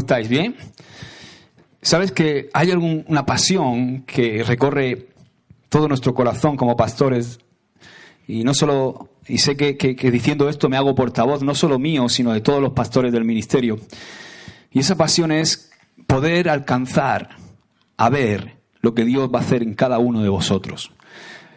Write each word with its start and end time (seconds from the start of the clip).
Muy 0.00 0.28
bien. 0.28 0.28
¿Cómo 0.28 0.28
estáis? 0.28 0.28
¿Bien? 0.28 0.56
Sabes 1.82 2.12
que 2.12 2.50
hay 2.52 2.70
alguna 2.70 3.24
pasión 3.24 4.02
que 4.02 4.42
recorre 4.42 5.08
todo 5.68 5.88
nuestro 5.88 6.14
corazón 6.14 6.56
como 6.56 6.76
pastores 6.76 7.38
y 8.26 8.44
no 8.44 8.54
solo, 8.54 9.08
y 9.26 9.38
sé 9.38 9.56
que, 9.56 9.76
que, 9.76 10.10
diciendo 10.10 10.48
esto 10.48 10.68
me 10.68 10.76
hago 10.76 10.94
portavoz 10.94 11.42
no 11.42 11.54
solo 11.54 11.78
mío, 11.78 12.08
sino 12.08 12.32
de 12.32 12.40
todos 12.40 12.60
los 12.60 12.72
pastores 12.72 13.12
del 13.12 13.24
ministerio. 13.24 13.78
Y 14.70 14.80
esa 14.80 14.96
pasión 14.96 15.32
es 15.32 15.70
poder 16.06 16.48
alcanzar 16.48 17.30
a 17.96 18.08
ver 18.08 18.56
lo 18.82 18.94
que 18.94 19.04
Dios 19.04 19.30
va 19.32 19.40
a 19.40 19.42
hacer 19.42 19.62
en 19.62 19.74
cada 19.74 19.98
uno 19.98 20.22
de 20.22 20.28
vosotros. 20.28 20.92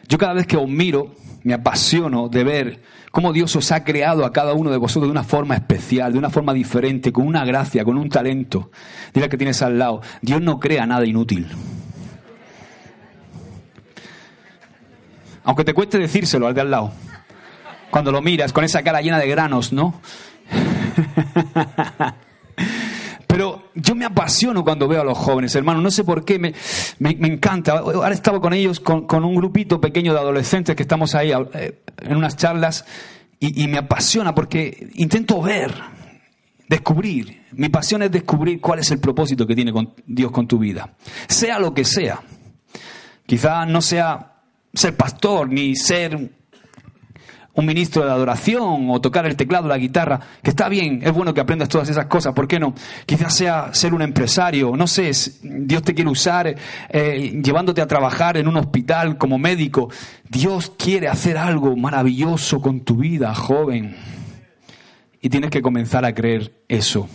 Yo 0.08 0.18
cada 0.18 0.34
vez 0.34 0.48
que 0.48 0.58
os 0.58 0.68
miro, 0.68 1.14
me 1.44 1.54
apasiono 1.54 2.28
de 2.30 2.44
ver 2.44 2.82
cómo 3.14 3.32
Dios 3.32 3.56
os 3.56 3.72
ha 3.72 3.84
creado 3.84 4.26
a 4.26 4.34
cada 4.34 4.56
uno 4.56 4.72
de 4.72 4.78
vosotros 4.78 5.08
de 5.08 5.12
una 5.12 5.24
forma 5.24 5.54
especial, 5.54 6.14
de 6.14 6.18
una 6.18 6.32
forma 6.32 6.52
diferente, 6.52 7.14
con 7.14 7.28
una 7.28 7.46
gracia, 7.46 7.86
con 7.86 7.96
un 7.96 8.10
talento. 8.10 8.72
Dile 9.14 9.30
que 9.30 9.38
tienes 9.38 9.62
al 9.62 9.78
lado, 9.78 10.02
Dios 10.24 10.42
no 10.42 10.60
crea 10.60 10.88
nada 10.88 11.06
inútil. 11.06 11.48
Aunque 15.44 15.64
te 15.64 15.76
cueste 15.76 16.00
decírselo 16.00 16.48
al 16.48 16.56
de 16.56 16.62
al 16.62 16.72
lado. 16.72 16.92
Cuando 17.92 18.12
lo 18.12 18.20
miras 18.24 18.52
con 18.52 18.64
esa 18.64 18.82
cara 18.82 19.00
llena 19.00 19.20
de 19.20 19.28
granos, 19.28 19.72
¿no? 19.72 20.02
Yo 23.76 23.96
me 23.96 24.06
apasiono 24.06 24.64
cuando 24.64 24.88
veo 24.88 25.02
a 25.02 25.04
los 25.04 25.18
jóvenes, 25.18 25.56
hermano. 25.56 25.82
No 25.82 25.92
sé 25.92 26.04
por 26.04 26.24
qué, 26.24 26.40
me, 26.40 26.54
me, 27.00 27.12
encanta. 27.28 27.80
Ahora 27.80 28.14
estaba 28.14 28.40
con 28.40 28.54
ellos, 28.54 28.80
con, 28.80 29.24
un 29.24 29.36
grupito 29.36 29.82
pequeño 29.82 30.14
de 30.14 30.20
adolescentes 30.20 30.76
que 30.76 30.84
estamos 30.84 31.16
ahí 31.16 31.32
eh, 31.32 31.82
en 32.02 32.16
unas 32.16 32.36
charlas 32.36 32.86
y, 33.40 33.68
me 33.68 33.78
apasiona 33.78 34.34
porque 34.34 34.90
intento 34.94 35.42
ver, 35.42 35.74
descubrir. 36.68 37.44
Mi 37.52 37.70
pasión 37.70 38.04
es 38.04 38.12
descubrir 38.12 38.62
cuál 38.62 38.80
es 38.80 38.90
el 38.92 39.00
propósito 39.00 39.46
que 39.46 39.56
tiene 39.56 39.74
con 39.74 39.94
Dios 40.06 40.32
con 40.32 40.48
tu 40.48 40.60
vida. 40.60 40.94
Sea 41.28 41.60
lo 41.60 41.74
que 41.74 41.84
sea. 41.84 42.22
Quizá 43.26 43.66
no 43.66 43.82
sea 43.82 44.34
ser 44.74 44.96
pastor 44.96 45.50
ni 45.50 45.76
ser 45.76 46.32
un 47.56 47.66
ministro 47.66 48.04
de 48.04 48.12
adoración 48.12 48.90
o 48.90 49.00
tocar 49.00 49.26
el 49.26 49.36
teclado, 49.36 49.68
la 49.68 49.78
guitarra, 49.78 50.20
que 50.42 50.50
está 50.50 50.70
bien, 50.70 51.02
es 51.04 51.12
bueno 51.12 51.34
que 51.34 51.42
aprendas 51.42 51.70
todas 51.70 51.88
esas 51.88 52.08
cosas, 52.08 52.34
¿por 52.34 52.48
qué 52.48 52.60
no? 52.60 52.74
Quizás 53.06 53.36
sea 53.36 53.74
ser 53.74 53.94
un 53.94 54.02
empresario, 54.02 54.76
no 54.76 54.88
sé, 54.88 55.12
Dios 55.44 55.84
te 55.84 55.94
quiere 55.94 56.10
usar 56.10 56.56
eh, 56.90 57.42
llevándote 57.44 57.82
a 57.82 57.88
trabajar 57.88 58.38
en 58.38 58.48
un 58.48 58.58
hospital 58.58 59.18
como 59.18 59.38
médico. 59.38 59.90
Dios 60.28 60.72
quiere 60.78 61.08
hacer 61.08 61.38
algo 61.38 61.76
maravilloso 61.76 62.60
con 62.60 62.82
tu 62.82 62.98
vida, 62.98 63.36
joven. 63.36 63.96
Y 65.22 65.30
tienes 65.30 65.52
que 65.52 65.62
comenzar 65.62 66.06
a 66.06 66.14
creer 66.14 66.54
eso. 66.68 67.08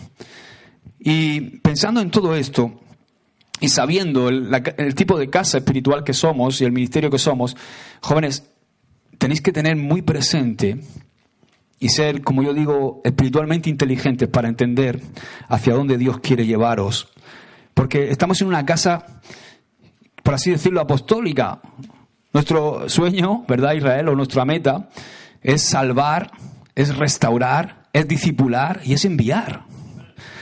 Y 1.00 1.59
pensando 1.59 2.00
en 2.00 2.10
todo 2.10 2.34
esto, 2.37 2.81
y 3.60 3.69
sabiendo 3.69 4.28
el 4.28 4.94
tipo 4.94 5.19
de 5.19 5.28
casa 5.28 5.59
espiritual 5.59 6.04
que 6.04 6.12
somos 6.12 6.60
y 6.60 6.65
el 6.65 6.72
ministerio 6.72 7.10
que 7.10 7.19
somos, 7.19 7.56
jóvenes, 8.00 8.44
tenéis 9.19 9.43
que 9.43 9.53
tener 9.53 9.77
muy 9.77 10.03
presente 10.03 10.81
y 11.81 11.91
ser, 11.91 12.23
como 12.23 12.43
yo 12.43 12.55
digo, 12.55 13.01
espiritualmente 13.05 13.71
inteligentes 13.71 14.29
para 14.29 14.49
entender 14.49 15.01
hacia 15.49 15.75
dónde 15.75 15.99
Dios 15.99 16.19
quiere 16.21 16.47
llevaros. 16.47 17.09
Porque 17.75 18.11
estamos 18.11 18.41
en 18.41 18.49
una 18.49 18.65
casa, 18.65 19.21
por 20.23 20.34
así 20.34 20.51
decirlo, 20.51 20.81
apostólica. 20.81 21.61
Nuestro 22.33 22.89
sueño, 22.89 23.45
¿verdad, 23.47 23.75
Israel? 23.75 24.09
O 24.09 24.17
nuestra 24.17 24.45
meta 24.45 24.89
es 25.43 25.62
salvar, 25.62 26.33
es 26.75 26.97
restaurar, 26.97 27.89
es 27.93 28.09
discipular 28.09 28.81
y 28.84 28.95
es 28.95 29.05
enviar. 29.05 29.65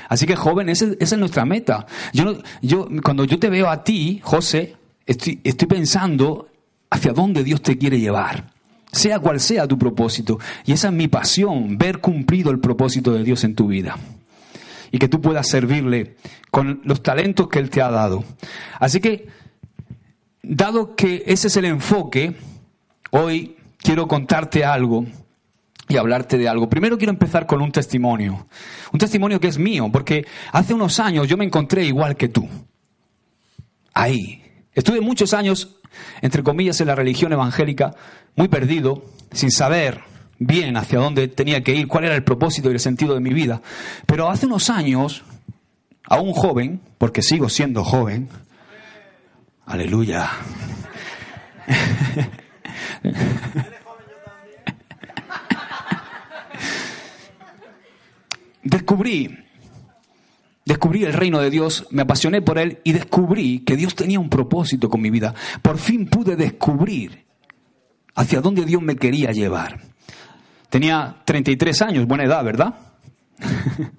Así 0.09 0.27
que, 0.27 0.37
joven, 0.37 0.69
esa, 0.69 0.87
es 0.99 1.17
nuestra 1.19 1.45
meta. 1.45 1.87
Yo, 2.13 2.39
yo, 2.63 2.89
cuando 3.03 3.25
yo 3.25 3.39
te 3.39 3.51
veo 3.51 3.69
a 3.69 3.85
ti, 3.85 4.21
José, 4.23 4.77
estoy, 5.05 5.41
estoy 5.45 5.69
pensando 5.69 6.49
hacia 6.89 7.13
dónde 7.13 7.45
Dios 7.45 7.61
te 7.61 7.77
quiere 7.77 8.01
llevar 8.01 8.56
sea 8.97 9.21
cual 9.21 9.41
sea 9.41 9.69
tu 9.69 9.79
propósito. 9.79 10.39
Y 10.65 10.73
esa 10.73 10.89
es 10.89 10.95
mi 10.95 11.09
pasión, 11.09 11.79
ver 11.79 11.99
cumplido 11.99 12.51
el 12.51 12.59
propósito 12.59 13.13
de 13.13 13.23
Dios 13.23 13.45
en 13.45 13.55
tu 13.55 13.69
vida. 13.69 13.97
Y 14.91 14.99
que 14.99 15.09
tú 15.09 15.21
puedas 15.21 15.49
servirle 15.49 16.17
con 16.51 16.81
los 16.85 17.03
talentos 17.03 17.49
que 17.49 17.59
Él 17.59 17.71
te 17.71 17.83
ha 17.83 17.91
dado. 17.91 18.25
Así 18.81 19.01
que, 19.01 19.29
dado 20.43 20.97
que 20.97 21.25
ese 21.27 21.49
es 21.49 21.57
el 21.57 21.67
enfoque, 21.67 22.35
hoy 23.11 23.57
quiero 23.79 24.09
contarte 24.09 24.65
algo 24.65 25.05
y 25.89 25.97
hablarte 25.97 26.39
de 26.39 26.49
algo. 26.49 26.69
Primero 26.69 26.99
quiero 26.99 27.13
empezar 27.13 27.47
con 27.47 27.61
un 27.61 27.71
testimonio. 27.71 28.47
Un 28.93 28.99
testimonio 28.99 29.39
que 29.39 29.49
es 29.49 29.59
mío, 29.59 29.91
porque 29.93 30.27
hace 30.53 30.75
unos 30.75 30.99
años 30.99 31.29
yo 31.29 31.37
me 31.37 31.45
encontré 31.45 31.85
igual 31.85 32.17
que 32.17 32.29
tú. 32.29 32.49
Ahí. 33.93 34.43
Estuve 34.73 35.01
muchos 35.01 35.33
años 35.33 35.77
entre 36.23 36.43
comillas, 36.43 36.81
en 36.81 36.89
la 36.89 36.95
religión 36.95 37.33
evangélica, 37.33 37.95
muy 38.37 38.49
perdido, 38.49 39.03
sin 39.33 39.51
saber 39.51 40.01
bien 40.39 40.77
hacia 40.77 40.99
dónde 40.99 41.29
tenía 41.29 41.65
que 41.65 41.75
ir, 41.75 41.89
cuál 41.89 42.05
era 42.05 42.15
el 42.15 42.23
propósito 42.23 42.71
y 42.71 42.75
el 42.75 42.81
sentido 42.81 43.15
de 43.15 43.21
mi 43.21 43.33
vida. 43.33 43.63
Pero 44.07 44.29
hace 44.29 44.47
unos 44.47 44.71
años, 44.71 45.25
a 46.05 46.21
un 46.21 46.33
joven, 46.33 46.81
porque 46.99 47.23
sigo 47.23 47.49
siendo 47.49 47.83
joven, 47.83 48.29
aleluya. 49.67 50.31
Descubrí 58.63 59.47
Descubrí 60.67 61.05
el 61.05 61.13
reino 61.13 61.39
de 61.39 61.49
Dios, 61.49 61.87
me 61.91 62.03
apasioné 62.03 62.43
por 62.43 62.59
él 62.59 62.81
y 62.83 62.91
descubrí 62.91 63.61
que 63.61 63.77
Dios 63.77 63.95
tenía 63.95 64.19
un 64.19 64.29
propósito 64.29 64.91
con 64.91 65.01
mi 65.01 65.11
vida. 65.11 65.33
Por 65.63 65.79
fin 65.79 66.07
pude 66.07 66.35
descubrir 66.35 67.26
hacia 68.17 68.41
dónde 68.41 68.65
Dios 68.65 68.83
me 68.83 68.97
quería 68.97 69.31
llevar. 69.31 69.81
Tenía 70.71 71.23
33 71.25 71.83
años, 71.83 72.07
buena 72.07 72.25
edad, 72.25 72.43
¿verdad? 72.43 72.75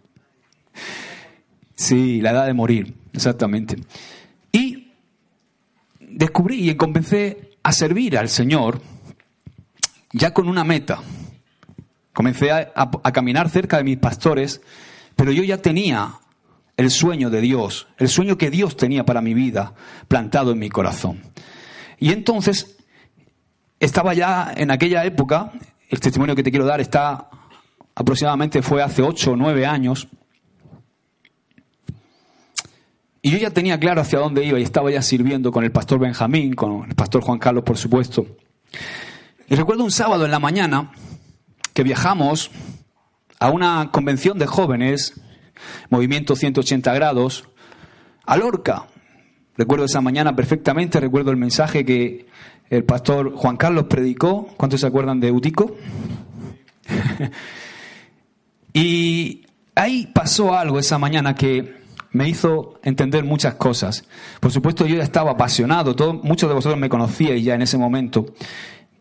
sí, 1.76 2.20
la 2.20 2.32
edad 2.32 2.48
de 2.48 2.54
morir, 2.54 2.96
exactamente. 3.14 3.78
Y 4.52 4.92
descubrí 6.00 6.70
y 6.70 6.76
comencé 6.76 7.52
a 7.64 7.72
servir 7.72 8.18
al 8.18 8.28
Señor 8.28 8.82
ya 10.12 10.34
con 10.34 10.50
una 10.50 10.64
meta. 10.64 11.00
Comencé 12.12 12.52
a, 12.52 12.72
a 12.76 13.12
caminar 13.12 13.50
cerca 13.50 13.78
de 13.78 13.84
mis 13.84 13.98
pastores, 13.98 14.62
pero 15.16 15.32
yo 15.32 15.44
ya 15.44 15.62
tenía 15.62 16.16
el 16.76 16.90
sueño 16.90 17.30
de 17.30 17.42
Dios, 17.42 17.88
el 17.98 18.10
sueño 18.10 18.38
que 18.38 18.50
Dios 18.50 18.76
tenía 18.76 19.06
para 19.06 19.22
mi 19.22 19.36
vida 19.36 19.74
plantado 20.08 20.52
en 20.52 20.60
mi 20.60 20.70
corazón. 20.70 21.22
Y 22.00 22.12
entonces 22.12 22.77
estaba 23.80 24.14
ya 24.14 24.54
en 24.56 24.72
aquella 24.72 25.06
época, 25.06 25.52
el 25.90 26.00
testimonio 26.00 26.36
que 26.36 26.44
te 26.44 26.52
quiero 26.52 26.66
dar 26.66 26.82
está 26.82 27.30
aproximadamente 27.96 28.62
fue 28.62 28.82
hace 28.84 29.02
ocho 29.02 29.32
o 29.32 29.36
nueve 29.36 29.66
años, 29.66 30.08
y 33.22 33.32
yo 33.32 33.38
ya 33.40 33.50
tenía 33.50 33.78
claro 33.78 34.00
hacia 34.00 34.20
dónde 34.20 34.46
iba 34.46 34.58
y 34.58 34.64
estaba 34.64 34.90
ya 34.90 35.02
sirviendo 35.02 35.52
con 35.52 35.66
el 35.66 35.72
pastor 35.72 36.00
Benjamín, 36.00 36.54
con 36.54 36.88
el 36.88 36.96
pastor 36.96 37.22
Juan 37.22 37.40
Carlos, 37.40 37.64
por 37.66 37.78
supuesto. 37.78 38.26
Y 39.50 39.56
recuerdo 39.56 39.84
un 39.84 39.92
sábado 39.92 40.24
en 40.24 40.32
la 40.32 40.40
mañana 40.40 40.92
que 41.74 41.84
viajamos 41.84 42.52
a 43.40 43.50
una 43.50 43.90
convención 43.92 44.40
de 44.40 44.46
jóvenes 44.46 45.20
Movimiento 45.90 46.36
180 46.36 46.94
grados, 46.94 47.50
a 48.26 48.38
Lorca. 48.38 48.86
Recuerdo 49.58 49.86
esa 49.86 50.02
mañana 50.02 50.36
perfectamente, 50.36 51.00
recuerdo 51.00 51.32
el 51.32 51.38
mensaje 51.38 51.84
que 51.84 52.28
el 52.70 52.84
pastor 52.84 53.34
Juan 53.36 53.58
Carlos 53.58 53.86
predicó. 53.90 54.48
¿Cuántos 54.58 54.82
se 54.82 54.88
acuerdan 54.88 55.20
de 55.20 55.32
Utico? 55.32 55.76
y 58.74 59.46
ahí 59.76 60.08
pasó 60.14 60.56
algo 60.56 60.80
esa 60.80 60.98
mañana 60.98 61.36
que 61.36 61.78
me 62.12 62.28
hizo 62.28 62.80
entender 62.84 63.24
muchas 63.24 63.56
cosas. 63.56 64.06
Por 64.40 64.52
supuesto, 64.52 64.86
yo 64.86 64.98
ya 64.98 65.04
estaba 65.04 65.32
apasionado, 65.32 65.96
muchos 66.24 66.50
de 66.50 66.56
vosotros 66.56 66.80
me 66.80 66.90
conocíais 66.90 67.44
ya 67.44 67.56
en 67.56 67.62
ese 67.62 67.78
momento, 67.78 68.34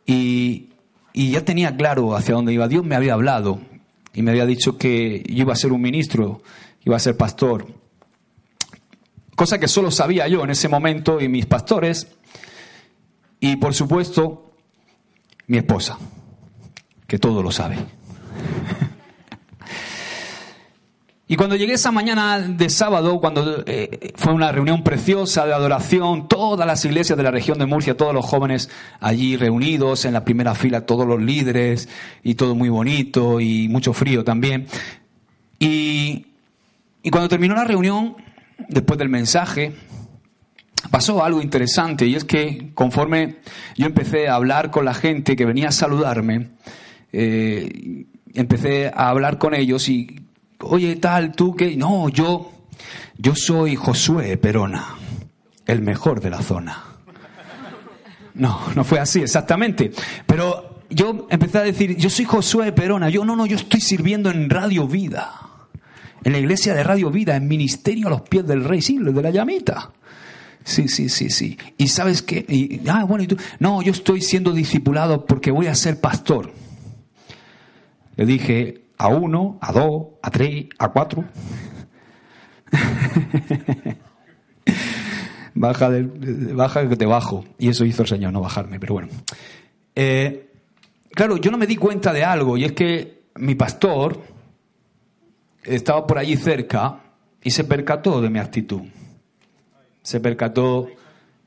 y, 0.05 0.71
y 1.13 1.31
ya 1.31 1.45
tenía 1.45 1.75
claro 1.77 2.15
hacia 2.15 2.35
dónde 2.35 2.53
iba. 2.53 2.69
Dios 2.69 2.85
me 2.85 2.95
había 2.95 3.15
hablado, 3.15 3.61
y 4.13 4.23
me 4.23 4.31
había 4.31 4.47
dicho 4.47 4.77
que 4.77 5.25
yo 5.29 5.43
iba 5.43 5.53
a 5.53 5.57
ser 5.57 5.73
un 5.73 5.81
ministro, 5.81 6.43
iba 6.85 6.97
a 6.97 7.01
ser 7.01 7.17
pastor. 7.17 7.67
Cosa 9.35 9.59
que 9.59 9.69
solo 9.69 9.91
sabía 9.91 10.29
yo 10.29 10.43
en 10.45 10.51
ese 10.51 10.69
momento 10.69 11.21
y 11.21 11.29
mis 11.29 11.47
pastores 11.47 12.17
y 13.41 13.57
por 13.57 13.75
supuesto 13.75 14.51
mi 15.47 15.59
esposa, 15.59 15.99
que 17.07 17.19
todo 17.19 17.43
lo 17.43 17.51
sabe. 17.51 17.77
Y 21.29 21.35
cuando 21.35 21.57
llegué 21.57 21.73
esa 21.73 21.91
mañana 21.91 22.39
de 22.39 22.71
sábado, 22.71 23.19
cuando 23.19 23.65
eh, 23.67 24.13
fue 24.15 24.33
una 24.33 24.53
reunión 24.53 24.85
preciosa 24.85 25.45
de 25.45 25.53
adoración, 25.53 26.29
todas 26.29 26.65
las 26.69 26.85
iglesias 26.85 27.17
de 27.17 27.25
la 27.25 27.33
región 27.33 27.59
de 27.59 27.67
Murcia, 27.67 27.97
todos 27.97 28.15
los 28.15 28.25
jóvenes 28.25 28.71
allí 29.01 29.37
reunidos 29.37 30.05
en 30.05 30.13
la 30.13 30.23
primera 30.25 30.55
fila, 30.55 30.87
todos 30.87 31.05
los 31.05 31.21
líderes 31.21 31.89
y 32.23 32.37
todo 32.37 32.55
muy 32.55 32.69
bonito 32.69 33.41
y 33.41 33.67
mucho 33.67 33.93
frío 33.93 34.23
también. 34.23 34.69
Y 35.59 36.27
Y 37.07 37.11
cuando 37.11 37.29
terminó 37.29 37.55
la 37.55 37.63
reunión, 37.63 38.17
después 38.69 38.99
del 38.99 39.09
mensaje, 39.09 39.77
pasó 40.91 41.25
algo 41.25 41.41
interesante 41.41 42.07
y 42.07 42.15
es 42.15 42.25
que 42.25 42.71
conforme 42.75 43.37
yo 43.77 43.87
empecé 43.87 44.29
a 44.29 44.35
hablar 44.35 44.71
con 44.71 44.85
la 44.85 44.95
gente 44.95 45.37
que 45.37 45.45
venía 45.45 45.69
a 45.69 45.73
saludarme, 45.73 46.51
eh, 47.13 48.05
empecé 48.35 48.89
a 48.89 49.09
hablar 49.09 49.39
con 49.39 49.55
ellos 49.55 49.89
y, 49.89 50.21
oye, 50.61 50.97
tal, 50.97 51.33
tú 51.33 51.55
que, 51.57 51.77
no, 51.77 52.09
yo, 52.09 52.53
yo 53.19 53.35
soy 53.35 53.77
Josué 53.77 54.37
Perona, 54.37 54.97
el 55.67 55.83
mejor 55.83 56.21
de 56.21 56.31
la 56.31 56.43
zona. 56.43 56.85
No, 58.35 58.61
no 58.75 58.85
fue 58.85 59.01
así 59.01 59.21
exactamente, 59.21 59.93
pero 60.27 60.83
yo 60.91 61.27
empecé 61.31 61.59
a 61.59 61.63
decir, 61.63 61.97
yo 61.97 62.11
soy 62.11 62.27
Josué 62.27 62.73
Perona, 62.73 63.09
yo 63.09 63.25
no, 63.25 63.35
no, 63.35 63.47
yo 63.47 63.57
estoy 63.57 63.81
sirviendo 63.81 64.31
en 64.31 64.51
Radio 64.51 64.87
Vida, 64.87 65.41
en 66.23 66.33
la 66.33 66.39
iglesia 66.39 66.75
de 66.75 66.85
Radio 66.85 67.11
Vida, 67.11 67.37
en 67.37 67.49
ministerio 67.49 68.09
a 68.09 68.11
los 68.11 68.23
pies 68.23 68.47
del 68.47 68.65
rey, 68.65 68.83
sí, 68.83 68.99
de 68.99 69.23
la 69.23 69.31
llamita. 69.31 69.93
Sí, 70.67 70.89
sí, 70.89 71.09
sí, 71.09 71.31
sí. 71.31 71.57
Y 71.79 71.87
sabes 71.87 72.23
qué, 72.23 72.81
ah, 72.89 73.05
bueno, 73.05 73.23
y 73.23 73.29
tú, 73.29 73.37
no, 73.61 73.83
yo 73.83 73.93
estoy 73.93 74.21
siendo 74.21 74.51
discipulado 74.51 75.25
porque 75.25 75.53
voy 75.53 75.69
a 75.69 75.77
ser 75.77 76.01
pastor. 76.01 76.51
Le 78.17 78.27
dije 78.27 78.89
a 78.99 79.07
uno, 79.07 79.59
a 79.61 79.71
dos, 79.71 80.07
a 80.21 80.31
tres, 80.33 80.67
a 80.77 80.89
cuatro. 80.89 81.25
baja, 85.55 85.89
baja 86.53 86.89
que 86.89 86.97
te 86.97 87.07
bajo. 87.07 87.45
Y 87.59 87.69
eso 87.69 87.85
hizo 87.85 88.03
el 88.03 88.09
Señor, 88.09 88.33
no 88.33 88.41
bajarme, 88.41 88.81
pero 88.81 88.95
bueno. 88.95 89.09
Eh, 89.95 90.51
claro, 91.13 91.37
yo 91.37 91.53
no 91.53 91.59
me 91.59 91.69
di 91.69 91.77
cuenta 91.77 92.13
de 92.13 92.25
algo, 92.25 92.57
y 92.57 92.65
es 92.65 92.73
que 92.73 93.29
mi 93.37 93.55
pastor 93.55 94.21
estaba 95.63 96.05
por 96.09 96.19
allí 96.19 96.37
cerca 96.37 97.05
y 97.41 97.53
se 97.53 97.63
percató 97.63 98.21
de 98.21 98.31
mi 98.31 98.41
actitud 98.41 98.83
se 100.07 100.21
percató 100.21 100.89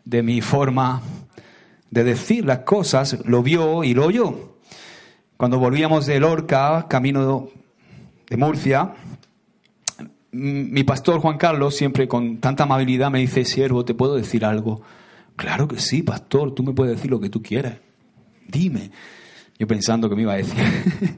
de 0.03 0.21
mi 0.21 0.41
forma 0.41 1.01
de 1.91 2.03
decir 2.03 2.43
las 2.43 2.59
cosas, 2.59 3.17
lo 3.23 3.41
vio 3.41 3.85
y 3.85 3.93
lo 3.93 4.07
oyó. 4.07 4.57
Cuando 5.37 5.59
volvíamos 5.59 6.05
de 6.05 6.19
Lorca, 6.19 6.85
camino 6.89 7.47
de 8.29 8.35
Murcia, 8.35 8.95
mi 10.33 10.83
pastor 10.83 11.21
Juan 11.21 11.37
Carlos, 11.37 11.77
siempre 11.77 12.09
con 12.09 12.39
tanta 12.39 12.63
amabilidad, 12.63 13.09
me 13.09 13.19
dice, 13.19 13.45
siervo, 13.45 13.85
¿te 13.85 13.93
puedo 13.93 14.15
decir 14.15 14.43
algo? 14.43 14.81
Claro 15.37 15.65
que 15.65 15.79
sí, 15.79 16.03
pastor, 16.03 16.53
tú 16.53 16.61
me 16.61 16.73
puedes 16.73 16.97
decir 16.97 17.09
lo 17.09 17.21
que 17.21 17.29
tú 17.29 17.41
quieras. 17.41 17.75
Dime. 18.45 18.91
Yo 19.57 19.67
pensando 19.67 20.09
que 20.09 20.17
me 20.17 20.23
iba 20.23 20.33
a 20.33 20.37
decir. 20.37 20.57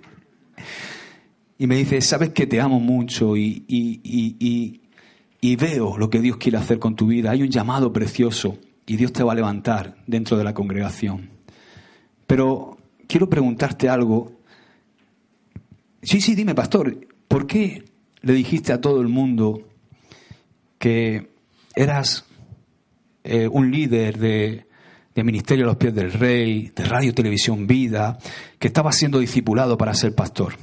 y 1.57 1.65
me 1.65 1.77
dice, 1.77 2.01
sabes 2.01 2.29
que 2.29 2.45
te 2.45 2.61
amo 2.61 2.79
mucho 2.79 3.35
y, 3.35 3.65
y 3.67 3.99
y 4.03 4.80
veo 5.55 5.97
lo 5.97 6.09
que 6.09 6.19
Dios 6.19 6.37
quiere 6.37 6.57
hacer 6.57 6.77
con 6.79 6.95
tu 6.95 7.07
vida. 7.07 7.31
Hay 7.31 7.41
un 7.41 7.49
llamado 7.49 7.91
precioso 7.91 8.57
y 8.85 8.95
Dios 8.95 9.11
te 9.11 9.23
va 9.23 9.31
a 9.31 9.35
levantar 9.35 9.95
dentro 10.05 10.37
de 10.37 10.43
la 10.43 10.53
congregación. 10.53 11.31
Pero 12.27 12.77
quiero 13.07 13.29
preguntarte 13.29 13.89
algo. 13.89 14.33
Sí, 16.01 16.21
sí, 16.21 16.35
dime, 16.35 16.55
pastor, 16.55 17.07
¿por 17.27 17.47
qué 17.47 17.83
le 18.21 18.33
dijiste 18.33 18.71
a 18.71 18.81
todo 18.81 19.01
el 19.01 19.07
mundo 19.07 19.67
que 20.77 21.31
eras 21.75 22.25
eh, 23.23 23.47
un 23.47 23.71
líder 23.71 24.17
de, 24.17 24.67
de 25.13 25.23
Ministerio 25.23 25.65
a 25.65 25.67
los 25.69 25.77
Pies 25.77 25.93
del 25.93 26.11
Rey, 26.11 26.71
de 26.75 26.85
Radio 26.85 27.13
Televisión 27.13 27.67
Vida, 27.67 28.17
que 28.59 28.67
estabas 28.67 28.95
siendo 28.95 29.19
discipulado 29.19 29.77
para 29.77 29.93
ser 29.93 30.15
pastor? 30.15 30.55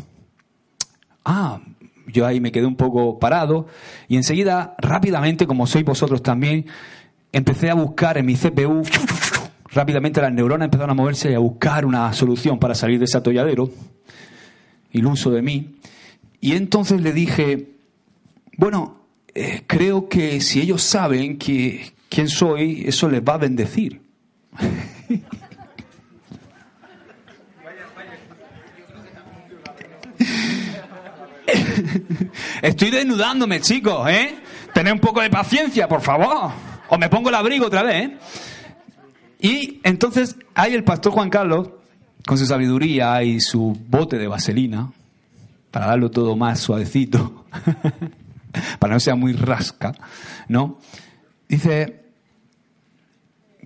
Ah, 1.24 1.60
yo 2.08 2.26
ahí 2.26 2.40
me 2.40 2.52
quedé 2.52 2.66
un 2.66 2.76
poco 2.76 3.18
parado 3.18 3.66
y 4.08 4.16
enseguida, 4.16 4.74
rápidamente, 4.78 5.46
como 5.46 5.66
sois 5.66 5.84
vosotros 5.84 6.22
también, 6.22 6.66
empecé 7.32 7.70
a 7.70 7.74
buscar 7.74 8.18
en 8.18 8.26
mi 8.26 8.34
CPU, 8.34 8.82
rápidamente 9.72 10.20
las 10.20 10.32
neuronas 10.32 10.66
empezaron 10.66 10.90
a 10.90 10.94
moverse 10.94 11.30
y 11.30 11.34
a 11.34 11.38
buscar 11.38 11.84
una 11.84 12.12
solución 12.12 12.58
para 12.58 12.74
salir 12.74 12.98
de 12.98 13.04
ese 13.04 13.18
atolladero, 13.18 13.70
iluso 14.92 15.30
de 15.30 15.42
mí. 15.42 15.76
Y 16.40 16.52
entonces 16.52 17.00
le 17.00 17.12
dije, 17.12 17.68
bueno, 18.56 18.98
eh, 19.34 19.62
creo 19.66 20.08
que 20.08 20.40
si 20.40 20.60
ellos 20.60 20.82
saben 20.82 21.38
que, 21.38 21.92
quién 22.08 22.28
soy, 22.28 22.84
eso 22.86 23.08
les 23.08 23.22
va 23.22 23.34
a 23.34 23.38
bendecir. 23.38 24.00
Estoy 32.62 32.90
desnudándome, 32.90 33.60
chicos, 33.60 34.08
¿eh? 34.10 34.36
Tened 34.72 34.92
un 34.92 35.00
poco 35.00 35.20
de 35.20 35.30
paciencia, 35.30 35.88
por 35.88 36.02
favor. 36.02 36.52
O 36.88 36.98
me 36.98 37.08
pongo 37.08 37.28
el 37.28 37.34
abrigo 37.34 37.66
otra 37.66 37.82
vez, 37.82 38.08
¿eh? 38.08 38.18
Y 39.40 39.80
entonces 39.84 40.36
hay 40.54 40.74
el 40.74 40.84
pastor 40.84 41.12
Juan 41.12 41.30
Carlos, 41.30 41.70
con 42.26 42.38
su 42.38 42.46
sabiduría 42.46 43.22
y 43.22 43.40
su 43.40 43.78
bote 43.88 44.18
de 44.18 44.26
vaselina, 44.26 44.92
para 45.70 45.86
darlo 45.86 46.10
todo 46.10 46.36
más 46.36 46.60
suavecito, 46.60 47.44
para 48.78 48.94
no 48.94 49.00
sea 49.00 49.14
muy 49.14 49.32
rasca, 49.32 49.92
¿no? 50.48 50.78
Dice, 51.48 52.04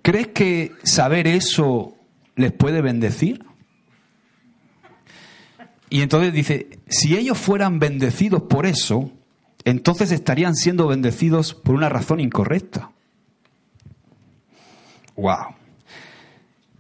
¿crees 0.03 0.29
que 0.29 0.73
saber 0.83 1.27
eso 1.27 1.95
les 2.37 2.53
puede 2.53 2.83
bendecir? 2.83 3.45
Y 5.93 6.01
entonces 6.01 6.33
dice, 6.33 6.71
si 6.89 7.19
ellos 7.19 7.37
fueran 7.37 7.79
bendecidos 7.79 8.45
por 8.45 8.65
eso, 8.65 9.11
entonces 9.67 10.11
estarían 10.11 10.55
siendo 10.55 10.87
bendecidos 10.87 11.53
por 11.53 11.75
una 11.75 11.91
razón 11.91 12.19
incorrecta. 12.19 12.93
¡Wow! 15.17 15.55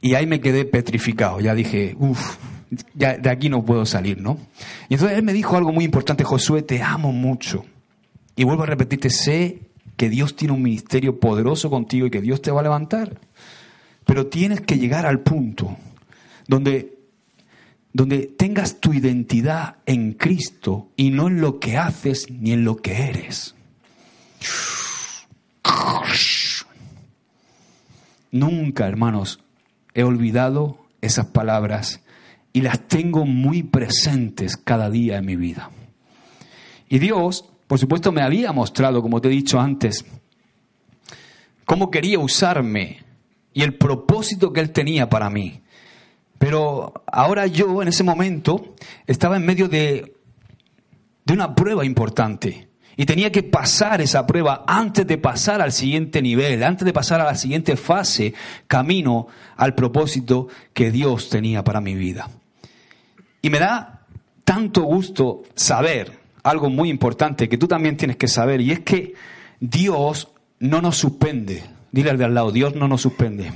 Y 0.00 0.14
ahí 0.14 0.26
me 0.26 0.40
quedé 0.40 0.64
petrificado, 0.64 1.40
ya 1.40 1.54
dije, 1.54 1.94
uff, 1.98 2.38
ya 2.94 3.18
de 3.18 3.28
aquí 3.28 3.50
no 3.50 3.62
puedo 3.66 3.84
salir, 3.84 4.18
¿no? 4.18 4.38
Y 4.88 4.94
entonces 4.94 5.18
él 5.18 5.24
me 5.24 5.34
dijo 5.34 5.58
algo 5.58 5.72
muy 5.72 5.84
importante, 5.84 6.24
Josué, 6.24 6.62
te 6.62 6.82
amo 6.82 7.12
mucho. 7.12 7.66
Y 8.34 8.44
vuelvo 8.44 8.62
a 8.62 8.66
repetirte, 8.66 9.10
sé 9.10 9.58
que 9.98 10.08
Dios 10.08 10.36
tiene 10.36 10.54
un 10.54 10.62
ministerio 10.62 11.20
poderoso 11.20 11.68
contigo 11.68 12.06
y 12.06 12.10
que 12.10 12.22
Dios 12.22 12.40
te 12.40 12.50
va 12.50 12.60
a 12.60 12.62
levantar. 12.62 13.20
Pero 14.06 14.28
tienes 14.28 14.62
que 14.62 14.78
llegar 14.78 15.04
al 15.04 15.20
punto 15.20 15.76
donde 16.48 17.01
donde 17.92 18.26
tengas 18.26 18.80
tu 18.80 18.92
identidad 18.92 19.76
en 19.86 20.12
Cristo 20.12 20.88
y 20.96 21.10
no 21.10 21.28
en 21.28 21.40
lo 21.40 21.60
que 21.60 21.76
haces 21.76 22.30
ni 22.30 22.52
en 22.52 22.64
lo 22.64 22.76
que 22.76 23.02
eres. 23.04 23.54
Nunca, 28.30 28.88
hermanos, 28.88 29.40
he 29.94 30.04
olvidado 30.04 30.86
esas 31.02 31.26
palabras 31.26 32.00
y 32.52 32.62
las 32.62 32.80
tengo 32.88 33.26
muy 33.26 33.62
presentes 33.62 34.56
cada 34.56 34.90
día 34.90 35.18
en 35.18 35.26
mi 35.26 35.36
vida. 35.36 35.70
Y 36.88 36.98
Dios, 36.98 37.44
por 37.66 37.78
supuesto, 37.78 38.12
me 38.12 38.22
había 38.22 38.52
mostrado, 38.52 39.02
como 39.02 39.20
te 39.20 39.28
he 39.28 39.32
dicho 39.32 39.60
antes, 39.60 40.04
cómo 41.64 41.90
quería 41.90 42.18
usarme 42.18 43.00
y 43.54 43.62
el 43.62 43.74
propósito 43.74 44.52
que 44.52 44.60
Él 44.60 44.72
tenía 44.72 45.08
para 45.08 45.30
mí. 45.30 45.61
Pero 46.42 46.92
ahora 47.06 47.46
yo, 47.46 47.82
en 47.82 47.86
ese 47.86 48.02
momento, 48.02 48.74
estaba 49.06 49.36
en 49.36 49.46
medio 49.46 49.68
de, 49.68 50.16
de 51.24 51.32
una 51.32 51.54
prueba 51.54 51.84
importante. 51.84 52.66
Y 52.96 53.06
tenía 53.06 53.30
que 53.30 53.44
pasar 53.44 54.00
esa 54.00 54.26
prueba 54.26 54.64
antes 54.66 55.06
de 55.06 55.18
pasar 55.18 55.62
al 55.62 55.70
siguiente 55.70 56.20
nivel, 56.20 56.64
antes 56.64 56.84
de 56.84 56.92
pasar 56.92 57.20
a 57.20 57.26
la 57.26 57.36
siguiente 57.36 57.76
fase, 57.76 58.34
camino 58.66 59.28
al 59.56 59.76
propósito 59.76 60.48
que 60.74 60.90
Dios 60.90 61.30
tenía 61.30 61.62
para 61.62 61.80
mi 61.80 61.94
vida. 61.94 62.28
Y 63.40 63.48
me 63.48 63.60
da 63.60 64.04
tanto 64.42 64.82
gusto 64.82 65.44
saber 65.54 66.18
algo 66.42 66.70
muy 66.70 66.90
importante 66.90 67.48
que 67.48 67.56
tú 67.56 67.68
también 67.68 67.96
tienes 67.96 68.16
que 68.16 68.26
saber, 68.26 68.60
y 68.60 68.72
es 68.72 68.80
que 68.80 69.14
Dios 69.60 70.26
no 70.58 70.82
nos 70.82 70.96
suspende. 70.96 71.62
Dile 71.92 72.10
al 72.10 72.18
de 72.18 72.24
al 72.24 72.34
lado, 72.34 72.50
Dios 72.50 72.74
no 72.74 72.88
nos 72.88 73.00
suspende. 73.00 73.52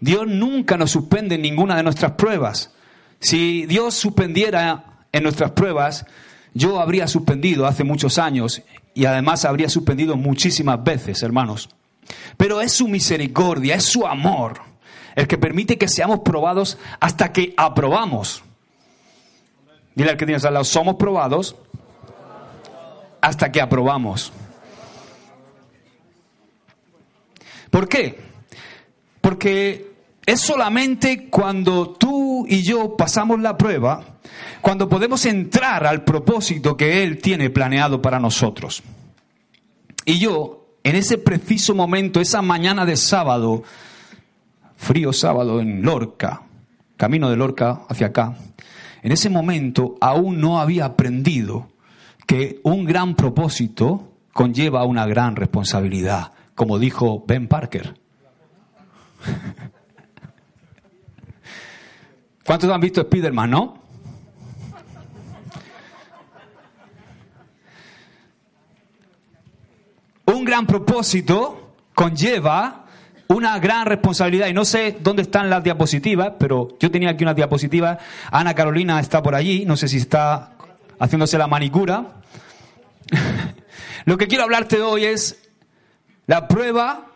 Dios 0.00 0.26
nunca 0.26 0.76
nos 0.76 0.90
suspende 0.90 1.34
en 1.34 1.42
ninguna 1.42 1.76
de 1.76 1.82
nuestras 1.82 2.12
pruebas. 2.12 2.72
Si 3.20 3.66
Dios 3.66 3.94
suspendiera 3.94 5.04
en 5.12 5.22
nuestras 5.22 5.50
pruebas, 5.52 6.06
yo 6.54 6.80
habría 6.80 7.06
suspendido 7.06 7.66
hace 7.66 7.84
muchos 7.84 8.18
años 8.18 8.62
y 8.94 9.04
además 9.04 9.44
habría 9.44 9.68
suspendido 9.68 10.16
muchísimas 10.16 10.82
veces, 10.82 11.22
hermanos. 11.22 11.68
Pero 12.36 12.60
es 12.60 12.72
su 12.72 12.88
misericordia, 12.88 13.76
es 13.76 13.84
su 13.84 14.06
amor 14.06 14.62
el 15.14 15.26
que 15.26 15.38
permite 15.38 15.76
que 15.76 15.88
seamos 15.88 16.20
probados 16.20 16.78
hasta 16.98 17.32
que 17.32 17.52
aprobamos. 17.56 18.42
Dile 19.94 20.10
al 20.10 20.16
que 20.16 20.24
tienes 20.24 20.44
al 20.44 20.54
lado, 20.54 20.64
somos 20.64 20.96
probados 20.96 21.56
hasta 23.20 23.52
que 23.52 23.60
aprobamos. 23.60 24.32
¿Por 27.70 27.88
qué? 27.88 28.18
Porque 29.20 29.89
es 30.30 30.40
solamente 30.40 31.28
cuando 31.28 31.90
tú 31.90 32.46
y 32.48 32.62
yo 32.62 32.96
pasamos 32.96 33.40
la 33.40 33.58
prueba, 33.58 34.20
cuando 34.60 34.88
podemos 34.88 35.26
entrar 35.26 35.84
al 35.84 36.04
propósito 36.04 36.76
que 36.76 37.02
Él 37.02 37.18
tiene 37.18 37.50
planeado 37.50 38.00
para 38.00 38.20
nosotros. 38.20 38.84
Y 40.04 40.20
yo, 40.20 40.76
en 40.84 40.94
ese 40.94 41.18
preciso 41.18 41.74
momento, 41.74 42.20
esa 42.20 42.42
mañana 42.42 42.86
de 42.86 42.96
sábado, 42.96 43.64
frío 44.76 45.12
sábado 45.12 45.60
en 45.60 45.82
Lorca, 45.82 46.42
camino 46.96 47.28
de 47.28 47.36
Lorca 47.36 47.80
hacia 47.88 48.06
acá, 48.06 48.36
en 49.02 49.10
ese 49.10 49.30
momento 49.30 49.96
aún 50.00 50.40
no 50.40 50.60
había 50.60 50.84
aprendido 50.84 51.70
que 52.28 52.60
un 52.62 52.84
gran 52.84 53.16
propósito 53.16 54.12
conlleva 54.32 54.84
una 54.84 55.06
gran 55.06 55.34
responsabilidad, 55.34 56.34
como 56.54 56.78
dijo 56.78 57.24
Ben 57.26 57.48
Parker. 57.48 57.94
¿Cuántos 62.50 62.68
han 62.68 62.80
visto 62.80 63.02
Spider-Man, 63.02 63.48
no? 63.48 63.78
Un 70.24 70.44
gran 70.44 70.66
propósito 70.66 71.74
conlleva 71.94 72.86
una 73.28 73.56
gran 73.60 73.86
responsabilidad. 73.86 74.48
Y 74.48 74.52
no 74.52 74.64
sé 74.64 74.96
dónde 75.00 75.22
están 75.22 75.48
las 75.48 75.62
diapositivas, 75.62 76.32
pero 76.40 76.76
yo 76.80 76.90
tenía 76.90 77.10
aquí 77.10 77.22
una 77.22 77.34
diapositiva. 77.34 77.98
Ana 78.32 78.52
Carolina 78.52 78.98
está 78.98 79.22
por 79.22 79.36
allí, 79.36 79.64
no 79.64 79.76
sé 79.76 79.86
si 79.86 79.98
está 79.98 80.54
haciéndose 80.98 81.38
la 81.38 81.46
manicura. 81.46 82.14
Lo 84.06 84.18
que 84.18 84.26
quiero 84.26 84.42
hablarte 84.42 84.82
hoy 84.82 85.04
es 85.04 85.40
la 86.26 86.48
prueba 86.48 87.12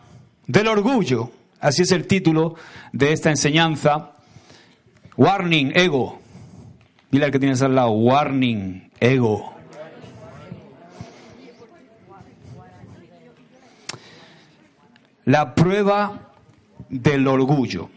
del 0.46 0.68
orgullo. 0.68 1.32
Así 1.58 1.82
es 1.82 1.90
el 1.90 2.06
título 2.06 2.54
de 2.92 3.12
esta 3.12 3.30
enseñanza. 3.30 4.13
Warning, 5.16 5.73
ego. 5.75 6.21
Dile 7.11 7.26
al 7.26 7.30
que 7.30 7.38
tienes 7.38 7.62
al 7.62 7.75
lado, 7.75 7.90
warning, 7.90 8.90
ego. 8.99 9.54
La 15.25 15.54
prueba 15.54 16.33
del 16.88 17.26
orgullo. 17.26 17.88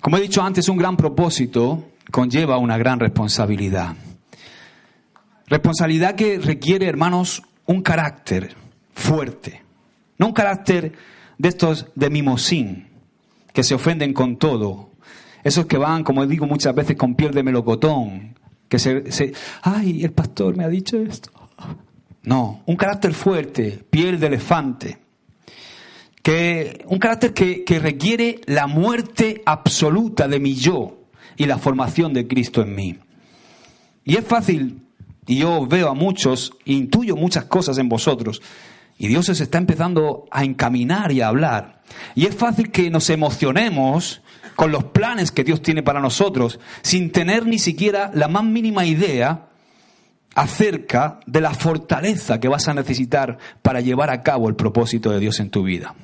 Como 0.00 0.16
he 0.16 0.20
dicho 0.20 0.42
antes, 0.42 0.68
un 0.68 0.76
gran 0.76 0.96
propósito 0.96 1.92
conlleva 2.10 2.58
una 2.58 2.76
gran 2.78 2.98
responsabilidad. 2.98 3.94
Responsabilidad 5.46 6.14
que 6.14 6.38
requiere, 6.38 6.86
hermanos, 6.86 7.42
un 7.66 7.82
carácter 7.82 8.54
fuerte. 8.92 9.62
No 10.18 10.26
un 10.26 10.32
carácter 10.32 10.92
de 11.38 11.48
estos 11.48 11.86
de 11.94 12.10
mimosín, 12.10 12.87
que 13.58 13.64
se 13.64 13.74
ofenden 13.74 14.12
con 14.12 14.36
todo. 14.36 14.90
Esos 15.42 15.66
que 15.66 15.78
van, 15.78 16.04
como 16.04 16.24
digo 16.24 16.46
muchas 16.46 16.72
veces, 16.76 16.96
con 16.96 17.16
piel 17.16 17.32
de 17.32 17.42
melocotón. 17.42 18.38
Que 18.68 18.78
se, 18.78 19.32
ay, 19.62 20.04
el 20.04 20.12
pastor 20.12 20.56
me 20.56 20.62
ha 20.62 20.68
dicho 20.68 20.96
esto. 20.96 21.32
No, 22.22 22.62
un 22.66 22.76
carácter 22.76 23.12
fuerte, 23.14 23.84
piel 23.90 24.20
de 24.20 24.28
elefante. 24.28 24.98
Que, 26.22 26.84
un 26.86 27.00
carácter 27.00 27.34
que, 27.34 27.64
que 27.64 27.80
requiere 27.80 28.42
la 28.46 28.68
muerte 28.68 29.42
absoluta 29.44 30.28
de 30.28 30.38
mi 30.38 30.54
yo 30.54 30.96
y 31.36 31.46
la 31.46 31.58
formación 31.58 32.12
de 32.12 32.28
Cristo 32.28 32.62
en 32.62 32.76
mí. 32.76 32.96
Y 34.04 34.14
es 34.14 34.24
fácil 34.24 34.82
y 35.26 35.38
yo 35.38 35.66
veo 35.66 35.88
a 35.88 35.94
muchos, 35.94 36.52
intuyo 36.64 37.16
muchas 37.16 37.46
cosas 37.46 37.76
en 37.78 37.88
vosotros, 37.88 38.40
y 38.98 39.08
Dios 39.08 39.26
se 39.26 39.32
está 39.32 39.58
empezando 39.58 40.26
a 40.30 40.44
encaminar 40.44 41.10
y 41.10 41.22
a 41.22 41.26
hablar. 41.26 41.77
Y 42.14 42.26
es 42.26 42.34
fácil 42.34 42.70
que 42.70 42.90
nos 42.90 43.10
emocionemos 43.10 44.22
con 44.56 44.72
los 44.72 44.84
planes 44.84 45.30
que 45.30 45.44
Dios 45.44 45.62
tiene 45.62 45.82
para 45.82 46.00
nosotros, 46.00 46.58
sin 46.82 47.12
tener 47.12 47.46
ni 47.46 47.58
siquiera 47.58 48.10
la 48.14 48.28
más 48.28 48.44
mínima 48.44 48.84
idea 48.84 49.46
acerca 50.34 51.20
de 51.26 51.40
la 51.40 51.54
fortaleza 51.54 52.40
que 52.40 52.48
vas 52.48 52.68
a 52.68 52.74
necesitar 52.74 53.38
para 53.62 53.80
llevar 53.80 54.10
a 54.10 54.22
cabo 54.22 54.48
el 54.48 54.56
propósito 54.56 55.10
de 55.10 55.20
Dios 55.20 55.40
en 55.40 55.50
tu 55.50 55.62
vida. 55.62 55.94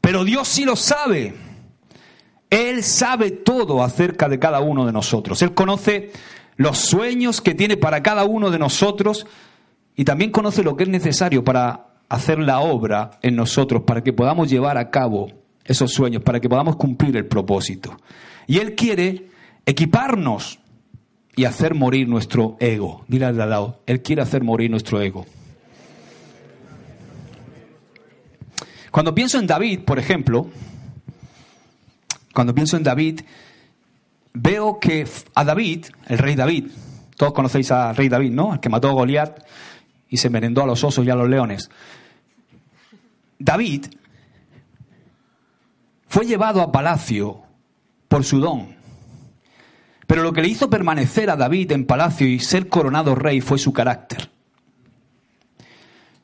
Pero 0.00 0.24
Dios 0.24 0.48
sí 0.48 0.64
lo 0.64 0.76
sabe. 0.76 1.34
Él 2.48 2.82
sabe 2.82 3.30
todo 3.30 3.82
acerca 3.82 4.28
de 4.28 4.38
cada 4.38 4.60
uno 4.60 4.86
de 4.86 4.92
nosotros. 4.92 5.40
Él 5.42 5.54
conoce 5.54 6.10
los 6.56 6.78
sueños 6.78 7.40
que 7.40 7.54
tiene 7.54 7.76
para 7.76 8.02
cada 8.02 8.24
uno 8.24 8.50
de 8.50 8.58
nosotros 8.58 9.26
y 9.96 10.04
también 10.04 10.30
conoce 10.30 10.62
lo 10.62 10.76
que 10.76 10.84
es 10.84 10.88
necesario 10.88 11.44
para 11.44 11.89
hacer 12.10 12.40
la 12.40 12.60
obra 12.60 13.12
en 13.22 13.36
nosotros, 13.36 13.84
para 13.86 14.02
que 14.02 14.12
podamos 14.12 14.50
llevar 14.50 14.76
a 14.76 14.90
cabo 14.90 15.28
esos 15.64 15.92
sueños, 15.92 16.22
para 16.22 16.40
que 16.40 16.48
podamos 16.48 16.76
cumplir 16.76 17.16
el 17.16 17.26
propósito. 17.26 17.96
Y 18.46 18.58
Él 18.58 18.74
quiere 18.74 19.30
equiparnos 19.64 20.58
y 21.36 21.44
hacer 21.44 21.74
morir 21.74 22.08
nuestro 22.08 22.56
ego. 22.58 23.04
Dile 23.06 23.26
al 23.26 23.36
lado, 23.38 23.80
Él 23.86 24.02
quiere 24.02 24.22
hacer 24.22 24.42
morir 24.42 24.70
nuestro 24.70 25.00
ego. 25.00 25.24
Cuando 28.90 29.14
pienso 29.14 29.38
en 29.38 29.46
David, 29.46 29.80
por 29.84 30.00
ejemplo, 30.00 30.48
cuando 32.34 32.52
pienso 32.56 32.76
en 32.76 32.82
David, 32.82 33.20
veo 34.32 34.80
que 34.80 35.06
a 35.36 35.44
David, 35.44 35.86
el 36.08 36.18
rey 36.18 36.34
David, 36.34 36.66
todos 37.16 37.32
conocéis 37.32 37.70
al 37.70 37.94
rey 37.94 38.08
David, 38.08 38.32
¿no? 38.32 38.54
El 38.54 38.58
que 38.58 38.68
mató 38.68 38.88
a 38.88 38.92
Goliat 38.92 39.44
y 40.08 40.16
se 40.16 40.28
merendó 40.28 40.64
a 40.64 40.66
los 40.66 40.82
osos 40.82 41.06
y 41.06 41.10
a 41.10 41.14
los 41.14 41.28
leones. 41.28 41.70
David 43.40 43.86
fue 46.06 46.26
llevado 46.26 46.60
a 46.60 46.70
palacio 46.70 47.42
por 48.06 48.22
su 48.22 48.38
don. 48.38 48.76
Pero 50.06 50.22
lo 50.22 50.32
que 50.32 50.42
le 50.42 50.48
hizo 50.48 50.68
permanecer 50.68 51.30
a 51.30 51.36
David 51.36 51.72
en 51.72 51.86
palacio 51.86 52.28
y 52.28 52.38
ser 52.38 52.68
coronado 52.68 53.14
rey 53.14 53.40
fue 53.40 53.58
su 53.58 53.72
carácter. 53.72 54.30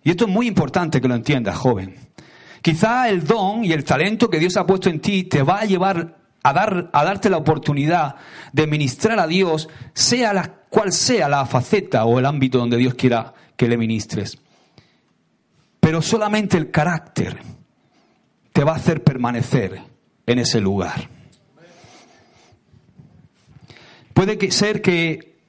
Y 0.05 0.11
esto 0.11 0.27
es 0.27 0.31
muy 0.31 0.47
importante 0.47 1.01
que 1.01 1.09
lo 1.09 1.15
entiendas, 1.15 1.57
joven. 1.57 1.97
Quizá 2.61 3.09
el 3.09 3.25
don 3.25 3.65
y 3.65 3.73
el 3.73 3.85
talento 3.85 4.29
que 4.29 4.39
Dios 4.39 4.57
ha 4.57 4.67
puesto 4.67 4.91
en 4.91 5.01
ti 5.01 5.25
te 5.25 5.43
va 5.43 5.61
a 5.61 5.65
llevar 5.65 6.19
a, 6.43 6.53
dar, 6.53 6.91
a 6.93 7.05
darte 7.05 7.31
la 7.31 7.39
oportunidad 7.39 8.17
de 8.53 8.67
ministrar 8.67 9.19
a 9.19 9.27
Dios, 9.27 9.69
sea 9.95 10.33
la, 10.33 10.53
cual 10.69 10.93
sea 10.93 11.29
la 11.29 11.47
faceta 11.47 12.05
o 12.05 12.19
el 12.19 12.27
ámbito 12.27 12.59
donde 12.59 12.77
Dios 12.77 12.95
quiera 12.95 13.33
que 13.57 13.69
le 13.69 13.79
ministres. 13.79 14.39
Pero 15.87 16.03
solamente 16.03 16.57
el 16.57 16.73
carácter 16.73 17.39
te 18.53 18.65
va 18.65 18.73
a 18.73 18.75
hacer 18.75 19.05
permanecer 19.05 19.81
en 20.27 20.39
ese 20.41 20.61
lugar. 20.61 21.09
Puede 24.13 24.51
ser 24.51 24.83
que 24.83 25.45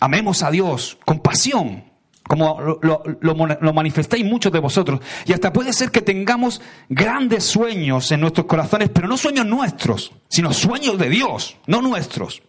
amemos 0.00 0.42
a 0.42 0.50
Dios 0.50 0.98
con 1.06 1.20
pasión, 1.20 1.84
como 2.24 2.80
lo, 2.82 3.72
manifestáis 3.72 4.24
muchos 4.24 4.50
de 4.50 4.58
vosotros. 4.58 4.98
Y 5.24 5.32
hasta 5.32 5.52
puede 5.52 5.72
ser 5.72 5.92
que 5.92 6.02
tengamos 6.02 6.60
grandes 6.88 7.44
sueños 7.44 8.10
en 8.10 8.20
nuestros 8.20 8.48
corazones, 8.48 8.90
pero 8.92 9.06
no 9.06 9.16
sueños 9.16 9.46
nuestros, 9.46 10.10
sino 10.26 10.52
sueños 10.52 10.98
de 10.98 11.10
Dios, 11.10 11.58
no 11.68 11.80
nuestros. 11.80 12.42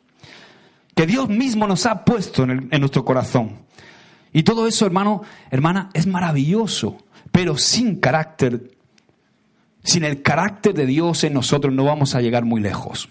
Que 0.96 1.06
Dios 1.06 1.30
mismo 1.30 1.68
nos 1.68 1.86
ha 1.86 2.04
puesto 2.04 2.46
en, 2.46 2.68
en 2.72 2.80
nuestro 2.80 3.06
corazón. 3.06 3.69
Y 4.34 4.44
todo 4.44 4.68
eso, 4.68 4.86
hermano, 4.86 5.24
hermana, 5.52 5.90
es 5.94 6.08
maravilloso, 6.08 6.98
pero 7.32 7.58
sin 7.58 8.00
carácter, 8.00 8.72
sin 9.84 10.04
el 10.04 10.22
carácter 10.22 10.74
de 10.74 10.86
Dios 10.86 11.24
en 11.24 11.34
nosotros 11.34 11.74
no 11.74 11.84
vamos 11.84 12.16
a 12.16 12.22
llegar 12.22 12.46
muy 12.46 12.62
lejos. 12.62 13.10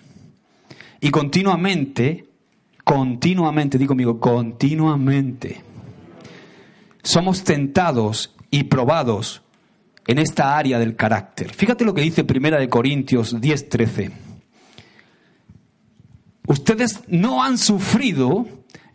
Y 1.01 1.11
continuamente, 1.11 2.27
continuamente, 2.85 3.79
digo 3.79 3.91
conmigo, 3.91 4.21
continuamente 4.21 5.69
somos 7.09 7.43
tentados 7.43 8.35
y 8.51 8.65
probados 8.65 9.43
en 10.07 10.19
esta 10.19 10.59
área 10.59 10.79
del 10.79 10.95
carácter. 10.95 11.53
Fíjate 11.55 11.85
lo 11.85 11.95
que 11.95 12.03
dice 12.03 12.23
Primera 12.25 12.59
de 12.59 12.69
Corintios 12.69 13.41
10:13. 13.41 14.11
Ustedes 16.47 17.01
no 17.09 17.43
han 17.43 17.57
sufrido 17.57 18.47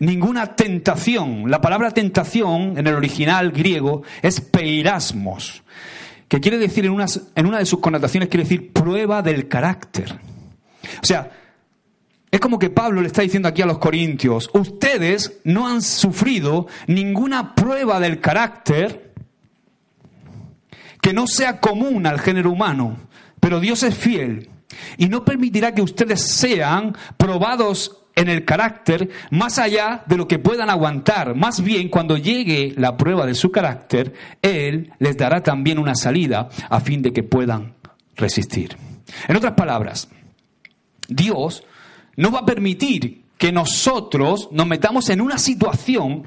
ninguna 0.05 0.55
tentación. 0.55 1.49
La 1.49 1.61
palabra 1.61 1.91
tentación 1.91 2.77
en 2.77 2.87
el 2.87 2.95
original 2.95 3.51
griego 3.51 4.03
es 4.21 4.41
peirasmos, 4.41 5.63
que 6.27 6.39
quiere 6.39 6.57
decir 6.57 6.85
en 6.85 6.91
una, 6.91 7.59
de 7.59 7.65
sus 7.65 7.79
connotaciones 7.79 8.29
quiere 8.29 8.43
decir 8.43 8.73
prueba 8.73 9.21
del 9.21 9.47
carácter. 9.47 10.13
O 11.01 11.05
sea, 11.05 11.31
es 12.29 12.39
como 12.39 12.59
que 12.59 12.69
Pablo 12.69 13.01
le 13.01 13.07
está 13.07 13.21
diciendo 13.21 13.47
aquí 13.47 13.61
a 13.61 13.65
los 13.65 13.77
corintios, 13.77 14.49
ustedes 14.53 15.39
no 15.43 15.67
han 15.67 15.81
sufrido 15.81 16.67
ninguna 16.87 17.55
prueba 17.55 17.99
del 17.99 18.19
carácter 18.19 19.13
que 20.99 21.13
no 21.13 21.27
sea 21.27 21.59
común 21.59 22.07
al 22.07 22.19
género 22.19 22.51
humano, 22.51 22.97
pero 23.39 23.59
Dios 23.59 23.83
es 23.83 23.95
fiel 23.95 24.49
y 24.97 25.07
no 25.07 25.23
permitirá 25.23 25.73
que 25.73 25.81
ustedes 25.81 26.21
sean 26.21 26.95
probados 27.17 28.02
en 28.15 28.29
el 28.29 28.45
carácter 28.45 29.09
más 29.31 29.57
allá 29.57 30.03
de 30.05 30.17
lo 30.17 30.27
que 30.27 30.39
puedan 30.39 30.69
aguantar. 30.69 31.35
Más 31.35 31.61
bien, 31.61 31.89
cuando 31.89 32.17
llegue 32.17 32.73
la 32.77 32.97
prueba 32.97 33.25
de 33.25 33.35
su 33.35 33.51
carácter, 33.51 34.13
Él 34.41 34.93
les 34.99 35.17
dará 35.17 35.41
también 35.41 35.79
una 35.79 35.95
salida 35.95 36.49
a 36.69 36.79
fin 36.79 37.01
de 37.01 37.13
que 37.13 37.23
puedan 37.23 37.73
resistir. 38.15 38.77
En 39.27 39.35
otras 39.35 39.53
palabras, 39.53 40.09
Dios 41.07 41.63
no 42.15 42.31
va 42.31 42.39
a 42.39 42.45
permitir 42.45 43.23
que 43.37 43.51
nosotros 43.51 44.49
nos 44.51 44.67
metamos 44.67 45.09
en 45.09 45.21
una 45.21 45.37
situación 45.37 46.25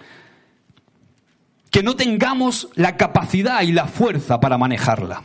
que 1.71 1.83
no 1.83 1.97
tengamos 1.97 2.69
la 2.75 2.97
capacidad 2.97 3.63
y 3.63 3.73
la 3.73 3.87
fuerza 3.87 4.41
para 4.41 4.59
manejarla. 4.59 5.23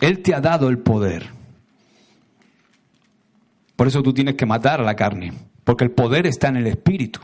Él 0.00 0.22
te 0.22 0.34
ha 0.34 0.40
dado 0.40 0.68
el 0.68 0.78
poder. 0.78 1.30
Por 3.74 3.86
eso 3.86 4.02
tú 4.02 4.12
tienes 4.12 4.36
que 4.36 4.46
matar 4.46 4.80
a 4.80 4.84
la 4.84 4.96
carne, 4.96 5.32
porque 5.66 5.82
el 5.82 5.90
poder 5.90 6.28
está 6.28 6.46
en 6.46 6.58
el 6.58 6.68
espíritu. 6.68 7.18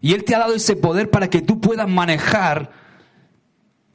Y 0.00 0.12
Él 0.12 0.24
te 0.24 0.34
ha 0.34 0.40
dado 0.40 0.56
ese 0.56 0.74
poder 0.74 1.08
para 1.08 1.30
que 1.30 1.40
tú 1.40 1.60
puedas 1.60 1.88
manejar 1.88 2.72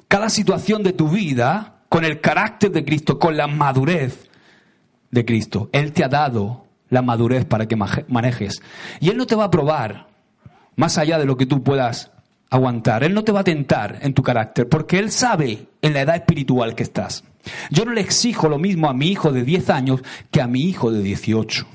cada 0.08 0.30
situación 0.30 0.82
de 0.82 0.94
tu 0.94 1.10
vida 1.10 1.82
con 1.90 2.06
el 2.06 2.22
carácter 2.22 2.72
de 2.72 2.86
Cristo, 2.86 3.20
con 3.20 3.36
la 3.36 3.48
madurez 3.48 4.30
de 5.12 5.26
Cristo. 5.26 5.70
Él 5.74 5.92
te 5.92 6.06
ha 6.06 6.08
dado 6.08 6.66
la 6.90 7.02
madurez 7.02 7.44
para 7.44 7.68
que 7.68 7.76
manejes. 7.76 8.62
Y 9.02 9.10
Él 9.10 9.18
no 9.18 9.28
te 9.28 9.36
va 9.36 9.44
a 9.44 9.52
probar 9.52 10.08
más 10.78 10.98
allá 10.98 11.20
de 11.20 11.26
lo 11.26 11.36
que 11.36 11.46
tú 11.46 11.64
puedas 11.64 12.12
aguantar. 12.50 13.04
Él 13.04 13.14
no 13.14 13.26
te 13.26 13.34
va 13.34 13.42
a 13.42 13.44
tentar 13.44 14.00
en 14.04 14.14
tu 14.14 14.24
carácter, 14.24 14.70
porque 14.70 15.00
Él 15.00 15.12
sabe 15.12 15.68
en 15.82 15.94
la 15.94 16.02
edad 16.02 16.16
espiritual 16.16 16.76
que 16.76 16.84
estás. 16.84 17.26
Yo 17.72 17.84
no 17.84 17.92
le 17.92 18.00
exijo 18.00 18.48
lo 18.48 18.58
mismo 18.58 18.90
a 18.90 18.94
mi 18.94 19.08
hijo 19.08 19.34
de 19.34 19.44
10 19.44 19.70
años 19.70 20.02
que 20.32 20.40
a 20.40 20.48
mi 20.48 20.62
hijo 20.62 20.94
de 20.94 21.04
18. 21.04 21.68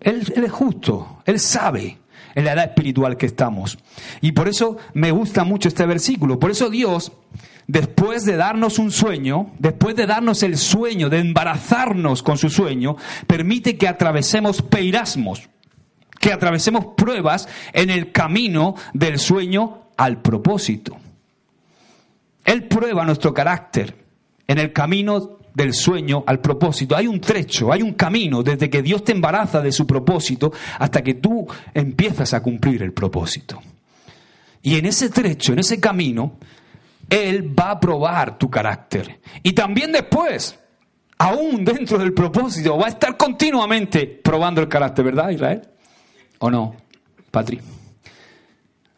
Él, 0.00 0.32
es 0.34 0.52
justo, 0.52 1.22
Él 1.24 1.40
sabe 1.40 1.98
en 2.34 2.44
la 2.44 2.52
edad 2.52 2.64
espiritual 2.66 3.16
que 3.16 3.26
estamos. 3.26 3.78
Y 4.20 4.32
por 4.32 4.48
eso 4.48 4.76
me 4.94 5.10
gusta 5.10 5.44
mucho 5.44 5.68
este 5.68 5.86
versículo. 5.86 6.38
Por 6.38 6.50
eso 6.50 6.70
Dios, 6.70 7.12
después 7.66 8.24
de 8.24 8.36
darnos 8.36 8.78
un 8.78 8.92
sueño, 8.92 9.52
después 9.58 9.96
de 9.96 10.06
darnos 10.06 10.42
el 10.42 10.56
sueño, 10.56 11.08
de 11.08 11.18
embarazarnos 11.18 12.22
con 12.22 12.38
su 12.38 12.48
sueño, 12.48 12.96
permite 13.26 13.76
que 13.76 13.88
atravesemos 13.88 14.62
peirasmos, 14.62 15.48
que 16.20 16.32
atravesemos 16.32 16.94
pruebas 16.96 17.48
en 17.72 17.90
el 17.90 18.12
camino 18.12 18.76
del 18.92 19.18
sueño 19.18 19.88
al 19.96 20.22
propósito. 20.22 20.96
Él 22.44 22.64
prueba 22.68 23.04
nuestro 23.04 23.34
carácter 23.34 23.96
en 24.46 24.58
el 24.58 24.72
camino 24.72 25.37
del 25.58 25.74
sueño 25.74 26.24
al 26.26 26.40
propósito. 26.40 26.96
Hay 26.96 27.06
un 27.06 27.20
trecho, 27.20 27.72
hay 27.72 27.82
un 27.82 27.92
camino 27.94 28.42
desde 28.42 28.70
que 28.70 28.80
Dios 28.80 29.04
te 29.04 29.12
embaraza 29.12 29.60
de 29.60 29.72
su 29.72 29.86
propósito 29.86 30.52
hasta 30.78 31.02
que 31.02 31.14
tú 31.14 31.46
empiezas 31.74 32.32
a 32.32 32.42
cumplir 32.42 32.82
el 32.82 32.92
propósito. 32.92 33.60
Y 34.62 34.76
en 34.76 34.86
ese 34.86 35.10
trecho, 35.10 35.52
en 35.52 35.58
ese 35.58 35.80
camino, 35.80 36.38
Él 37.10 37.58
va 37.58 37.72
a 37.72 37.80
probar 37.80 38.38
tu 38.38 38.48
carácter. 38.48 39.20
Y 39.42 39.52
también 39.52 39.92
después, 39.92 40.58
aún 41.18 41.64
dentro 41.64 41.98
del 41.98 42.14
propósito, 42.14 42.78
va 42.78 42.86
a 42.86 42.90
estar 42.90 43.16
continuamente 43.16 44.06
probando 44.06 44.60
el 44.60 44.68
carácter, 44.68 45.04
¿verdad, 45.04 45.30
Israel? 45.30 45.62
¿O 46.38 46.50
no, 46.50 46.76
Patri? 47.30 47.60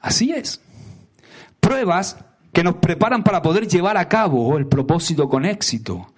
Así 0.01 0.31
es. 0.31 0.61
Pruebas 1.59 2.19
que 2.53 2.65
nos 2.65 2.77
preparan 2.77 3.23
para 3.23 3.43
poder 3.43 3.69
llevar 3.69 3.97
a 3.97 4.09
cabo 4.09 4.59
el 4.59 4.67
propósito 4.67 5.29
con 5.29 5.45
éxito. 5.45 6.13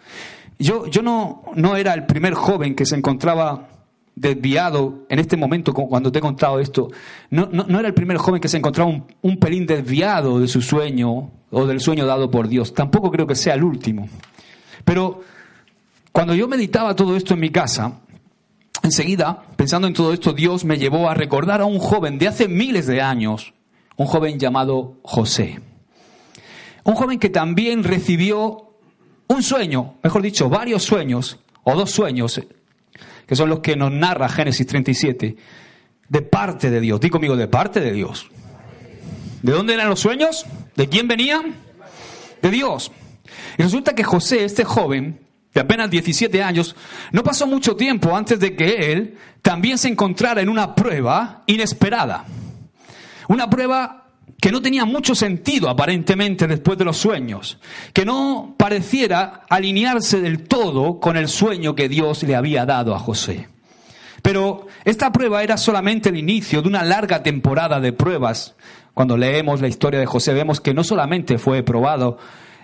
Yo, 0.58 0.86
yo 0.86 1.02
no, 1.02 1.42
no 1.54 1.76
era 1.76 1.92
el 1.94 2.06
primer 2.06 2.34
joven 2.34 2.74
que 2.74 2.86
se 2.86 2.96
encontraba 2.96 3.68
desviado 4.14 5.06
en 5.08 5.18
este 5.18 5.36
momento, 5.36 5.72
cuando 5.72 6.12
te 6.12 6.18
he 6.18 6.22
contado 6.22 6.60
esto, 6.60 6.90
no, 7.30 7.48
no, 7.50 7.78
era 7.78 7.88
el 7.88 7.94
primer 7.94 8.18
joven 8.18 8.40
que 8.40 8.48
se 8.48 8.58
encontraba 8.58 8.90
un, 8.90 9.04
un, 9.22 9.38
pelín 9.38 9.66
desviado 9.66 10.38
de 10.38 10.48
su 10.48 10.60
sueño 10.60 11.30
o 11.50 11.66
del 11.66 11.80
sueño 11.80 12.06
dado 12.06 12.30
por 12.30 12.48
Dios. 12.48 12.74
Tampoco 12.74 13.10
creo 13.10 13.26
que 13.26 13.34
sea 13.34 13.54
el 13.54 13.64
último. 13.64 14.08
Pero 14.84 15.22
cuando 16.12 16.34
yo 16.34 16.46
meditaba 16.46 16.94
todo 16.94 17.16
esto 17.16 17.34
en 17.34 17.40
mi 17.40 17.50
casa, 17.50 18.00
enseguida, 18.82 19.42
pensando 19.56 19.88
en 19.88 19.94
todo 19.94 20.12
esto, 20.12 20.32
Dios 20.32 20.64
me 20.64 20.78
llevó 20.78 21.08
a 21.08 21.14
recordar 21.14 21.62
a 21.62 21.64
un 21.64 21.78
joven 21.78 22.18
de 22.18 22.28
hace 22.28 22.48
miles 22.48 22.86
de 22.86 23.00
años, 23.00 23.54
un 23.96 24.06
joven 24.06 24.38
llamado 24.38 24.98
José. 25.02 25.60
Un 26.84 26.94
joven 26.94 27.18
que 27.18 27.30
también 27.30 27.84
recibió 27.84 28.76
un 29.28 29.42
sueño, 29.42 29.94
mejor 30.02 30.22
dicho, 30.22 30.48
varios 30.48 30.82
sueños, 30.82 31.38
o 31.64 31.74
dos 31.74 31.90
sueños, 31.90 32.40
que 33.26 33.36
son 33.36 33.48
los 33.48 33.60
que 33.60 33.76
nos 33.76 33.92
narra 33.92 34.28
Génesis 34.28 34.66
37, 34.66 35.36
de 36.08 36.22
parte 36.22 36.70
de 36.70 36.80
Dios. 36.80 37.00
Dí 37.00 37.08
conmigo, 37.08 37.36
de 37.36 37.48
parte 37.48 37.80
de 37.80 37.92
Dios. 37.92 38.28
¿De 39.42 39.52
dónde 39.52 39.74
eran 39.74 39.88
los 39.88 40.00
sueños? 40.00 40.44
¿De 40.76 40.88
quién 40.88 41.08
venían? 41.08 41.54
De 42.40 42.50
Dios. 42.50 42.92
Y 43.58 43.62
resulta 43.62 43.94
que 43.94 44.04
José, 44.04 44.44
este 44.44 44.64
joven, 44.64 45.20
de 45.54 45.60
apenas 45.60 45.90
17 45.90 46.42
años, 46.42 46.76
no 47.12 47.22
pasó 47.22 47.46
mucho 47.46 47.76
tiempo 47.76 48.16
antes 48.16 48.38
de 48.40 48.56
que 48.56 48.92
él 48.92 49.18
también 49.42 49.78
se 49.78 49.88
encontrara 49.88 50.40
en 50.40 50.48
una 50.48 50.74
prueba 50.74 51.42
inesperada. 51.46 52.24
Una 53.28 53.48
prueba 53.48 54.01
que 54.42 54.50
no 54.50 54.60
tenía 54.60 54.84
mucho 54.84 55.14
sentido 55.14 55.68
aparentemente 55.68 56.48
después 56.48 56.76
de 56.76 56.84
los 56.84 56.96
sueños, 56.96 57.58
que 57.92 58.04
no 58.04 58.56
pareciera 58.58 59.44
alinearse 59.48 60.20
del 60.20 60.42
todo 60.48 60.98
con 60.98 61.16
el 61.16 61.28
sueño 61.28 61.76
que 61.76 61.88
Dios 61.88 62.24
le 62.24 62.34
había 62.34 62.66
dado 62.66 62.92
a 62.92 62.98
José. 62.98 63.46
Pero 64.20 64.66
esta 64.84 65.12
prueba 65.12 65.44
era 65.44 65.56
solamente 65.56 66.08
el 66.08 66.16
inicio 66.16 66.60
de 66.60 66.66
una 66.66 66.82
larga 66.82 67.22
temporada 67.22 67.78
de 67.78 67.92
pruebas. 67.92 68.56
Cuando 68.94 69.16
leemos 69.16 69.60
la 69.60 69.68
historia 69.68 70.00
de 70.00 70.06
José 70.06 70.34
vemos 70.34 70.60
que 70.60 70.74
no 70.74 70.82
solamente 70.82 71.38
fue 71.38 71.62
probado 71.62 72.18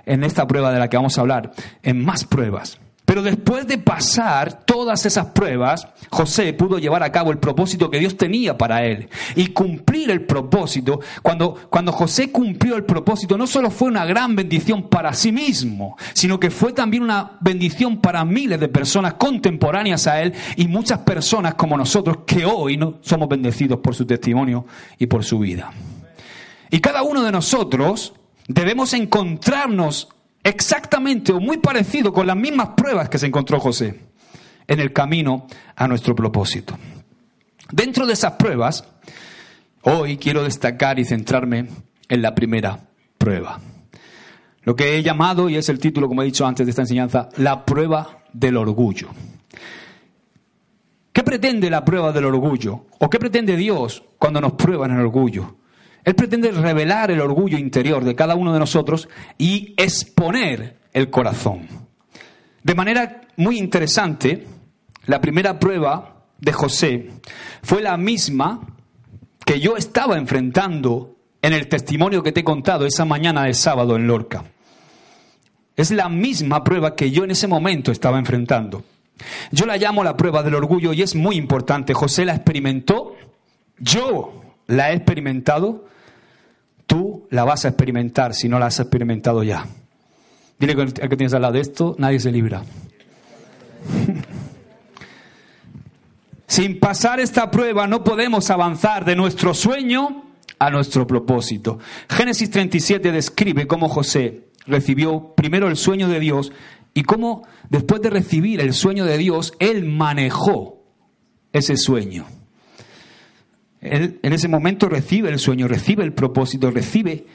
en 0.05 0.25
esta 0.25 0.49
prueba 0.49 0.73
de 0.73 0.81
la 0.81 0.91
que 0.91 0.97
vamos 0.97 1.17
a 1.17 1.21
hablar, 1.21 1.53
en 1.85 2.05
más 2.05 2.25
pruebas. 2.25 2.81
Pero 3.09 3.23
después 3.23 3.67
de 3.67 3.79
pasar 3.79 4.67
todas 4.67 5.07
esas 5.07 5.29
pruebas, 5.29 5.89
José 6.11 6.53
pudo 6.53 6.79
llevar 6.79 7.03
a 7.03 7.11
cabo 7.11 7.31
el 7.31 7.39
propósito 7.39 7.91
que 7.91 7.99
Dios 7.99 8.19
tenía 8.19 8.59
para 8.59 8.85
él 8.85 9.09
y 9.35 9.47
cumplir 9.47 10.11
el 10.11 10.27
propósito. 10.27 11.01
Cuando, 11.23 11.55
cuando 11.71 11.91
José 11.91 12.31
cumplió 12.31 12.77
el 12.77 12.85
propósito, 12.85 13.39
no 13.39 13.47
solo 13.47 13.71
fue 13.71 13.89
una 13.89 14.05
gran 14.05 14.37
bendición 14.37 14.91
para 14.91 15.15
sí 15.15 15.33
mismo, 15.33 15.97
sino 16.13 16.39
que 16.39 16.51
fue 16.51 16.75
también 16.75 17.03
una 17.03 17.39
bendición 17.41 17.97
para 18.03 18.27
miles 18.27 18.61
de 18.61 18.69
personas 18.69 19.15
contemporáneas 19.15 20.07
a 20.07 20.21
él 20.21 20.35
y 20.57 20.69
muchas 20.69 20.99
personas 20.99 21.55
como 21.55 21.79
nosotros 21.79 22.19
que 22.27 22.45
hoy 22.45 22.77
no 22.77 22.99
somos 23.01 23.27
bendecidos 23.27 23.79
por 23.79 23.95
su 23.95 24.05
testimonio 24.05 24.67
y 24.99 25.07
por 25.07 25.25
su 25.25 25.39
vida. 25.39 25.71
Y 26.71 26.81
cada 26.81 27.03
uno 27.05 27.23
de 27.23 27.33
nosotros 27.33 28.13
debemos 28.49 28.93
encontrarnos 28.93 30.09
exactamente 30.43 31.33
o 31.33 31.41
muy 31.41 31.59
parecido 31.59 32.13
con 32.13 32.27
las 32.27 32.37
mismas 32.37 32.71
pruebas 32.77 33.09
que 33.09 33.19
se 33.19 33.27
encontró 33.27 33.61
José 33.61 34.01
en 34.67 34.81
el 34.81 34.93
camino 34.93 35.47
a 35.77 35.89
nuestro 35.89 36.15
propósito. 36.15 36.77
Dentro 37.71 38.07
de 38.07 38.13
esas 38.15 38.33
pruebas, 38.33 38.85
hoy 39.83 40.17
quiero 40.17 40.45
destacar 40.45 40.99
y 40.99 41.05
centrarme 41.05 41.69
en 42.09 42.23
la 42.23 42.35
primera 42.35 42.89
prueba. 43.19 43.61
Lo 44.63 44.77
que 44.77 44.97
he 44.97 45.03
llamado, 45.03 45.49
y 45.49 45.57
es 45.57 45.69
el 45.69 45.79
título, 45.79 46.09
como 46.09 46.23
he 46.23 46.27
dicho 46.27 46.47
antes 46.47 46.67
de 46.67 46.71
esta 46.71 46.83
enseñanza, 46.83 47.29
la 47.37 47.65
prueba 47.65 48.25
del 48.33 48.57
orgullo. 48.57 49.09
¿Qué 51.13 51.23
pretende 51.23 51.71
la 51.71 51.85
prueba 51.85 52.13
del 52.13 52.27
orgullo? 52.27 52.87
¿O 52.99 53.11
qué 53.11 53.19
pretende 53.19 53.57
Dios 53.57 54.05
cuando 54.19 54.41
nos 54.41 54.53
prueba 54.53 54.87
en 54.87 54.93
el 54.93 55.01
orgullo? 55.01 55.57
Él 56.05 56.15
pretende 56.15 56.51
revelar 56.53 57.11
el 57.11 57.21
orgullo 57.21 57.59
interior 57.59 58.05
de 58.05 58.15
cada 58.15 58.35
uno 58.35 58.53
de 58.53 58.59
nosotros 58.59 59.09
y 59.37 59.75
exponer 59.77 60.79
el 60.93 61.11
corazón. 61.11 61.69
De 62.63 62.75
manera 62.75 63.23
muy 63.37 63.59
interesante, 63.59 64.47
la 65.07 65.21
primera 65.21 65.59
prueba 65.59 66.25
de 66.39 66.53
José 66.53 67.11
fue 67.63 67.83
la 67.83 67.97
misma 67.97 68.61
que 69.45 69.61
yo 69.61 69.77
estaba 69.77 70.19
enfrentando 70.19 71.17
en 71.41 71.53
el 71.53 71.69
testimonio 71.69 72.23
que 72.23 72.33
te 72.33 72.41
he 72.41 72.45
contado 72.45 72.85
esa 72.87 73.05
mañana 73.05 73.45
de 73.45 73.55
sábado 73.55 73.97
en 73.97 74.07
Lorca. 74.07 74.45
Es 75.77 75.91
la 75.91 76.09
misma 76.09 76.65
prueba 76.65 76.97
que 76.97 77.11
yo 77.11 77.25
en 77.25 77.31
ese 77.31 77.47
momento 77.47 77.93
estaba 77.93 78.19
enfrentando. 78.19 78.85
Yo 79.53 79.67
la 79.67 79.77
llamo 79.77 80.05
la 80.05 80.17
prueba 80.17 80.43
del 80.43 80.55
orgullo 80.55 80.93
y 80.93 81.03
es 81.03 81.15
muy 81.15 81.37
importante. 81.37 81.95
José 81.95 82.25
la 82.25 82.35
experimentó, 82.35 83.15
yo 83.79 84.43
la 84.69 84.93
he 84.93 84.95
experimentado, 84.95 85.87
tú 86.87 87.27
la 87.31 87.43
vas 87.45 87.65
a 87.65 87.69
experimentar 87.69 88.35
si 88.35 88.49
no 88.49 88.61
la 88.61 88.67
has 88.67 88.79
experimentado 88.79 89.43
ya. 89.43 89.67
Dile 90.59 90.75
al 90.81 90.93
que 90.93 91.17
tienes 91.17 91.35
al 91.35 91.43
lado 91.43 91.55
de 91.55 91.61
esto, 91.61 91.97
nadie 91.99 92.21
se 92.21 92.31
libra. 92.31 92.63
Sin 96.47 96.79
pasar 96.81 97.21
esta 97.21 97.51
prueba 97.51 97.87
no 97.87 98.05
podemos 98.05 98.51
avanzar 98.51 99.05
de 99.05 99.17
nuestro 99.17 99.55
sueño 99.55 100.25
a 100.59 100.71
nuestro 100.71 101.07
propósito. 101.07 101.79
Génesis 102.09 102.51
37 102.51 103.13
describe 103.13 103.67
cómo 103.67 103.89
José 103.89 104.49
recibió 104.67 105.35
primero 105.35 105.69
el 105.69 105.77
sueño 105.77 106.09
de 106.09 106.21
Dios 106.21 106.53
y 106.95 107.05
cómo 107.05 107.47
después 107.71 108.03
de 108.03 108.11
recibir 108.11 108.61
el 108.61 108.75
sueño 108.75 109.05
de 109.05 109.19
Dios, 109.19 109.55
él 109.61 109.85
manejó 109.85 110.83
ese 111.53 111.77
sueño. 111.77 112.27
Él 113.81 114.19
en 114.23 114.33
ese 114.33 114.49
momento 114.49 114.89
recibe 114.89 115.31
el 115.31 115.39
sueño, 115.39 115.69
recibe 115.69 116.05
el 116.05 116.13
propósito, 116.13 116.71
recibe 116.71 117.27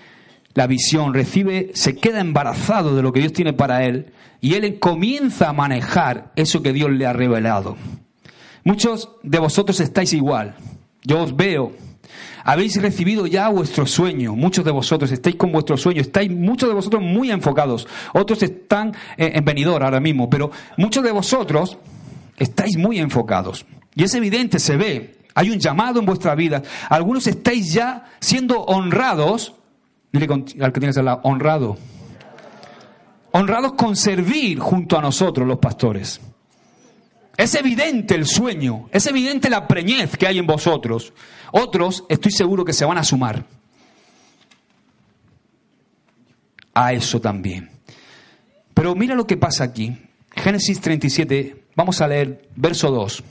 la 0.54 0.68
visión, 0.68 1.14
recibe, 1.14 1.72
se 1.74 1.96
queda 1.96 2.20
embarazado 2.20 2.96
de 2.96 3.02
lo 3.02 3.12
que 3.12 3.22
Dios 3.22 3.34
tiene 3.34 3.54
para 3.54 3.86
él 3.86 4.14
y 4.42 4.54
él 4.56 4.78
comienza 4.80 5.50
a 5.50 5.54
manejar 5.54 6.32
eso 6.36 6.62
que 6.62 6.74
Dios 6.74 6.92
le 6.92 7.06
ha 7.06 7.14
revelado. 7.14 7.78
Muchos 8.64 9.10
de 9.24 9.40
vosotros 9.40 9.80
estáis 9.80 10.14
igual. 10.14 10.56
Yo 11.04 11.22
os 11.22 11.36
veo. 11.36 11.74
Habéis 12.46 12.82
recibido 12.82 13.26
ya 13.26 13.50
vuestro 13.50 13.86
sueño. 13.86 14.36
Muchos 14.36 14.66
de 14.66 14.72
vosotros 14.72 15.12
estáis 15.12 15.36
con 15.36 15.52
vuestro 15.52 15.78
sueño. 15.78 16.02
Estáis 16.02 16.30
muchos 16.30 16.70
de 16.70 16.76
vosotros 16.76 17.02
muy 17.02 17.32
enfocados. 17.32 17.88
Otros 18.14 18.44
están 18.44 18.94
eh, 19.18 19.32
en 19.36 19.46
venidor 19.46 19.84
ahora 19.84 20.00
mismo. 20.00 20.30
Pero 20.30 20.52
muchos 20.78 21.04
de 21.04 21.12
vosotros 21.12 21.78
estáis 22.38 22.78
muy 22.78 23.00
enfocados. 23.00 23.66
Y 23.96 24.04
es 24.04 24.14
evidente, 24.14 24.60
se 24.60 24.78
ve. 24.78 25.23
Hay 25.36 25.50
un 25.50 25.60
llamado 25.60 26.00
en 26.00 26.06
vuestra 26.06 26.36
vida. 26.36 26.62
Algunos 26.90 27.28
estáis 27.28 27.74
ya 27.74 28.06
siendo 28.20 28.62
honrados. 28.62 29.54
Dile 30.12 30.28
al 30.62 30.72
que 30.72 30.80
tienes 30.80 30.98
al 30.98 31.06
lado, 31.06 31.22
honrado. 31.24 31.78
Honrados 33.32 33.74
con 33.74 33.96
servir 33.96 34.60
junto 34.60 34.98
a 34.98 35.02
nosotros, 35.02 35.48
los 35.48 35.58
pastores. 35.58 36.22
Es 37.36 37.56
evidente 37.56 38.14
el 38.14 38.28
sueño, 38.28 38.90
es 38.92 39.08
evidente 39.08 39.50
la 39.50 39.68
preñez 39.68 40.16
que 40.18 40.28
hay 40.28 40.38
en 40.38 40.46
vosotros. 40.46 41.14
Otros, 41.52 42.04
estoy 42.10 42.32
seguro 42.32 42.64
que 42.64 42.74
se 42.74 42.86
van 42.86 43.00
a 43.00 43.04
sumar 43.04 43.44
a 46.76 46.94
eso 46.94 47.20
también. 47.20 47.72
Pero 48.74 48.96
mira 48.96 49.16
lo 49.16 49.26
que 49.26 49.38
pasa 49.38 49.64
aquí. 49.64 49.98
Génesis 50.36 50.80
37, 50.82 51.66
vamos 51.76 52.02
a 52.02 52.08
leer 52.08 52.50
verso 52.56 52.92
2. 52.92 53.24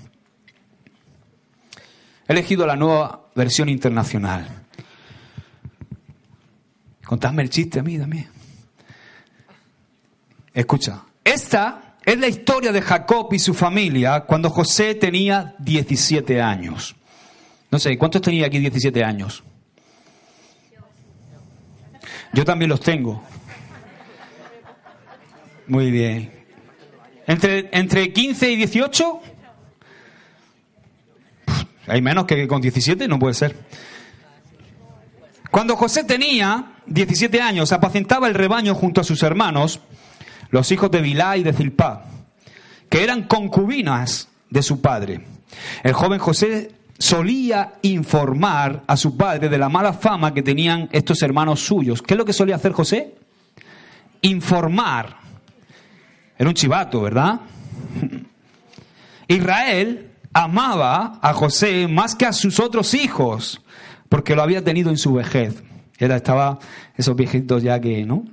He 2.28 2.32
elegido 2.32 2.66
la 2.66 2.76
nueva 2.76 3.28
versión 3.34 3.68
internacional. 3.68 4.48
Contadme 7.04 7.42
el 7.42 7.50
chiste 7.50 7.80
a 7.80 7.82
mí, 7.82 7.98
dame. 7.98 8.28
Escucha, 10.54 11.02
esta 11.24 11.96
es 12.04 12.18
la 12.18 12.28
historia 12.28 12.72
de 12.72 12.82
Jacob 12.82 13.28
y 13.32 13.38
su 13.38 13.54
familia 13.54 14.20
cuando 14.20 14.50
José 14.50 14.94
tenía 14.94 15.54
17 15.58 16.40
años. 16.40 16.94
No 17.70 17.78
sé, 17.78 17.96
¿cuántos 17.96 18.22
tenía 18.22 18.46
aquí 18.46 18.58
17 18.58 19.02
años? 19.02 19.42
Yo 22.32 22.44
también 22.44 22.68
los 22.68 22.80
tengo. 22.80 23.22
Muy 25.66 25.90
bien. 25.90 26.44
¿Entre, 27.26 27.68
entre 27.72 28.12
15 28.12 28.50
y 28.52 28.56
18? 28.56 29.20
Hay 31.86 32.00
menos 32.00 32.26
que 32.26 32.46
con 32.46 32.60
17, 32.60 33.08
no 33.08 33.18
puede 33.18 33.34
ser. 33.34 33.56
Cuando 35.50 35.76
José 35.76 36.04
tenía 36.04 36.72
17 36.86 37.40
años, 37.40 37.72
apacentaba 37.72 38.28
el 38.28 38.34
rebaño 38.34 38.74
junto 38.74 39.00
a 39.00 39.04
sus 39.04 39.22
hermanos 39.22 39.80
los 40.50 40.70
hijos 40.70 40.90
de 40.90 41.00
Bilá 41.00 41.36
y 41.36 41.42
de 41.42 41.52
Zilpá, 41.52 42.04
que 42.88 43.02
eran 43.02 43.24
concubinas 43.24 44.28
de 44.50 44.62
su 44.62 44.80
padre. 44.80 45.24
El 45.82 45.92
joven 45.92 46.18
José 46.18 46.72
solía 46.98 47.74
informar 47.82 48.84
a 48.86 48.96
su 48.96 49.16
padre 49.16 49.48
de 49.48 49.58
la 49.58 49.68
mala 49.68 49.92
fama 49.92 50.32
que 50.32 50.42
tenían 50.42 50.88
estos 50.92 51.20
hermanos 51.22 51.60
suyos. 51.60 52.00
¿Qué 52.00 52.14
es 52.14 52.18
lo 52.18 52.24
que 52.24 52.32
solía 52.32 52.56
hacer 52.56 52.72
José? 52.72 53.14
Informar. 54.20 55.16
Era 56.38 56.48
un 56.48 56.54
chivato, 56.54 57.00
¿verdad? 57.02 57.40
Israel 59.28 60.11
amaba 60.32 61.18
a 61.22 61.32
José 61.32 61.88
más 61.88 62.14
que 62.14 62.26
a 62.26 62.32
sus 62.32 62.60
otros 62.60 62.94
hijos, 62.94 63.60
porque 64.08 64.34
lo 64.34 64.42
había 64.42 64.64
tenido 64.64 64.90
en 64.90 64.98
su 64.98 65.14
vejez. 65.14 65.62
Era, 65.98 66.16
estaba 66.16 66.58
esos 66.96 67.14
viejitos 67.16 67.62
ya 67.62 67.80
que, 67.80 68.04
¿no? 68.04 68.24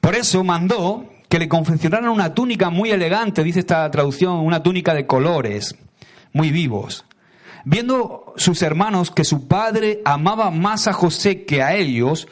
Por 0.00 0.14
eso 0.14 0.44
mandó 0.44 1.08
que 1.28 1.38
le 1.38 1.48
confeccionaran 1.48 2.10
una 2.10 2.34
túnica 2.34 2.70
muy 2.70 2.90
elegante, 2.90 3.42
dice 3.42 3.60
esta 3.60 3.90
traducción, 3.90 4.36
una 4.36 4.62
túnica 4.62 4.94
de 4.94 5.06
colores 5.06 5.76
muy 6.32 6.50
vivos. 6.50 7.04
Viendo 7.64 8.34
sus 8.36 8.60
hermanos 8.62 9.10
que 9.10 9.24
su 9.24 9.48
padre 9.48 10.02
amaba 10.04 10.50
más 10.50 10.86
a 10.86 10.92
José 10.92 11.44
que 11.44 11.62
a 11.62 11.74
ellos, 11.74 12.28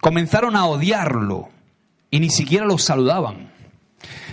comenzaron 0.00 0.54
a 0.56 0.66
odiarlo 0.66 1.48
y 2.10 2.20
ni 2.20 2.28
siquiera 2.28 2.66
los 2.66 2.82
saludaban. 2.82 3.53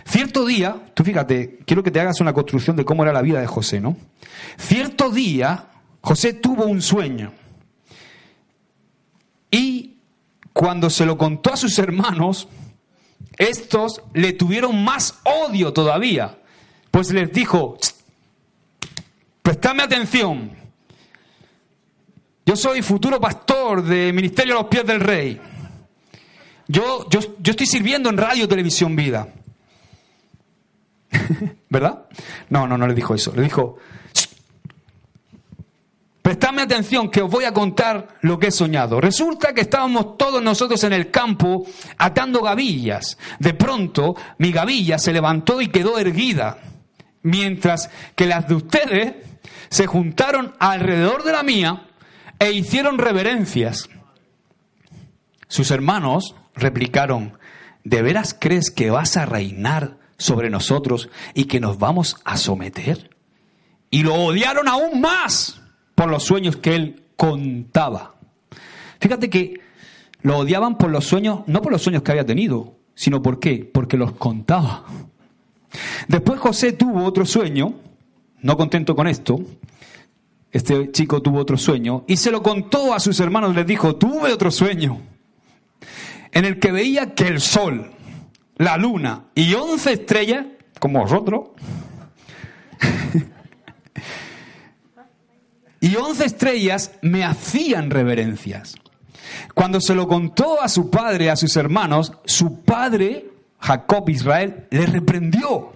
Cierto 0.05 0.45
día, 0.45 0.75
tú 0.93 1.03
fíjate, 1.03 1.59
quiero 1.65 1.83
que 1.83 1.91
te 1.91 1.99
hagas 1.99 2.19
una 2.21 2.33
construcción 2.33 2.75
de 2.75 2.85
cómo 2.85 3.03
era 3.03 3.13
la 3.13 3.21
vida 3.21 3.39
de 3.39 3.47
José, 3.47 3.79
¿no? 3.79 3.97
Cierto 4.57 5.09
día, 5.09 5.67
José 6.01 6.33
tuvo 6.33 6.65
un 6.65 6.81
sueño 6.81 7.33
y 9.51 9.97
cuando 10.53 10.89
se 10.89 11.05
lo 11.05 11.17
contó 11.17 11.53
a 11.53 11.57
sus 11.57 11.77
hermanos, 11.77 12.47
estos 13.37 14.01
le 14.13 14.33
tuvieron 14.33 14.83
más 14.83 15.19
odio 15.23 15.73
todavía, 15.73 16.39
pues 16.89 17.11
les 17.11 17.31
dijo, 17.31 17.77
prestadme 19.41 19.83
atención, 19.83 20.51
yo 22.45 22.55
soy 22.55 22.81
futuro 22.81 23.19
pastor 23.19 23.83
de 23.83 24.11
Ministerio 24.11 24.55
a 24.55 24.61
los 24.61 24.67
Pies 24.69 24.85
del 24.85 24.99
Rey. 24.99 25.39
Yo, 26.67 27.07
yo, 27.09 27.19
yo 27.39 27.51
estoy 27.51 27.67
sirviendo 27.67 28.09
en 28.09 28.17
Radio 28.17 28.47
Televisión 28.47 28.95
Vida. 28.95 29.27
¿Verdad? 31.69 32.05
No, 32.49 32.67
no, 32.67 32.77
no 32.77 32.87
le 32.87 32.93
dijo 32.93 33.13
eso. 33.15 33.33
Le 33.35 33.43
dijo, 33.43 33.77
Prestadme 36.21 36.61
atención 36.61 37.09
que 37.09 37.21
os 37.21 37.31
voy 37.31 37.45
a 37.45 37.53
contar 37.53 38.19
lo 38.21 38.37
que 38.37 38.47
he 38.47 38.51
soñado. 38.51 39.01
Resulta 39.01 39.53
que 39.53 39.61
estábamos 39.61 40.17
todos 40.17 40.41
nosotros 40.41 40.83
en 40.83 40.93
el 40.93 41.09
campo 41.09 41.65
atando 41.97 42.41
gavillas. 42.41 43.17
De 43.39 43.55
pronto 43.55 44.15
mi 44.37 44.51
gavilla 44.51 44.99
se 44.99 45.13
levantó 45.13 45.61
y 45.61 45.69
quedó 45.69 45.97
erguida, 45.97 46.59
mientras 47.23 47.89
que 48.15 48.27
las 48.27 48.47
de 48.47 48.53
ustedes 48.53 49.13
se 49.69 49.87
juntaron 49.87 50.53
alrededor 50.59 51.23
de 51.23 51.31
la 51.31 51.41
mía 51.41 51.87
e 52.37 52.51
hicieron 52.51 52.99
reverencias. 52.99 53.89
Sus 55.47 55.71
hermanos 55.71 56.35
replicaron, 56.53 57.39
¿de 57.83 58.03
veras 58.03 58.35
crees 58.39 58.69
que 58.69 58.91
vas 58.91 59.17
a 59.17 59.25
reinar 59.25 59.97
sobre 60.21 60.49
nosotros 60.49 61.09
y 61.33 61.45
que 61.45 61.59
nos 61.59 61.79
vamos 61.79 62.17
a 62.23 62.37
someter? 62.37 63.09
Y 63.89 64.03
lo 64.03 64.13
odiaron 64.15 64.67
aún 64.67 65.01
más 65.01 65.61
por 65.95 66.09
los 66.09 66.23
sueños 66.23 66.55
que 66.57 66.75
él 66.75 67.03
contaba. 67.17 68.15
Fíjate 68.99 69.29
que 69.29 69.59
lo 70.21 70.37
odiaban 70.37 70.77
por 70.77 70.91
los 70.91 71.05
sueños, 71.05 71.41
no 71.47 71.61
por 71.61 71.71
los 71.71 71.81
sueños 71.81 72.03
que 72.03 72.11
había 72.11 72.25
tenido, 72.25 72.77
sino 72.93 73.21
por 73.21 73.39
qué, 73.39 73.69
porque 73.71 73.97
los 73.97 74.13
contaba. 74.13 74.85
Después 76.07 76.39
José 76.39 76.73
tuvo 76.73 77.03
otro 77.03 77.25
sueño, 77.25 77.73
no 78.41 78.57
contento 78.57 78.95
con 78.95 79.07
esto, 79.07 79.39
este 80.51 80.91
chico 80.91 81.21
tuvo 81.21 81.39
otro 81.39 81.57
sueño 81.57 82.03
y 82.07 82.17
se 82.17 82.29
lo 82.29 82.43
contó 82.43 82.93
a 82.93 82.99
sus 82.99 83.19
hermanos, 83.19 83.55
les 83.55 83.65
dijo, 83.65 83.95
tuve 83.95 84.31
otro 84.31 84.51
sueño, 84.51 85.01
en 86.31 86.45
el 86.45 86.59
que 86.59 86.71
veía 86.71 87.15
que 87.15 87.27
el 87.27 87.41
sol, 87.41 87.91
la 88.61 88.77
luna 88.77 89.25
y 89.33 89.53
once 89.55 89.93
estrellas, 89.93 90.45
como 90.79 91.01
vosotros, 91.01 91.49
y 95.81 95.95
once 95.95 96.25
estrellas 96.25 96.91
me 97.01 97.23
hacían 97.23 97.89
reverencias. 97.89 98.75
Cuando 99.55 99.81
se 99.81 99.95
lo 99.95 100.07
contó 100.07 100.61
a 100.61 100.69
su 100.69 100.91
padre, 100.91 101.31
a 101.31 101.35
sus 101.35 101.55
hermanos, 101.55 102.13
su 102.25 102.61
padre, 102.61 103.31
Jacob 103.59 104.07
Israel, 104.09 104.67
le 104.69 104.85
reprendió. 104.85 105.73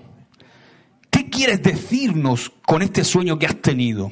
¿Qué 1.10 1.30
quieres 1.30 1.64
decirnos 1.64 2.52
con 2.68 2.84
este 2.84 3.04
sueño 3.04 3.40
que 3.40 3.48
has 3.48 3.62
tenido? 3.62 4.12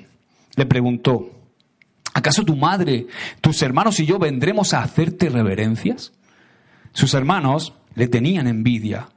Le 0.56 0.66
preguntó. 0.66 1.30
¿Acaso 2.16 2.44
tu 2.44 2.56
madre, 2.56 3.06
tus 3.40 3.62
hermanos 3.62 4.00
y 4.00 4.08
yo 4.08 4.18
vendremos 4.18 4.74
a 4.74 4.82
hacerte 4.82 5.30
reverencias? 5.30 6.12
Sus 6.94 7.14
hermanos 7.14 7.74
le 7.96 8.08
tenían 8.08 8.48
envidia. 8.48 9.10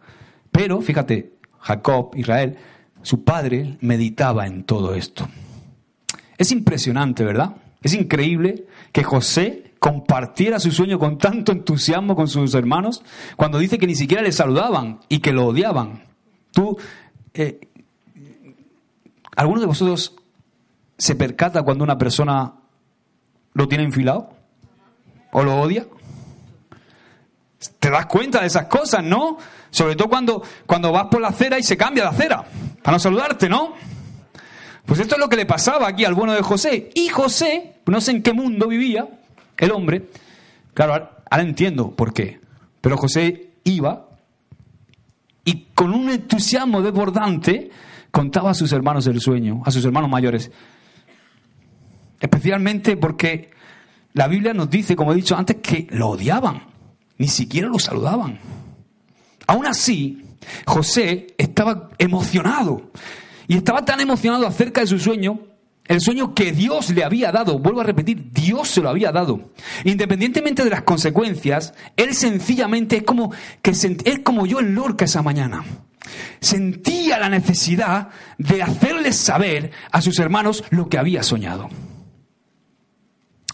Pero, 0.51 0.81
fíjate, 0.81 1.35
Jacob, 1.61 2.13
Israel, 2.15 2.57
su 3.03 3.25
padre 3.25 3.77
meditaba 3.81 4.47
en 4.47 4.65
todo 4.65 4.95
esto. 4.95 5.29
Es 6.39 6.53
impresionante, 6.53 7.25
¿verdad? 7.25 7.57
Es 7.83 7.95
increíble 7.95 8.67
que 8.93 9.05
José 9.05 9.75
compartiera 9.79 10.59
su 10.59 10.73
sueño 10.73 10.99
con 10.99 11.19
tanto 11.19 11.53
entusiasmo 11.53 12.17
con 12.17 12.29
sus 12.29 12.55
hermanos 12.55 13.03
cuando 13.37 13.59
dice 13.59 13.79
que 13.79 13.87
ni 13.87 13.95
siquiera 13.95 14.23
le 14.23 14.33
saludaban 14.33 15.01
y 15.09 15.21
que 15.21 15.33
lo 15.33 15.47
odiaban. 15.47 16.05
Tú, 16.53 16.77
eh, 17.35 17.61
¿alguno 19.37 19.61
de 19.61 19.67
vosotros 19.67 20.17
se 20.99 21.15
percata 21.15 21.63
cuando 21.63 21.85
una 21.85 21.99
persona 21.99 22.55
lo 23.53 23.69
tiene 23.69 23.85
enfilado? 23.85 24.31
¿O 25.33 25.43
lo 25.43 25.61
odia? 25.61 25.87
¿Te 27.79 27.91
das 27.91 28.07
cuenta 28.07 28.41
de 28.41 28.47
esas 28.47 28.67
cosas, 28.67 29.03
no? 29.03 29.39
Sobre 29.71 29.97
todo 29.97 30.09
cuando, 30.09 30.43
cuando 30.67 30.93
vas 30.93 31.07
por 31.07 31.21
la 31.21 31.29
acera 31.29 31.59
y 31.59 31.63
se 31.63 31.77
cambia 31.77 32.05
de 32.05 32.11
acera, 32.11 32.45
para 32.83 32.97
no 32.97 32.99
saludarte, 32.99 33.49
¿no? 33.49 33.75
Pues 34.85 35.01
esto 35.01 35.17
es 35.17 35.21
lo 35.21 35.29
que 35.29 35.37
le 35.37 35.47
pasaba 35.47 35.89
aquí 35.89 36.05
al 36.05 36.15
bueno 36.15 36.33
de 36.33 36.43
José. 36.43 36.91
Y 36.95 37.09
José, 37.09 37.75
no 37.87 38.01
sé 38.01 38.13
en 38.13 38.23
qué 38.23 38.33
mundo 38.33 38.69
vivía, 38.69 39.09
el 39.57 39.73
hombre, 39.73 40.07
claro, 40.75 40.93
ahora 41.29 41.43
entiendo 41.43 41.91
por 41.91 42.13
qué. 42.13 42.41
Pero 42.81 42.97
José 42.97 43.51
iba 43.65 44.07
y 45.45 45.67
con 45.75 45.93
un 45.93 46.11
entusiasmo 46.11 46.83
desbordante 46.83 47.71
contaba 48.11 48.51
a 48.51 48.55
sus 48.55 48.73
hermanos 48.73 49.07
el 49.07 49.21
sueño, 49.21 49.63
a 49.65 49.71
sus 49.71 49.85
hermanos 49.85 50.09
mayores. 50.09 50.51
Especialmente 52.21 52.97
porque 52.97 53.51
la 54.15 54.29
Biblia 54.29 54.55
nos 54.55 54.71
dice, 54.71 54.97
como 54.97 55.13
he 55.13 55.17
dicho 55.17 55.37
antes, 55.37 55.57
que 55.57 55.87
lo 55.91 56.11
odiaban, 56.11 56.63
ni 57.19 57.29
siquiera 57.29 57.69
lo 57.69 57.79
saludaban. 57.79 58.39
Aún 59.47 59.67
así, 59.67 60.25
José 60.67 61.29
estaba 61.39 61.91
emocionado 61.99 62.91
y 63.49 63.57
estaba 63.57 63.85
tan 63.85 64.01
emocionado 64.01 64.47
acerca 64.47 64.81
de 64.81 64.87
su 64.89 64.99
sueño, 64.99 65.41
el 65.87 66.01
sueño 66.01 66.35
que 66.35 66.53
Dios 66.53 66.91
le 66.91 67.05
había 67.05 67.31
dado, 67.31 67.59
vuelvo 67.59 67.81
a 67.81 67.85
repetir, 67.85 68.33
Dios 68.33 68.69
se 68.69 68.81
lo 68.81 68.89
había 68.89 69.13
dado. 69.13 69.53
Independientemente 69.85 70.65
de 70.65 70.71
las 70.71 70.83
consecuencias, 70.83 71.75
él 71.97 72.15
sencillamente 72.15 72.99
es 72.99 73.03
como, 73.05 73.33
que 73.63 73.71
es 73.71 74.19
como 74.25 74.47
yo 74.47 74.59
en 74.59 74.75
Lorca 74.75 75.05
esa 75.05 75.23
mañana. 75.23 75.65
Sentía 76.41 77.19
la 77.19 77.29
necesidad 77.29 78.09
de 78.39 78.63
hacerles 78.63 79.17
saber 79.17 79.71
a 79.93 80.03
sus 80.03 80.19
hermanos 80.19 80.65
lo 80.71 80.89
que 80.89 80.99
había 80.99 81.23
soñado. 81.23 81.69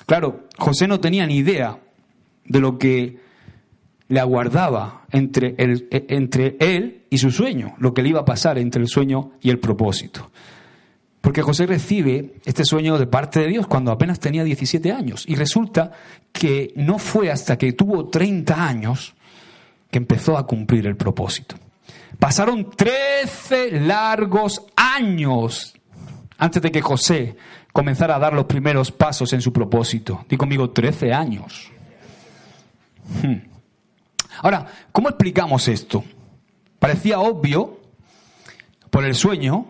Claro, 0.07 0.49
José 0.59 0.89
no 0.89 1.01
tenía 1.01 1.27
ni 1.27 1.37
idea 1.37 1.79
de 2.45 2.61
lo 2.61 2.79
que 2.79 3.22
le 4.13 4.21
aguardaba 4.21 5.07
entre, 5.11 5.55
entre 5.59 6.57
él 6.61 7.05
y 7.09 7.17
su 7.17 7.31
sueño, 7.31 7.77
lo 7.79 7.95
que 7.95 8.03
le 8.03 8.11
iba 8.11 8.21
a 8.21 8.25
pasar 8.27 8.59
entre 8.59 8.83
el 8.83 8.89
sueño 8.89 9.31
y 9.41 9.49
el 9.49 9.59
propósito. 9.59 10.31
Porque 11.23 11.41
José 11.41 11.65
recibe 11.65 12.35
este 12.45 12.63
sueño 12.67 12.99
de 12.99 13.07
parte 13.07 13.41
de 13.41 13.47
Dios 13.47 13.67
cuando 13.67 13.91
apenas 13.91 14.21
tenía 14.21 14.45
17 14.45 14.93
años. 14.93 15.25
Y 15.27 15.35
resulta 15.35 15.93
que 16.31 16.75
no 16.77 16.99
fue 16.99 17.31
hasta 17.31 17.57
que 17.57 17.73
tuvo 17.73 18.11
30 18.11 18.63
años 18.63 19.15
que 19.91 19.97
empezó 19.97 20.37
a 20.37 20.47
cumplir 20.47 20.87
el 20.87 20.97
propósito. 20.97 21.57
Pasaron 22.19 22.69
13 22.69 23.81
largos 23.81 24.63
años 24.77 25.73
antes 26.37 26.61
de 26.61 26.71
que 26.71 26.83
José 26.83 27.35
comenzara 27.73 28.17
a 28.17 28.19
dar 28.19 28.35
los 28.35 28.45
primeros 28.45 28.93
pasos 28.93 29.33
en 29.33 29.41
su 29.41 29.55
propósito. 29.55 30.27
Di 30.29 30.37
conmigo, 30.37 30.69
13 30.69 31.15
años. 31.15 31.73
Hmm. 33.23 33.52
Ahora, 34.43 34.67
¿cómo 34.91 35.09
explicamos 35.09 35.69
esto? 35.69 36.05
Parecía 36.81 37.21
obvio 37.21 37.81
por 38.91 39.05
el 39.05 39.15
sueño 39.15 39.67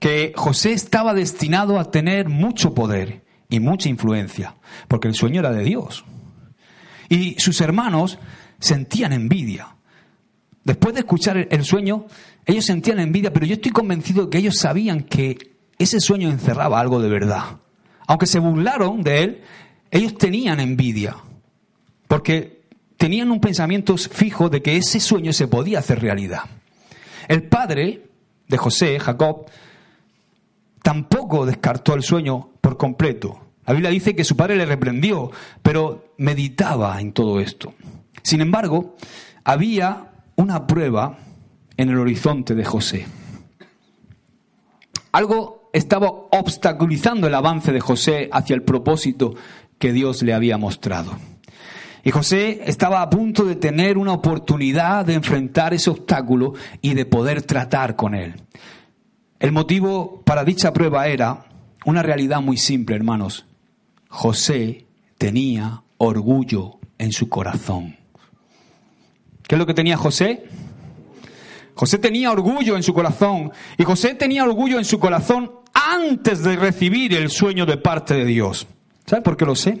que 0.00 0.32
José 0.34 0.72
estaba 0.72 1.12
destinado 1.12 1.78
a 1.78 1.90
tener 1.90 2.30
mucho 2.30 2.74
poder 2.74 3.22
y 3.50 3.60
mucha 3.60 3.90
influencia, 3.90 4.56
porque 4.88 5.08
el 5.08 5.14
sueño 5.14 5.40
era 5.40 5.52
de 5.52 5.62
Dios. 5.62 6.06
Y 7.10 7.38
sus 7.38 7.60
hermanos 7.60 8.18
sentían 8.58 9.12
envidia. 9.12 9.76
Después 10.64 10.94
de 10.94 11.00
escuchar 11.00 11.36
el 11.50 11.64
sueño, 11.64 12.06
ellos 12.46 12.64
sentían 12.64 13.00
envidia, 13.00 13.30
pero 13.30 13.44
yo 13.44 13.54
estoy 13.54 13.72
convencido 13.72 14.30
que 14.30 14.38
ellos 14.38 14.56
sabían 14.56 15.02
que 15.02 15.54
ese 15.78 16.00
sueño 16.00 16.30
encerraba 16.30 16.80
algo 16.80 17.00
de 17.02 17.10
verdad. 17.10 17.58
Aunque 18.06 18.26
se 18.26 18.38
burlaron 18.38 19.02
de 19.02 19.22
él, 19.22 19.42
ellos 19.90 20.16
tenían 20.16 20.60
envidia, 20.60 21.16
porque 22.08 22.63
tenían 23.04 23.30
un 23.30 23.38
pensamiento 23.38 23.98
fijo 23.98 24.48
de 24.48 24.62
que 24.62 24.78
ese 24.78 24.98
sueño 24.98 25.34
se 25.34 25.46
podía 25.46 25.80
hacer 25.80 26.00
realidad. 26.00 26.44
El 27.28 27.42
padre 27.42 28.06
de 28.48 28.56
José, 28.56 28.98
Jacob, 28.98 29.44
tampoco 30.82 31.44
descartó 31.44 31.92
el 31.92 32.02
sueño 32.02 32.48
por 32.62 32.78
completo. 32.78 33.38
La 33.66 33.74
Biblia 33.74 33.90
dice 33.90 34.16
que 34.16 34.24
su 34.24 34.38
padre 34.38 34.56
le 34.56 34.64
reprendió, 34.64 35.30
pero 35.62 36.14
meditaba 36.16 36.98
en 36.98 37.12
todo 37.12 37.40
esto. 37.40 37.74
Sin 38.22 38.40
embargo, 38.40 38.96
había 39.44 40.12
una 40.36 40.66
prueba 40.66 41.18
en 41.76 41.90
el 41.90 41.98
horizonte 41.98 42.54
de 42.54 42.64
José. 42.64 43.06
Algo 45.12 45.68
estaba 45.74 46.08
obstaculizando 46.08 47.26
el 47.26 47.34
avance 47.34 47.70
de 47.70 47.80
José 47.80 48.30
hacia 48.32 48.56
el 48.56 48.62
propósito 48.62 49.34
que 49.78 49.92
Dios 49.92 50.22
le 50.22 50.32
había 50.32 50.56
mostrado. 50.56 51.33
Y 52.04 52.10
José 52.10 52.60
estaba 52.66 53.00
a 53.00 53.08
punto 53.08 53.44
de 53.44 53.56
tener 53.56 53.96
una 53.96 54.12
oportunidad 54.12 55.06
de 55.06 55.14
enfrentar 55.14 55.72
ese 55.72 55.88
obstáculo 55.88 56.52
y 56.82 56.92
de 56.92 57.06
poder 57.06 57.42
tratar 57.42 57.96
con 57.96 58.14
él. 58.14 58.34
El 59.40 59.52
motivo 59.52 60.22
para 60.22 60.44
dicha 60.44 60.72
prueba 60.74 61.08
era 61.08 61.46
una 61.86 62.02
realidad 62.02 62.42
muy 62.42 62.58
simple, 62.58 62.94
hermanos. 62.94 63.46
José 64.08 64.86
tenía 65.16 65.82
orgullo 65.96 66.78
en 66.98 67.10
su 67.12 67.30
corazón. 67.30 67.96
¿Qué 69.48 69.54
es 69.54 69.58
lo 69.58 69.66
que 69.66 69.74
tenía 69.74 69.96
José? 69.96 70.44
José 71.74 71.98
tenía 71.98 72.30
orgullo 72.30 72.76
en 72.76 72.82
su 72.82 72.92
corazón 72.92 73.50
y 73.78 73.84
José 73.84 74.14
tenía 74.14 74.44
orgullo 74.44 74.78
en 74.78 74.84
su 74.84 75.00
corazón 75.00 75.52
antes 75.72 76.42
de 76.42 76.56
recibir 76.56 77.14
el 77.14 77.30
sueño 77.30 77.64
de 77.64 77.78
parte 77.78 78.14
de 78.14 78.26
Dios. 78.26 78.66
¿Sabe 79.06 79.20
por 79.20 79.36
qué 79.36 79.44
lo 79.44 79.54
sé? 79.54 79.78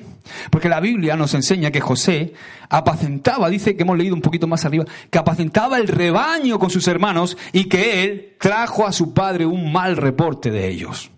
Porque 0.50 0.68
la 0.68 0.80
Biblia 0.80 1.16
nos 1.16 1.32
enseña 1.32 1.70
que 1.70 1.80
José 1.80 2.34
apacentaba, 2.68 3.48
dice 3.48 3.74
que 3.74 3.82
hemos 3.82 3.96
leído 3.96 4.14
un 4.14 4.20
poquito 4.20 4.46
más 4.46 4.64
arriba, 4.66 4.84
que 5.10 5.18
apacentaba 5.18 5.78
el 5.78 5.88
rebaño 5.88 6.58
con 6.58 6.68
sus 6.68 6.86
hermanos 6.88 7.36
y 7.52 7.64
que 7.64 8.04
él 8.04 8.34
trajo 8.38 8.86
a 8.86 8.92
su 8.92 9.14
padre 9.14 9.46
un 9.46 9.72
mal 9.72 9.96
reporte 9.96 10.50
de 10.50 10.68
ellos. 10.68 11.10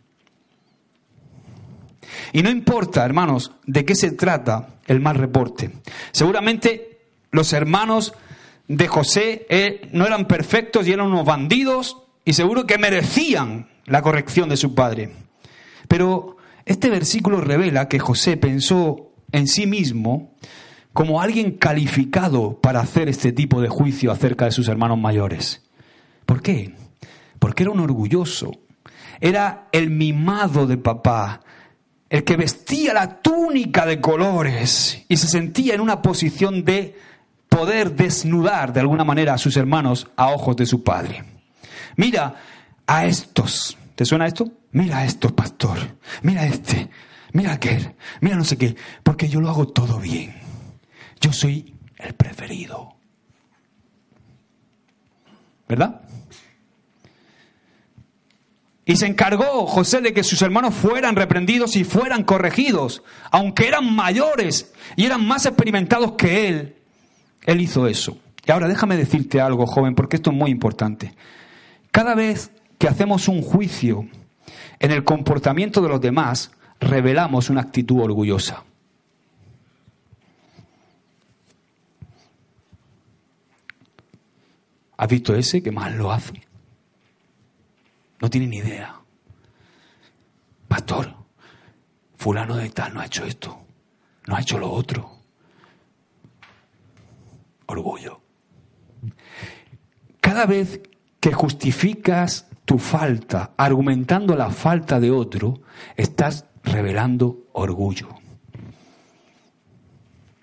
Y 2.32 2.42
no 2.42 2.50
importa, 2.50 3.04
hermanos, 3.04 3.52
de 3.66 3.84
qué 3.84 3.94
se 3.96 4.12
trata 4.12 4.68
el 4.86 5.00
mal 5.00 5.16
reporte. 5.16 5.72
Seguramente 6.12 7.00
los 7.32 7.52
hermanos 7.52 8.14
de 8.68 8.86
José 8.86 9.46
eh, 9.48 9.88
no 9.92 10.06
eran 10.06 10.26
perfectos 10.26 10.86
y 10.86 10.92
eran 10.92 11.06
unos 11.08 11.24
bandidos 11.24 11.96
y 12.24 12.34
seguro 12.34 12.66
que 12.66 12.78
merecían 12.78 13.68
la 13.86 14.02
corrección 14.02 14.48
de 14.48 14.56
su 14.56 14.74
padre. 14.74 15.10
Pero 15.88 16.35
este 16.66 16.90
versículo 16.90 17.40
revela 17.40 17.88
que 17.88 18.00
José 18.00 18.36
pensó 18.36 19.12
en 19.32 19.46
sí 19.46 19.66
mismo 19.66 20.34
como 20.92 21.20
alguien 21.20 21.52
calificado 21.52 22.60
para 22.60 22.80
hacer 22.80 23.08
este 23.08 23.32
tipo 23.32 23.60
de 23.60 23.68
juicio 23.68 24.10
acerca 24.10 24.46
de 24.46 24.50
sus 24.50 24.66
hermanos 24.68 24.98
mayores. 24.98 25.62
¿Por 26.26 26.42
qué? 26.42 26.74
Porque 27.38 27.62
era 27.62 27.72
un 27.72 27.80
orgulloso, 27.80 28.50
era 29.20 29.68
el 29.72 29.90
mimado 29.90 30.66
de 30.66 30.76
papá, 30.76 31.40
el 32.10 32.24
que 32.24 32.36
vestía 32.36 32.94
la 32.94 33.20
túnica 33.20 33.86
de 33.86 34.00
colores 34.00 35.04
y 35.08 35.16
se 35.16 35.28
sentía 35.28 35.74
en 35.74 35.80
una 35.80 36.02
posición 36.02 36.64
de 36.64 36.96
poder 37.48 37.94
desnudar 37.94 38.72
de 38.72 38.80
alguna 38.80 39.04
manera 39.04 39.34
a 39.34 39.38
sus 39.38 39.56
hermanos 39.56 40.08
a 40.16 40.30
ojos 40.30 40.56
de 40.56 40.66
su 40.66 40.82
padre. 40.82 41.24
Mira, 41.96 42.34
a 42.86 43.06
estos. 43.06 43.76
¿Te 43.96 44.04
suena 44.04 44.26
esto? 44.26 44.52
Mira 44.72 44.98
a 44.98 45.04
estos, 45.06 45.32
pastor. 45.32 45.78
Mira 46.22 46.46
este. 46.46 46.90
Mira 47.32 47.52
aquel. 47.52 47.96
Mira 48.20 48.36
no 48.36 48.44
sé 48.44 48.56
qué. 48.58 48.76
Porque 49.02 49.28
yo 49.28 49.40
lo 49.40 49.48
hago 49.48 49.68
todo 49.68 49.98
bien. 49.98 50.34
Yo 51.20 51.32
soy 51.32 51.74
el 51.96 52.14
preferido. 52.14 52.94
¿Verdad? 55.66 56.02
Y 58.84 58.96
se 58.96 59.06
encargó 59.06 59.66
José 59.66 60.02
de 60.02 60.12
que 60.12 60.22
sus 60.22 60.42
hermanos 60.42 60.74
fueran 60.74 61.16
reprendidos 61.16 61.74
y 61.74 61.82
fueran 61.82 62.22
corregidos, 62.22 63.02
aunque 63.32 63.66
eran 63.66 63.92
mayores 63.92 64.72
y 64.94 65.06
eran 65.06 65.26
más 65.26 65.44
experimentados 65.46 66.12
que 66.12 66.48
él. 66.48 66.76
Él 67.46 67.60
hizo 67.62 67.88
eso. 67.88 68.18
Y 68.46 68.52
ahora 68.52 68.68
déjame 68.68 68.96
decirte 68.96 69.40
algo, 69.40 69.66
joven, 69.66 69.96
porque 69.96 70.16
esto 70.16 70.30
es 70.30 70.36
muy 70.36 70.52
importante. 70.52 71.14
Cada 71.90 72.14
vez 72.14 72.52
que 72.78 72.88
hacemos 72.88 73.28
un 73.28 73.42
juicio 73.42 74.08
en 74.78 74.90
el 74.90 75.04
comportamiento 75.04 75.80
de 75.80 75.88
los 75.88 76.00
demás, 76.00 76.50
revelamos 76.80 77.50
una 77.50 77.62
actitud 77.62 78.00
orgullosa. 78.00 78.64
¿Has 84.98 85.08
visto 85.08 85.34
ese 85.34 85.62
que 85.62 85.70
más 85.70 85.94
lo 85.94 86.10
hace? 86.10 86.42
No 88.20 88.30
tiene 88.30 88.46
ni 88.46 88.58
idea. 88.58 88.98
Pastor, 90.68 91.14
fulano 92.16 92.56
de 92.56 92.70
tal 92.70 92.94
no 92.94 93.00
ha 93.00 93.06
hecho 93.06 93.24
esto, 93.24 93.60
no 94.26 94.36
ha 94.36 94.40
hecho 94.40 94.58
lo 94.58 94.70
otro. 94.70 95.10
Orgullo. 97.66 98.20
Cada 100.20 100.46
vez 100.46 100.80
que 101.20 101.32
justificas 101.32 102.46
tu 102.66 102.78
falta 102.78 103.52
argumentando 103.56 104.36
la 104.36 104.50
falta 104.50 105.00
de 105.00 105.10
otro, 105.10 105.60
estás 105.96 106.44
revelando 106.64 107.46
orgullo. 107.52 108.08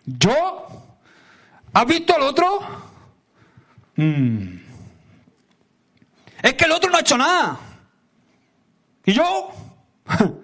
¿Yo? 0.05 0.67
¿Has 1.73 1.85
visto 1.85 2.15
al 2.15 2.21
otro? 2.21 2.59
Mm. 3.97 4.57
Es 6.41 6.53
que 6.53 6.65
el 6.65 6.71
otro 6.71 6.89
no 6.89 6.97
ha 6.97 7.01
hecho 7.01 7.17
nada. 7.17 7.59
¿Y 9.05 9.11
yo? 9.11 9.51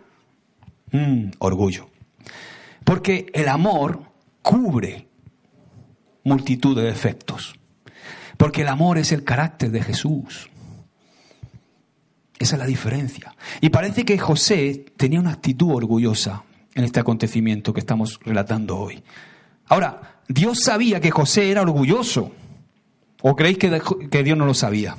mm, 0.92 1.32
orgullo. 1.40 1.90
Porque 2.84 3.28
el 3.34 3.48
amor 3.48 4.02
cubre 4.42 5.08
multitud 6.26 6.76
de 6.76 6.84
defectos. 6.84 7.56
Porque 8.36 8.64
el 8.64 8.68
amor 8.68 8.98
es 8.98 9.14
el 9.14 9.24
carácter 9.24 9.72
de 9.72 9.82
Jesús. 9.82 10.50
Esa 12.40 12.56
es 12.56 12.60
la 12.60 12.66
diferencia. 12.66 13.36
Y 13.60 13.70
parece 13.70 14.06
que 14.06 14.18
José 14.18 14.86
tenía 14.96 15.20
una 15.20 15.34
actitud 15.34 15.72
orgullosa 15.74 16.44
en 16.74 16.86
este 16.86 17.02
acontecimiento 17.02 17.74
que 17.74 17.82
estamos 17.82 18.18
relatando 18.24 18.78
hoy. 18.78 19.04
Ahora, 19.68 20.22
Dios 20.30 20.62
sabía 20.64 21.02
que 21.02 21.12
José 21.12 21.52
era 21.52 21.62
orgulloso. 21.62 22.32
¿O 23.22 23.36
creéis 23.36 23.58
que, 23.58 23.82
que 24.10 24.24
Dios 24.24 24.38
no 24.38 24.46
lo 24.46 24.54
sabía? 24.54 24.96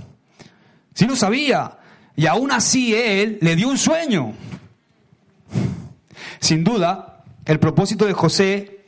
Sí 0.95 1.07
lo 1.07 1.17
sabía. 1.17 1.79
Y 2.15 2.27
aún 2.27 2.53
así 2.53 2.95
Él 2.95 3.39
le 3.41 3.57
dio 3.57 3.69
un 3.69 3.79
sueño. 3.79 4.35
Sin 6.41 6.63
duda, 6.63 7.25
el 7.47 7.59
propósito 7.59 8.05
de 8.05 8.13
José 8.13 8.85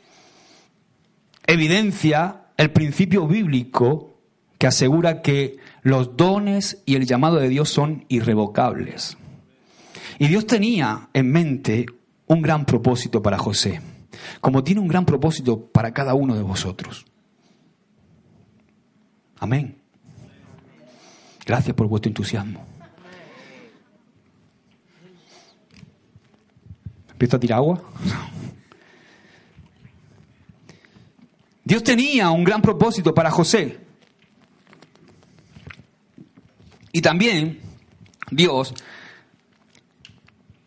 evidencia 1.47 2.43
el 2.57 2.71
principio 2.71 3.27
bíblico 3.27 4.19
que 4.59 4.67
asegura 4.67 5.21
que 5.23 5.57
los 5.83 6.15
dones 6.17 6.81
y 6.85 6.95
el 6.95 7.05
llamado 7.05 7.37
de 7.37 7.49
Dios 7.49 7.69
son 7.69 8.05
irrevocables. 8.07 9.17
Y 10.17 10.27
Dios 10.27 10.47
tenía 10.47 11.09
en 11.13 11.31
mente 11.31 11.85
un 12.27 12.41
gran 12.41 12.65
propósito 12.65 13.21
para 13.21 13.37
José, 13.37 13.81
como 14.41 14.63
tiene 14.63 14.81
un 14.81 14.87
gran 14.87 15.05
propósito 15.05 15.67
para 15.67 15.93
cada 15.93 16.13
uno 16.13 16.35
de 16.35 16.43
vosotros. 16.43 17.05
Amén. 19.37 19.77
Gracias 21.45 21.75
por 21.75 21.87
vuestro 21.87 22.09
entusiasmo. 22.09 22.65
¿Empiezo 27.11 27.35
a 27.37 27.39
tirar 27.39 27.57
agua? 27.57 27.81
Dios 31.65 31.83
tenía 31.83 32.29
un 32.31 32.43
gran 32.43 32.61
propósito 32.61 33.13
para 33.13 33.31
José. 33.31 33.82
Y 36.93 37.01
también 37.01 37.59
Dios 38.31 38.73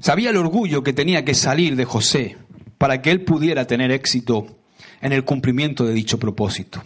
sabía 0.01 0.31
el 0.31 0.37
orgullo 0.37 0.83
que 0.83 0.93
tenía 0.93 1.25
que 1.25 1.35
salir 1.35 1.77
de 1.77 1.85
José 1.85 2.37
para 2.79 3.01
que 3.01 3.13
él 3.13 3.23
pudiera 3.23 3.67
tener 3.67 3.93
éxito 3.93 4.59
en 5.01 5.13
el 5.13 5.25
cumplimiento 5.25 5.85
de 5.87 5.95
dicho 5.95 6.19
propósito. 6.19 6.83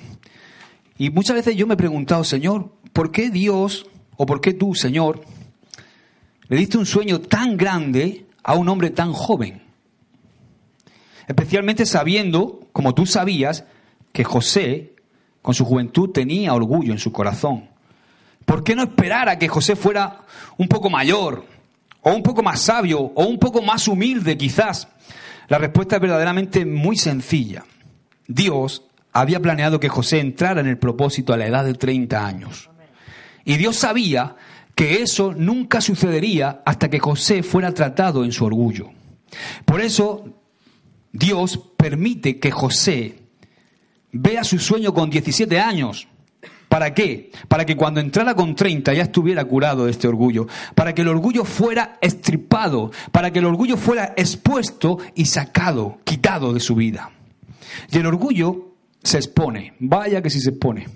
Y 0.98 1.08
muchas 1.08 1.36
veces 1.36 1.56
yo 1.56 1.66
me 1.66 1.74
he 1.74 1.78
preguntado, 1.78 2.22
Señor, 2.22 2.70
¿por 2.92 3.10
qué 3.10 3.30
Dios 3.30 3.86
o 4.18 4.26
por 4.26 4.42
qué 4.42 4.52
tú, 4.52 4.74
Señor, 4.74 5.22
le 6.48 6.58
diste 6.58 6.76
un 6.76 6.84
sueño 6.84 7.22
tan 7.22 7.56
grande 7.56 8.26
a 8.42 8.54
un 8.54 8.68
hombre 8.68 8.90
tan 8.90 9.14
joven? 9.14 9.62
Especialmente 11.26 11.86
sabiendo, 11.86 12.68
como 12.72 12.94
tú 12.94 13.06
sabías, 13.06 13.64
que 14.12 14.22
José, 14.22 14.96
con 15.40 15.54
su 15.54 15.64
juventud, 15.64 16.10
tenía 16.10 16.52
orgullo 16.52 16.92
en 16.92 16.98
su 16.98 17.10
corazón. 17.10 17.69
¿Por 18.44 18.64
qué 18.64 18.74
no 18.74 18.82
esperar 18.82 19.28
a 19.28 19.38
que 19.38 19.48
José 19.48 19.76
fuera 19.76 20.20
un 20.56 20.68
poco 20.68 20.90
mayor, 20.90 21.44
o 22.02 22.12
un 22.12 22.22
poco 22.22 22.42
más 22.42 22.60
sabio, 22.60 23.00
o 23.00 23.24
un 23.24 23.38
poco 23.38 23.62
más 23.62 23.86
humilde 23.88 24.36
quizás? 24.36 24.88
La 25.48 25.58
respuesta 25.58 25.96
es 25.96 26.02
verdaderamente 26.02 26.64
muy 26.64 26.96
sencilla. 26.96 27.64
Dios 28.26 28.84
había 29.12 29.40
planeado 29.40 29.80
que 29.80 29.88
José 29.88 30.20
entrara 30.20 30.60
en 30.60 30.68
el 30.68 30.78
propósito 30.78 31.32
a 31.32 31.36
la 31.36 31.46
edad 31.46 31.64
de 31.64 31.74
30 31.74 32.24
años. 32.24 32.70
Y 33.44 33.56
Dios 33.56 33.76
sabía 33.76 34.36
que 34.74 35.02
eso 35.02 35.34
nunca 35.36 35.80
sucedería 35.80 36.62
hasta 36.64 36.88
que 36.88 37.00
José 37.00 37.42
fuera 37.42 37.74
tratado 37.74 38.24
en 38.24 38.32
su 38.32 38.44
orgullo. 38.44 38.90
Por 39.64 39.80
eso 39.80 40.24
Dios 41.12 41.58
permite 41.76 42.38
que 42.38 42.50
José 42.50 43.18
vea 44.12 44.44
su 44.44 44.58
sueño 44.58 44.94
con 44.94 45.10
17 45.10 45.58
años. 45.58 46.08
¿Para 46.70 46.94
qué? 46.94 47.32
Para 47.48 47.66
que 47.66 47.76
cuando 47.76 47.98
entrara 47.98 48.36
con 48.36 48.54
30 48.54 48.94
ya 48.94 49.02
estuviera 49.02 49.44
curado 49.44 49.86
de 49.86 49.90
este 49.90 50.06
orgullo, 50.06 50.46
para 50.76 50.94
que 50.94 51.02
el 51.02 51.08
orgullo 51.08 51.44
fuera 51.44 51.98
estripado, 52.00 52.92
para 53.10 53.32
que 53.32 53.40
el 53.40 53.46
orgullo 53.46 53.76
fuera 53.76 54.14
expuesto 54.16 54.98
y 55.16 55.24
sacado, 55.24 55.98
quitado 56.04 56.52
de 56.52 56.60
su 56.60 56.76
vida. 56.76 57.10
Y 57.90 57.98
el 57.98 58.06
orgullo 58.06 58.68
se 59.02 59.16
expone, 59.16 59.74
vaya 59.80 60.22
que 60.22 60.30
si 60.30 60.40
se 60.40 60.50
expone. 60.50 60.86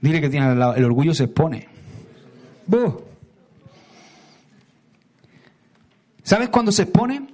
Dile 0.00 0.22
que 0.22 0.30
tiene 0.30 0.52
el 0.52 0.84
orgullo 0.86 1.12
se 1.12 1.24
expone. 1.24 1.68
¿Sabes 6.22 6.48
cuándo 6.48 6.72
se 6.72 6.84
expone? 6.84 7.26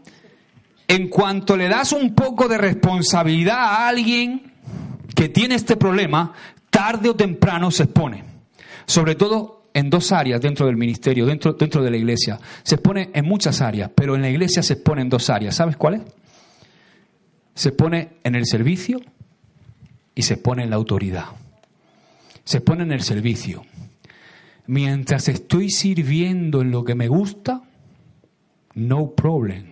En 0.89 1.09
cuanto 1.09 1.57
le 1.57 1.69
das 1.69 1.93
un 1.93 2.17
poco 2.17 2.49
de 2.49 2.59
responsabilidad 2.59 3.59
a 3.59 3.87
alguien 3.87 4.53
que 5.15 5.29
tiene 5.29 5.55
este 5.55 5.77
problema, 5.77 6.33
tarde 6.73 7.11
o 7.11 7.15
temprano 7.15 7.71
se 7.71 7.85
expone. 7.85 8.25
Sobre 8.87 9.15
todo 9.15 9.69
en 9.75 9.91
dos 9.91 10.11
áreas 10.11 10.41
dentro 10.41 10.67
del 10.67 10.77
ministerio, 10.77 11.27
dentro, 11.27 11.53
dentro 11.53 11.83
de 11.83 11.91
la 11.91 11.99
iglesia. 11.99 12.41
Se 12.63 12.77
expone 12.77 13.11
en 13.13 13.27
muchas 13.27 13.61
áreas, 13.61 13.91
pero 13.95 14.17
en 14.17 14.23
la 14.23 14.31
iglesia 14.31 14.63
se 14.63 14.73
expone 14.73 15.03
en 15.03 15.11
dos 15.11 15.29
áreas. 15.31 15.55
¿Sabes 15.55 15.77
cuáles? 15.77 16.01
Se 17.55 17.69
expone 17.69 18.15
en 18.25 18.35
el 18.35 18.47
servicio 18.47 19.01
y 20.15 20.23
se 20.23 20.35
expone 20.35 20.65
en 20.65 20.71
la 20.71 20.77
autoridad. 20.77 21.27
Se 22.45 22.59
expone 22.59 22.83
en 22.85 22.93
el 22.93 23.03
servicio. 23.03 23.65
Mientras 24.67 25.29
estoy 25.29 25.71
sirviendo 25.71 26.63
en 26.63 26.71
lo 26.71 26.85
que 26.85 26.95
me 26.95 27.09
gusta, 27.09 27.63
no 28.75 29.11
problem. 29.11 29.67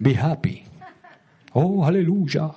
Be 0.00 0.16
happy. 0.16 0.64
Oh, 1.52 1.86
aleluya. 1.86 2.50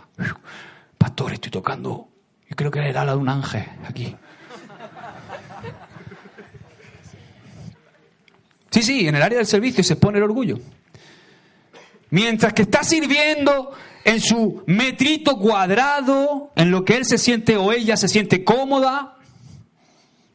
Pastor, 1.00 1.34
estoy 1.34 1.50
tocando. 1.50 2.10
Yo 2.48 2.56
creo 2.56 2.70
que 2.70 2.80
era 2.80 2.90
el 2.90 2.98
ala 2.98 3.14
de 3.14 3.18
un 3.18 3.30
ángel 3.30 3.64
aquí. 3.88 4.16
Sí, 8.70 8.84
sí, 8.84 9.08
en 9.08 9.16
el 9.16 9.22
área 9.22 9.38
del 9.38 9.48
servicio 9.48 9.84
se 9.84 9.96
pone 9.96 10.20
el 10.20 10.26
orgullo. 10.26 10.60
Mientras 12.12 12.54
que 12.54 12.64
está 12.64 12.84
sirviendo 12.84 13.72
en 14.04 14.20
su 14.20 14.64
metrito 14.68 15.38
cuadrado, 15.38 16.52
en 16.56 16.70
lo 16.70 16.84
que 16.84 16.98
él 16.98 17.06
se 17.06 17.18
siente 17.18 17.58
o 17.58 17.72
ella 17.72 17.98
se 17.98 18.08
siente 18.08 18.44
cómoda, 18.44 19.18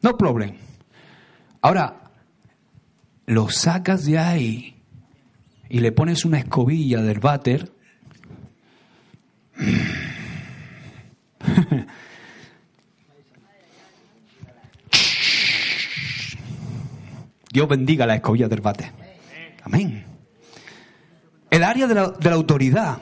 no 0.01 0.17
problem. 0.17 0.57
Ahora, 1.61 2.11
lo 3.27 3.49
sacas 3.49 4.05
de 4.05 4.17
ahí 4.17 4.75
y 5.69 5.79
le 5.79 5.91
pones 5.91 6.25
una 6.25 6.39
escobilla 6.39 7.01
del 7.01 7.19
váter 7.19 7.71
Dios 17.51 17.67
bendiga 17.67 18.05
la 18.05 18.15
escobilla 18.15 18.47
del 18.47 18.61
bate. 18.61 18.91
Amén. 19.63 20.05
El 21.49 21.63
área 21.63 21.87
de 21.87 21.95
la, 21.95 22.09
de 22.09 22.29
la 22.29 22.35
autoridad. 22.35 22.97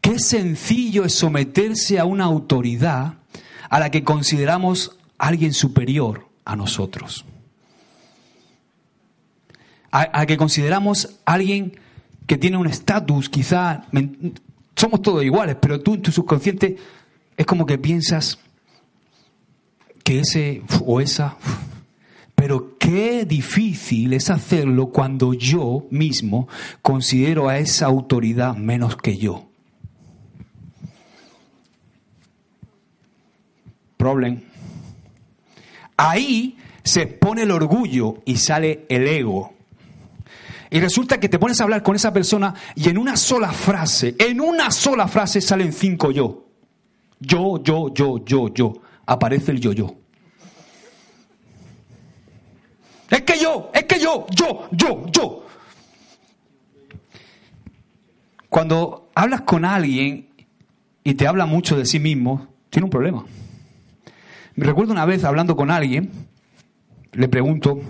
Qué 0.00 0.18
sencillo 0.18 1.04
es 1.04 1.14
someterse 1.14 1.98
a 1.98 2.06
una 2.06 2.24
autoridad 2.24 3.14
a 3.68 3.78
la 3.78 3.90
que 3.90 4.02
consideramos 4.04 4.96
alguien 5.18 5.52
superior 5.52 6.26
a 6.44 6.56
nosotros. 6.56 7.26
A, 9.92 10.20
a 10.20 10.26
que 10.26 10.36
consideramos 10.36 11.18
alguien 11.24 11.78
que 12.26 12.38
tiene 12.38 12.56
un 12.56 12.68
estatus, 12.68 13.28
quizá 13.28 13.84
somos 14.76 15.02
todos 15.02 15.24
iguales, 15.24 15.56
pero 15.60 15.80
tú 15.80 15.94
en 15.94 16.02
tu 16.02 16.12
subconsciente 16.12 16.76
es 17.40 17.46
como 17.46 17.64
que 17.64 17.78
piensas 17.78 18.38
que 20.04 20.20
ese 20.20 20.62
o 20.84 21.00
esa... 21.00 21.38
Pero 22.34 22.76
qué 22.78 23.24
difícil 23.24 24.12
es 24.12 24.28
hacerlo 24.28 24.90
cuando 24.90 25.32
yo 25.32 25.86
mismo 25.90 26.48
considero 26.82 27.48
a 27.48 27.56
esa 27.56 27.86
autoridad 27.86 28.56
menos 28.56 28.96
que 28.96 29.16
yo. 29.16 29.48
Problem. 33.96 34.42
Ahí 35.96 36.58
se 36.82 37.06
pone 37.06 37.44
el 37.44 37.52
orgullo 37.52 38.22
y 38.26 38.36
sale 38.36 38.84
el 38.90 39.06
ego. 39.06 39.54
Y 40.68 40.78
resulta 40.80 41.18
que 41.18 41.30
te 41.30 41.38
pones 41.38 41.58
a 41.60 41.64
hablar 41.64 41.82
con 41.82 41.96
esa 41.96 42.12
persona 42.12 42.54
y 42.74 42.90
en 42.90 42.98
una 42.98 43.16
sola 43.16 43.50
frase, 43.52 44.14
en 44.18 44.42
una 44.42 44.70
sola 44.70 45.08
frase 45.08 45.40
salen 45.40 45.72
cinco 45.72 46.10
yo. 46.10 46.49
Yo, 47.20 47.62
yo, 47.62 47.92
yo, 47.92 48.24
yo, 48.24 48.48
yo. 48.52 48.72
Aparece 49.06 49.52
el 49.52 49.60
yo, 49.60 49.72
yo. 49.72 49.94
Es 53.10 53.22
que 53.22 53.38
yo, 53.38 53.70
es 53.74 53.84
que 53.84 53.98
yo, 54.00 54.26
yo, 54.30 54.68
yo, 54.70 55.06
yo. 55.10 55.46
Cuando 58.48 59.10
hablas 59.14 59.42
con 59.42 59.64
alguien 59.64 60.28
y 61.04 61.14
te 61.14 61.26
habla 61.26 61.46
mucho 61.46 61.76
de 61.76 61.86
sí 61.86 61.98
mismo, 61.98 62.48
tiene 62.70 62.84
un 62.84 62.90
problema. 62.90 63.24
Me 64.54 64.64
recuerdo 64.64 64.92
una 64.92 65.04
vez 65.04 65.24
hablando 65.24 65.56
con 65.56 65.70
alguien, 65.70 66.10
le 67.12 67.28
pregunto, 67.28 67.80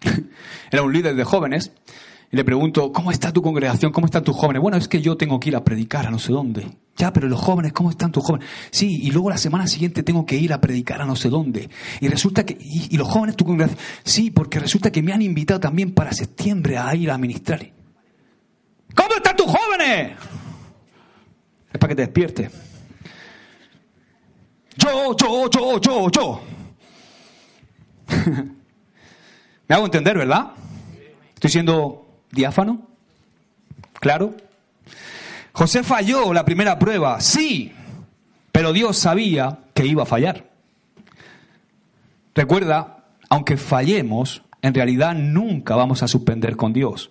era 0.70 0.82
un 0.82 0.92
líder 0.92 1.14
de 1.16 1.24
jóvenes, 1.24 1.72
le 2.34 2.44
pregunto, 2.44 2.92
¿cómo 2.92 3.10
está 3.10 3.32
tu 3.32 3.42
congregación? 3.42 3.92
¿Cómo 3.92 4.06
están 4.06 4.24
tus 4.24 4.34
jóvenes? 4.36 4.60
Bueno, 4.60 4.76
es 4.76 4.88
que 4.88 5.00
yo 5.00 5.16
tengo 5.16 5.38
que 5.38 5.50
ir 5.50 5.56
a 5.56 5.62
predicar 5.62 6.06
a 6.06 6.10
no 6.10 6.18
sé 6.18 6.32
dónde. 6.32 6.66
Ya, 6.96 7.12
pero 7.12 7.28
los 7.28 7.40
jóvenes, 7.40 7.72
¿cómo 7.72 7.90
están 7.90 8.12
tus 8.12 8.24
jóvenes? 8.24 8.48
Sí, 8.70 8.98
y 9.02 9.10
luego 9.10 9.30
la 9.30 9.36
semana 9.36 9.66
siguiente 9.66 10.02
tengo 10.02 10.26
que 10.26 10.36
ir 10.36 10.52
a 10.52 10.60
predicar 10.60 11.00
a 11.00 11.06
no 11.06 11.16
sé 11.16 11.28
dónde. 11.28 11.68
Y 12.00 12.08
resulta 12.08 12.44
que, 12.44 12.56
y, 12.60 12.96
los 12.96 13.08
jóvenes, 13.08 13.36
tu 13.36 13.44
congregación, 13.44 13.78
sí, 14.04 14.30
porque 14.30 14.58
resulta 14.58 14.90
que 14.90 15.02
me 15.02 15.12
han 15.12 15.22
invitado 15.22 15.60
también 15.60 15.92
para 15.92 16.12
septiembre 16.12 16.78
a 16.78 16.94
ir 16.94 17.10
a 17.10 17.18
ministrar. 17.18 17.70
¿Cómo 18.94 19.14
están 19.16 19.36
tus 19.36 19.46
jóvenes? 19.46 20.12
Es 21.72 21.78
para 21.78 21.88
que 21.88 21.96
te 21.96 22.02
despiertes. 22.02 22.50
Yo, 24.76 25.16
yo, 25.16 25.50
yo, 25.50 25.80
yo, 25.80 26.10
yo. 26.10 26.40
Me 29.68 29.74
hago 29.74 29.84
entender, 29.84 30.18
¿verdad? 30.18 30.52
Estoy 31.34 31.50
siendo 31.50 32.03
diáfano, 32.34 32.82
claro. 34.00 34.34
José 35.52 35.82
falló 35.82 36.32
la 36.32 36.44
primera 36.44 36.78
prueba, 36.78 37.20
sí, 37.20 37.72
pero 38.52 38.72
Dios 38.72 38.96
sabía 38.98 39.60
que 39.72 39.86
iba 39.86 40.02
a 40.02 40.06
fallar. 40.06 40.50
Recuerda, 42.34 43.04
aunque 43.28 43.56
fallemos, 43.56 44.42
en 44.62 44.74
realidad 44.74 45.14
nunca 45.14 45.76
vamos 45.76 46.02
a 46.02 46.08
suspender 46.08 46.56
con 46.56 46.72
Dios. 46.72 47.10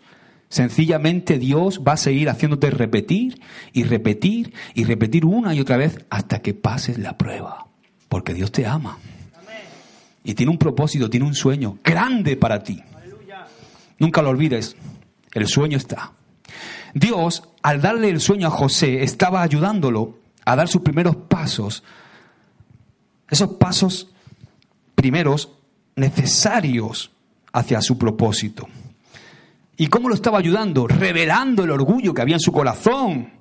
Sencillamente 0.49 1.39
Dios 1.39 1.81
va 1.87 1.93
a 1.93 1.97
seguir 1.97 2.29
haciéndote 2.29 2.69
repetir 2.69 3.41
y 3.71 3.83
repetir 3.83 4.53
y 4.75 4.83
repetir 4.83 5.25
una 5.25 5.55
y 5.55 5.59
otra 5.59 5.77
vez 5.77 6.05
hasta 6.09 6.43
que 6.43 6.53
pases 6.53 6.99
la 6.99 7.17
prueba. 7.17 7.67
Porque 8.07 8.33
Dios 8.33 8.51
te 8.51 8.67
ama. 8.67 8.99
Y 10.23 10.35
tiene 10.35 10.51
un 10.51 10.57
propósito, 10.57 11.09
tiene 11.09 11.25
un 11.25 11.35
sueño 11.35 11.79
grande 11.83 12.37
para 12.37 12.63
ti. 12.63 12.81
Nunca 13.97 14.21
lo 14.21 14.29
olvides. 14.29 14.75
El 15.33 15.47
sueño 15.47 15.77
está. 15.77 16.13
Dios, 16.93 17.43
al 17.61 17.81
darle 17.81 18.09
el 18.09 18.21
sueño 18.21 18.47
a 18.47 18.51
José, 18.51 19.03
estaba 19.03 19.41
ayudándolo 19.41 20.19
a 20.45 20.55
dar 20.55 20.67
sus 20.67 20.81
primeros 20.81 21.15
pasos. 21.15 21.83
Esos 23.29 23.53
pasos 23.53 24.09
primeros 24.95 25.49
necesarios 25.95 27.11
hacia 27.51 27.81
su 27.81 27.97
propósito. 27.97 28.67
¿Y 29.75 29.87
cómo 29.87 30.07
lo 30.07 30.15
estaba 30.15 30.37
ayudando? 30.37 30.87
Revelando 30.87 31.63
el 31.63 31.71
orgullo 31.71 32.13
que 32.13 32.21
había 32.21 32.35
en 32.35 32.41
su 32.41 32.51
corazón 32.51 33.33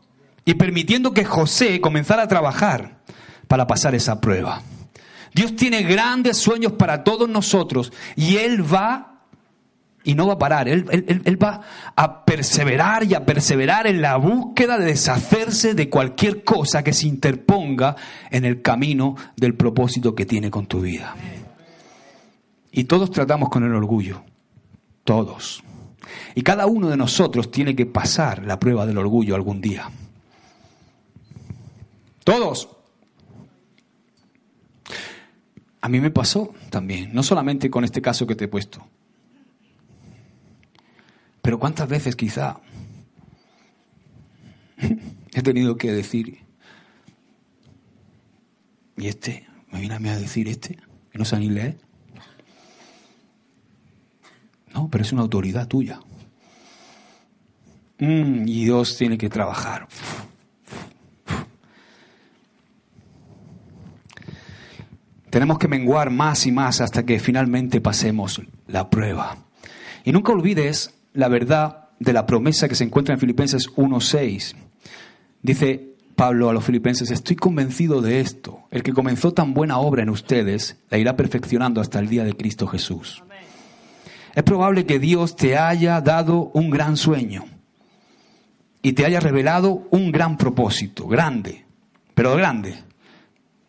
y 0.45 0.55
permitiendo 0.55 1.13
que 1.13 1.25
José 1.25 1.81
comenzara 1.81 2.23
a 2.23 2.29
trabajar 2.29 3.01
para 3.49 3.67
pasar 3.67 3.95
esa 3.95 4.21
prueba. 4.21 4.63
Dios 5.35 5.57
tiene 5.57 5.83
grandes 5.83 6.39
sueños 6.39 6.73
para 6.73 7.05
todos 7.05 7.29
nosotros 7.29 7.93
y 8.17 8.37
Él 8.37 8.63
va 8.73 9.12
y 10.05 10.15
no 10.15 10.27
va 10.27 10.35
a 10.35 10.39
parar. 10.39 10.69
Él, 10.69 10.85
va 11.43 11.61
a 11.95 12.25
perseverar 12.25 13.05
y 13.05 13.15
a 13.15 13.25
perseverar 13.25 13.87
en 13.87 14.03
la 14.03 14.17
búsqueda 14.17 14.79
de 14.79 14.87
deshacerse 14.87 15.75
de 15.75 15.89
cualquier 15.89 16.45
cosa 16.45 16.83
que 16.83 16.93
se 16.93 17.07
interponga 17.07 17.97
en 18.31 18.45
el 18.45 18.63
camino 18.63 19.17
del 19.37 19.55
propósito 19.55 20.15
que 20.15 20.27
tiene 20.27 20.51
con 20.51 20.67
tu 20.67 20.81
vida. 20.81 21.15
Y 22.71 22.85
todos 22.85 23.11
tratamos 23.11 23.49
con 23.49 23.65
el 23.65 23.75
orgullo. 23.75 24.23
Todos. 25.05 25.63
Y 26.35 26.43
cada 26.43 26.67
uno 26.67 26.89
de 26.89 26.97
nosotros 26.97 27.51
tiene 27.51 27.77
que 27.77 27.87
pasar 27.87 28.45
la 28.45 28.59
prueba 28.59 28.87
del 28.87 28.99
orgullo 28.99 29.35
algún 29.35 29.61
día. 29.61 29.91
Todos. 32.25 32.69
A 35.81 35.89
mí 35.89 36.01
me 36.01 36.11
pasó 36.11 36.55
también, 36.71 37.13
no 37.13 37.25
solamente 37.25 37.69
con 37.69 37.83
este 37.83 38.01
caso 38.01 38.27
que 38.27 38.37
te 38.37 38.45
he 38.45 38.49
puesto. 38.49 38.87
Pero 41.43 41.59
cuántas 41.59 41.89
veces 41.89 42.15
quizá 42.15 42.61
he 45.35 45.43
tenido 45.43 45.77
que 45.77 45.93
decir, 45.93 46.39
y 48.97 49.09
este, 49.09 49.47
me 49.71 49.81
viene 49.81 49.97
a 49.97 49.99
mí 49.99 50.09
a 50.09 50.17
decir 50.17 50.49
este, 50.49 50.79
que 51.11 51.19
no 51.19 51.25
sabe 51.25 51.43
ni 51.43 51.51
leer. 51.51 51.79
No, 54.73 54.89
pero 54.89 55.03
es 55.03 55.13
una 55.13 55.23
autoridad 55.23 55.67
tuya. 55.67 56.01
Mm, 57.99 58.49
y 58.49 58.65
Dios 58.65 58.97
tiene 58.97 59.19
que 59.19 59.29
trabajar. 59.29 59.87
Tenemos 65.31 65.59
que 65.59 65.69
menguar 65.69 66.11
más 66.11 66.47
y 66.47 66.53
más 66.53 66.81
hasta 66.81 67.05
que 67.05 67.19
finalmente 67.19 67.81
pasemos 67.81 68.43
la 68.67 68.91
prueba. 68.91 69.39
Y 70.05 70.13
nunca 70.13 70.33
olvides 70.33 70.95
la 71.15 71.29
verdad 71.29 71.89
de 71.99 72.13
la 72.13 72.27
promesa 72.27 72.69
que 72.69 72.75
se 72.75 72.85
encuentra 72.85 73.15
en 73.15 73.21
Filipenses 73.21 73.69
1.6. 73.75 74.55
Dice 75.43 75.93
Pablo 76.17 76.51
a 76.51 76.53
los 76.53 76.65
filipenses, 76.65 77.11
estoy 77.11 77.37
convencido 77.37 78.03
de 78.03 78.21
esto, 78.21 78.61
el 78.71 78.83
que 78.83 78.93
comenzó 78.93 79.33
tan 79.33 79.55
buena 79.55 79.79
obra 79.79 80.03
en 80.03 80.11
ustedes, 80.11 80.77
la 80.91 80.99
irá 80.99 81.17
perfeccionando 81.17 81.81
hasta 81.81 81.99
el 81.99 82.09
día 82.09 82.25
de 82.25 82.35
Cristo 82.35 82.67
Jesús. 82.67 83.23
Es 84.35 84.43
probable 84.43 84.87
que 84.87 84.99
Dios 84.99 85.37
te 85.37 85.57
haya 85.57 86.01
dado 86.01 86.51
un 86.55 86.71
gran 86.71 86.97
sueño 86.97 87.45
y 88.83 88.93
te 88.93 89.05
haya 89.05 89.21
revelado 89.21 89.87
un 89.91 90.11
gran 90.11 90.37
propósito, 90.37 91.07
grande, 91.07 91.65
pero 92.15 92.35
grande, 92.37 92.83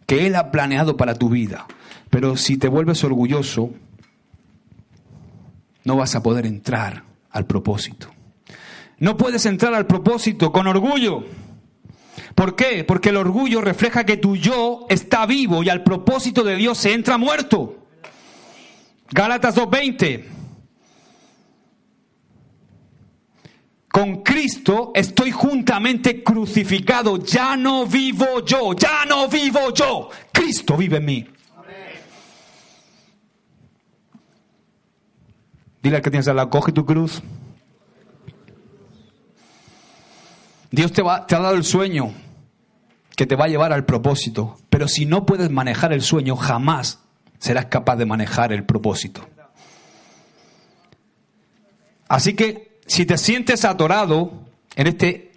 que 0.05 0.25
Él 0.25 0.35
ha 0.35 0.51
planeado 0.51 0.97
para 0.97 1.15
tu 1.15 1.29
vida. 1.29 1.65
Pero 2.09 2.37
si 2.37 2.57
te 2.57 2.67
vuelves 2.67 3.03
orgulloso, 3.03 3.71
no 5.83 5.97
vas 5.97 6.15
a 6.15 6.23
poder 6.23 6.45
entrar 6.45 7.12
al 7.33 7.45
propósito. 7.45 8.07
No 8.99 9.17
puedes 9.17 9.45
entrar 9.45 9.73
al 9.73 9.85
propósito 9.85 10.51
con 10.51 10.67
orgullo. 10.67 11.25
¿Por 12.35 12.55
qué? 12.55 12.83
Porque 12.83 13.09
el 13.09 13.17
orgullo 13.17 13.59
refleja 13.59 14.05
que 14.05 14.17
tu 14.17 14.37
yo 14.37 14.85
está 14.89 15.25
vivo 15.25 15.63
y 15.63 15.69
al 15.69 15.83
propósito 15.83 16.43
de 16.43 16.55
Dios 16.55 16.77
se 16.77 16.93
entra 16.93 17.17
muerto. 17.17 17.87
Gálatas 19.09 19.57
2.20. 19.57 20.23
Con 23.91 24.23
Cristo 24.23 24.91
estoy 24.95 25.31
juntamente 25.31 26.23
crucificado. 26.23 27.17
Ya 27.17 27.55
no 27.55 27.85
vivo 27.85 28.43
yo, 28.45 28.73
ya 28.73 29.05
no 29.05 29.27
vivo 29.27 29.73
yo. 29.73 30.09
Cristo 30.31 30.77
vive 30.77 30.97
en 30.97 31.05
mí. 31.05 31.32
Dile 35.83 35.97
al 35.97 36.01
que 36.01 36.09
tienes 36.09 36.27
al 36.29 36.37
lado, 36.37 36.49
coge 36.49 36.71
tu 36.71 36.85
cruz. 36.85 37.21
Dios 40.71 40.93
te, 40.93 41.01
va, 41.01 41.27
te 41.27 41.35
ha 41.35 41.39
dado 41.39 41.55
el 41.55 41.65
sueño 41.65 42.13
que 43.15 43.27
te 43.27 43.35
va 43.35 43.45
a 43.45 43.47
llevar 43.49 43.73
al 43.73 43.85
propósito, 43.85 44.57
pero 44.69 44.87
si 44.87 45.05
no 45.05 45.25
puedes 45.25 45.51
manejar 45.51 45.91
el 45.93 46.01
sueño, 46.01 46.35
jamás 46.35 46.99
serás 47.37 47.65
capaz 47.65 47.97
de 47.97 48.05
manejar 48.05 48.53
el 48.53 48.63
propósito. 48.63 49.27
Así 52.07 52.33
que 52.33 52.79
si 52.87 53.05
te 53.05 53.17
sientes 53.17 53.65
atorado 53.65 54.31
en 54.75 54.87
este, 54.87 55.31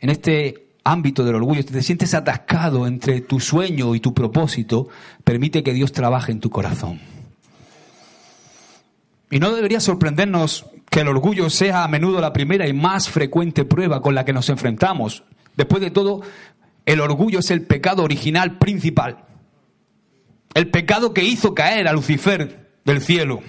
en 0.00 0.08
este 0.08 0.68
ámbito 0.84 1.22
del 1.22 1.34
orgullo, 1.34 1.62
si 1.62 1.68
te 1.68 1.82
sientes 1.82 2.14
atascado 2.14 2.86
entre 2.86 3.20
tu 3.20 3.40
sueño 3.40 3.94
y 3.94 4.00
tu 4.00 4.14
propósito, 4.14 4.88
permite 5.22 5.62
que 5.62 5.74
Dios 5.74 5.92
trabaje 5.92 6.32
en 6.32 6.40
tu 6.40 6.48
corazón. 6.48 7.11
Y 9.32 9.40
no 9.40 9.54
debería 9.54 9.80
sorprendernos 9.80 10.66
que 10.90 11.00
el 11.00 11.08
orgullo 11.08 11.48
sea 11.48 11.84
a 11.84 11.88
menudo 11.88 12.20
la 12.20 12.34
primera 12.34 12.68
y 12.68 12.74
más 12.74 13.08
frecuente 13.08 13.64
prueba 13.64 14.02
con 14.02 14.14
la 14.14 14.26
que 14.26 14.34
nos 14.34 14.50
enfrentamos. 14.50 15.24
Después 15.56 15.80
de 15.80 15.90
todo, 15.90 16.20
el 16.84 17.00
orgullo 17.00 17.38
es 17.38 17.50
el 17.50 17.62
pecado 17.62 18.02
original 18.02 18.58
principal. 18.58 19.24
El 20.52 20.68
pecado 20.68 21.14
que 21.14 21.24
hizo 21.24 21.54
caer 21.54 21.88
a 21.88 21.94
Lucifer 21.94 22.74
del 22.84 23.00
cielo. 23.00 23.40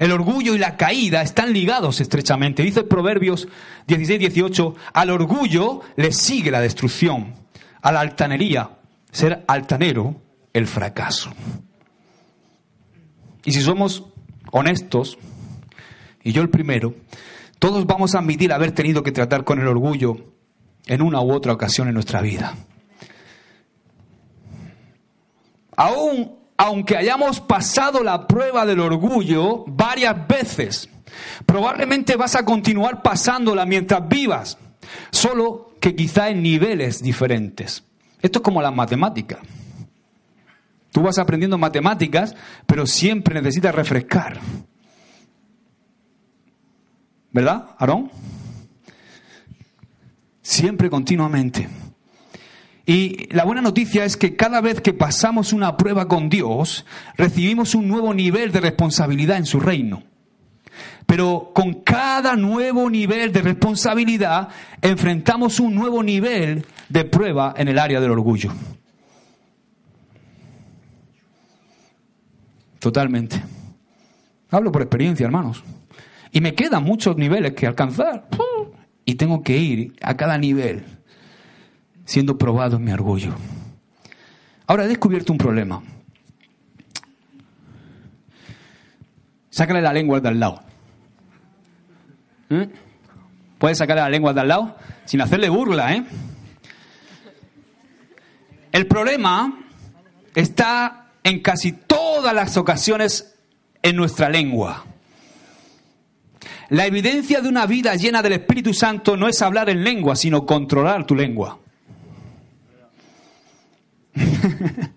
El 0.00 0.10
orgullo 0.10 0.52
y 0.56 0.58
la 0.58 0.76
caída 0.76 1.22
están 1.22 1.52
ligados 1.52 2.00
estrechamente. 2.00 2.64
Dice 2.64 2.82
Proverbios 2.82 3.46
16, 3.86 4.18
18, 4.18 4.74
al 4.94 5.10
orgullo 5.10 5.82
le 5.94 6.10
sigue 6.10 6.50
la 6.50 6.60
destrucción, 6.60 7.34
a 7.82 7.92
la 7.92 8.00
altanería, 8.00 8.78
ser 9.12 9.44
altanero, 9.46 10.20
el 10.52 10.66
fracaso. 10.66 11.30
Y 13.44 13.52
si 13.52 13.62
somos 13.62 14.02
honestos, 14.56 15.18
y 16.22 16.30
yo 16.30 16.40
el 16.40 16.48
primero, 16.48 16.94
todos 17.58 17.86
vamos 17.86 18.14
a 18.14 18.20
admitir 18.20 18.52
haber 18.52 18.70
tenido 18.70 19.02
que 19.02 19.10
tratar 19.10 19.42
con 19.42 19.60
el 19.60 19.66
orgullo 19.66 20.32
en 20.86 21.02
una 21.02 21.20
u 21.20 21.32
otra 21.32 21.52
ocasión 21.52 21.88
en 21.88 21.94
nuestra 21.94 22.20
vida. 22.20 22.54
Aún, 25.76 26.36
aunque 26.56 26.96
hayamos 26.96 27.40
pasado 27.40 28.04
la 28.04 28.28
prueba 28.28 28.64
del 28.64 28.78
orgullo 28.78 29.64
varias 29.66 30.28
veces, 30.28 30.88
probablemente 31.44 32.14
vas 32.14 32.36
a 32.36 32.44
continuar 32.44 33.02
pasándola 33.02 33.66
mientras 33.66 34.08
vivas, 34.08 34.56
solo 35.10 35.72
que 35.80 35.96
quizá 35.96 36.28
en 36.28 36.44
niveles 36.44 37.02
diferentes. 37.02 37.82
Esto 38.22 38.38
es 38.38 38.42
como 38.44 38.62
la 38.62 38.70
matemática. 38.70 39.40
Tú 40.94 41.02
vas 41.02 41.18
aprendiendo 41.18 41.58
matemáticas, 41.58 42.36
pero 42.66 42.86
siempre 42.86 43.34
necesitas 43.34 43.74
refrescar. 43.74 44.38
¿Verdad, 47.32 47.70
Aarón? 47.80 48.12
Siempre 50.40 50.88
continuamente. 50.88 51.68
Y 52.86 53.26
la 53.34 53.44
buena 53.44 53.60
noticia 53.60 54.04
es 54.04 54.16
que 54.16 54.36
cada 54.36 54.60
vez 54.60 54.80
que 54.80 54.94
pasamos 54.94 55.52
una 55.52 55.76
prueba 55.76 56.06
con 56.06 56.28
Dios, 56.28 56.86
recibimos 57.16 57.74
un 57.74 57.88
nuevo 57.88 58.14
nivel 58.14 58.52
de 58.52 58.60
responsabilidad 58.60 59.38
en 59.38 59.46
su 59.46 59.58
reino. 59.58 60.04
Pero 61.06 61.50
con 61.52 61.82
cada 61.82 62.36
nuevo 62.36 62.88
nivel 62.88 63.32
de 63.32 63.42
responsabilidad 63.42 64.48
enfrentamos 64.80 65.58
un 65.58 65.74
nuevo 65.74 66.04
nivel 66.04 66.64
de 66.88 67.04
prueba 67.04 67.52
en 67.56 67.66
el 67.66 67.80
área 67.80 68.00
del 68.00 68.12
orgullo. 68.12 68.52
Totalmente. 72.84 73.42
Hablo 74.50 74.70
por 74.70 74.82
experiencia, 74.82 75.24
hermanos. 75.24 75.64
Y 76.32 76.42
me 76.42 76.54
quedan 76.54 76.84
muchos 76.84 77.16
niveles 77.16 77.54
que 77.54 77.66
alcanzar. 77.66 78.28
Y 79.06 79.14
tengo 79.14 79.42
que 79.42 79.56
ir 79.56 79.96
a 80.02 80.18
cada 80.18 80.36
nivel 80.36 80.84
siendo 82.04 82.36
probado 82.36 82.76
en 82.76 82.84
mi 82.84 82.92
orgullo. 82.92 83.32
Ahora 84.66 84.84
he 84.84 84.88
descubierto 84.88 85.32
un 85.32 85.38
problema. 85.38 85.82
Sácale 89.48 89.80
la 89.80 89.94
lengua 89.94 90.20
de 90.20 90.28
al 90.28 90.38
lado. 90.38 90.60
¿Eh? 92.50 92.68
Puedes 93.56 93.78
sacarle 93.78 94.02
la 94.02 94.10
lengua 94.10 94.34
de 94.34 94.42
al 94.42 94.48
lado 94.48 94.76
sin 95.06 95.22
hacerle 95.22 95.48
burla, 95.48 95.94
¿eh? 95.94 96.04
El 98.72 98.86
problema 98.86 99.58
está 100.34 101.03
en 101.24 101.40
casi 101.40 101.72
todas 101.72 102.32
las 102.32 102.56
ocasiones 102.56 103.34
en 103.82 103.96
nuestra 103.96 104.28
lengua. 104.28 104.84
La 106.68 106.86
evidencia 106.86 107.40
de 107.40 107.48
una 107.48 107.66
vida 107.66 107.96
llena 107.96 108.22
del 108.22 108.34
Espíritu 108.34 108.72
Santo 108.72 109.16
no 109.16 109.26
es 109.28 109.42
hablar 109.42 109.68
en 109.68 109.82
lengua, 109.82 110.14
sino 110.16 110.46
controlar 110.46 111.04
tu 111.06 111.14
lengua. 111.14 111.58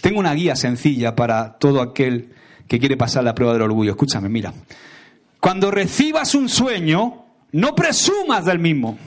Tengo 0.00 0.20
una 0.20 0.34
guía 0.34 0.56
sencilla 0.56 1.14
para 1.16 1.58
todo 1.58 1.80
aquel 1.82 2.34
que 2.68 2.78
quiere 2.78 2.96
pasar 2.96 3.24
la 3.24 3.34
prueba 3.34 3.52
del 3.52 3.62
orgullo. 3.62 3.90
Escúchame, 3.92 4.28
mira. 4.28 4.52
Cuando 5.40 5.70
recibas 5.70 6.34
un 6.34 6.48
sueño, 6.48 7.24
no 7.52 7.74
presumas 7.74 8.44
del 8.44 8.58
mismo. 8.58 8.98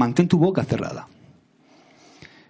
Mantén 0.00 0.28
tu 0.28 0.38
boca 0.38 0.64
cerrada. 0.64 1.06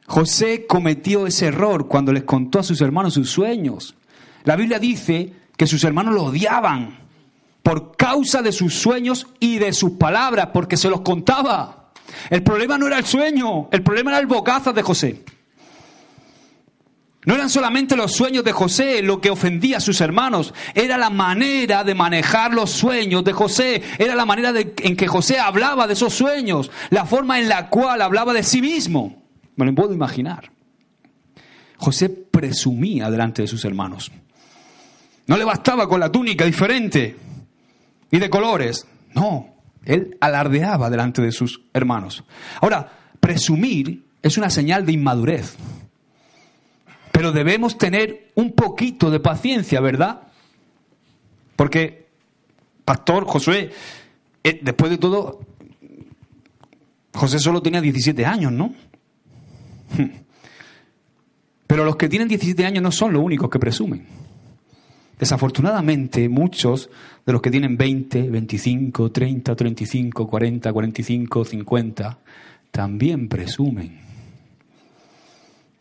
José 0.07 0.67
cometió 0.67 1.27
ese 1.27 1.47
error 1.47 1.89
cuando 1.89 2.13
les 2.13 2.23
contó 2.23 2.61
a 2.61 2.63
sus 2.63 2.81
hermanos 2.81 3.15
sus 3.15 3.31
sueños. 3.31 3.97
La 4.45 4.55
Biblia 4.55 4.79
dice 4.79 5.33
que 5.57 5.67
sus 5.67 5.83
hermanos 5.83 6.15
lo 6.15 6.25
odiaban 6.25 6.99
por 7.63 7.97
causa 7.97 8.41
de 8.41 8.53
sus 8.53 8.75
sueños 8.75 9.27
y 9.41 9.59
de 9.59 9.73
sus 9.73 9.93
palabras, 9.93 10.51
porque 10.53 10.77
se 10.77 10.89
los 10.89 11.01
contaba. 11.03 11.91
El 12.31 12.43
problema 12.43 12.79
no 12.79 12.87
era 12.87 12.99
el 12.99 13.05
sueño, 13.05 13.69
el 13.71 13.83
problema 13.83 14.13
era 14.13 14.21
el 14.21 14.27
bocazas 14.27 14.75
de 14.75 14.83
José. 14.83 15.25
No 17.27 17.35
eran 17.35 17.51
solamente 17.51 17.97
los 17.97 18.13
sueños 18.13 18.45
de 18.45 18.53
José 18.53 19.03
lo 19.03 19.21
que 19.21 19.31
ofendía 19.31 19.77
a 19.77 19.81
sus 19.81 20.01
hermanos, 20.01 20.55
era 20.75 20.97
la 20.97 21.11
manera 21.11 21.85
de 21.85 21.95
manejar 21.95 22.55
los 22.55 22.71
sueños 22.71 23.25
de 23.25 23.33
José, 23.33 23.83
era 23.99 24.15
la 24.15 24.25
manera 24.25 24.55
en 24.57 24.97
que 24.97 25.07
José 25.07 25.39
hablaba 25.39 25.87
de 25.87 25.93
esos 25.93 26.15
sueños, 26.15 26.71
la 26.89 27.05
forma 27.05 27.39
en 27.39 27.49
la 27.49 27.69
cual 27.69 28.01
hablaba 28.01 28.33
de 28.33 28.43
sí 28.43 28.63
mismo. 28.63 29.23
Me 29.57 29.67
lo 29.67 29.75
puedo 29.75 29.93
imaginar. 29.93 30.51
José 31.77 32.09
presumía 32.09 33.11
delante 33.11 33.43
de 33.43 33.49
sus 33.49 33.65
hermanos. 33.67 34.11
No 35.27 35.37
le 35.37 35.45
bastaba 35.45 35.89
con 35.89 36.01
la 36.01 36.11
túnica 36.11 36.47
diferente 36.47 37.17
y 38.11 38.19
de 38.19 38.31
colores. 38.31 38.87
No, 39.15 39.57
él 39.85 40.17
alardeaba 40.21 40.89
delante 40.89 41.21
de 41.21 41.33
sus 41.33 41.61
hermanos. 41.75 42.25
Ahora, 42.63 42.91
presumir 43.21 44.05
es 44.23 44.39
una 44.39 44.49
señal 44.49 44.87
de 44.87 44.93
inmadurez. 44.93 45.57
Pero 47.21 47.33
debemos 47.33 47.77
tener 47.77 48.31
un 48.35 48.53
poquito 48.53 49.11
de 49.11 49.21
paciencia, 49.21 49.79
¿verdad? 49.83 50.23
Porque, 51.55 52.07
Pastor 52.83 53.27
Josué, 53.27 53.71
eh, 54.43 54.59
después 54.63 54.91
de 54.91 54.97
todo, 54.97 55.41
José 57.13 57.39
solo 57.39 57.61
tenía 57.61 57.83
17 57.83 58.25
años, 58.25 58.53
¿no? 58.53 58.73
Pero 61.67 61.85
los 61.85 61.97
que 61.97 62.09
tienen 62.09 62.27
17 62.27 62.65
años 62.65 62.83
no 62.83 62.91
son 62.91 63.13
los 63.13 63.23
únicos 63.23 63.51
que 63.51 63.59
presumen. 63.59 64.07
Desafortunadamente, 65.19 66.27
muchos 66.31 66.89
de 67.27 67.33
los 67.35 67.43
que 67.43 67.51
tienen 67.51 67.77
20, 67.77 68.31
25, 68.31 69.13
30, 69.13 69.55
35, 69.55 70.27
40, 70.27 70.73
45, 70.73 71.45
50, 71.45 72.19
también 72.71 73.29
presumen. 73.29 74.01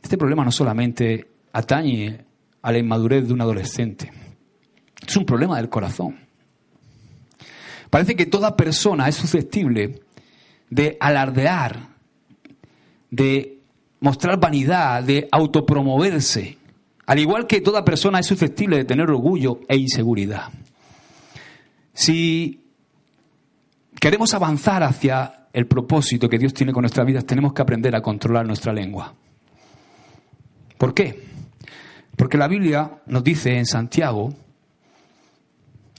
Este 0.04 0.18
problema 0.18 0.44
no 0.44 0.52
solamente 0.52 1.29
atañe 1.54 2.26
a 2.62 2.72
la 2.72 2.78
inmadurez 2.78 3.28
de 3.28 3.34
un 3.34 3.42
adolescente, 3.42 4.12
es 5.06 5.18
un 5.18 5.26
problema 5.26 5.58
del 5.58 5.70
corazón. 5.70 6.18
Parece 7.90 8.16
que 8.16 8.26
toda 8.26 8.56
persona 8.56 9.08
es 9.08 9.16
susceptible 9.16 10.02
de 10.70 10.98
alardear, 11.00 11.90
de 13.10 13.60
mostrar 14.00 14.40
vanidad, 14.40 15.04
de 15.04 15.28
autopromoverse, 15.32 16.58
al 17.06 17.20
igual 17.20 17.48
que 17.48 17.62
toda 17.62 17.84
persona 17.84 18.20
es 18.20 18.28
susceptible 18.28 18.78
de 18.78 18.86
tener 18.86 19.10
orgullo 19.10 19.62
e 19.68 19.78
inseguridad. 19.78 20.52
Si 21.94 22.62
queremos 24.00 24.34
avanzar 24.34 24.84
hacia 24.84 25.48
el 25.52 25.66
propósito 25.66 26.30
que 26.30 26.38
Dios 26.38 26.54
tiene 26.54 26.72
con 26.72 26.84
nuestras 26.84 27.08
vidas, 27.08 27.26
tenemos 27.26 27.54
que 27.54 27.64
aprender 27.64 27.96
a 27.96 28.02
controlar 28.02 28.46
nuestra 28.46 28.72
lengua. 28.72 29.16
¿Por 30.78 30.94
qué? 30.94 31.24
Porque 32.20 32.38
la 32.38 32.50
Biblia 32.50 33.02
nos 33.06 33.24
dice 33.24 33.58
en 33.58 33.66
Santiago 33.66 34.34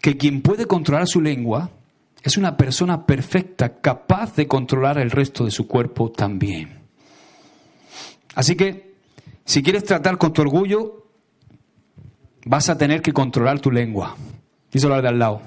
que 0.02 0.18
quien 0.18 0.42
puede 0.42 0.66
controlar 0.66 1.06
su 1.06 1.22
lengua 1.22 1.70
es 2.22 2.36
una 2.36 2.58
persona 2.58 3.06
perfecta, 3.06 3.80
capaz 3.80 4.36
de 4.36 4.46
controlar 4.46 4.98
el 4.98 5.10
resto 5.10 5.46
de 5.46 5.50
su 5.50 5.66
cuerpo 5.66 6.12
también. 6.12 6.80
Así 8.34 8.54
que, 8.54 8.96
si 9.46 9.62
quieres 9.62 9.84
tratar 9.84 10.18
con 10.18 10.34
tu 10.34 10.42
orgullo, 10.42 11.06
vas 12.44 12.68
a 12.68 12.76
tener 12.76 13.00
que 13.00 13.14
controlar 13.14 13.58
tu 13.60 13.70
lengua. 13.70 14.14
Díselo 14.70 14.96
al 14.96 15.00
de 15.00 15.08
al 15.08 15.18
lado. 15.18 15.40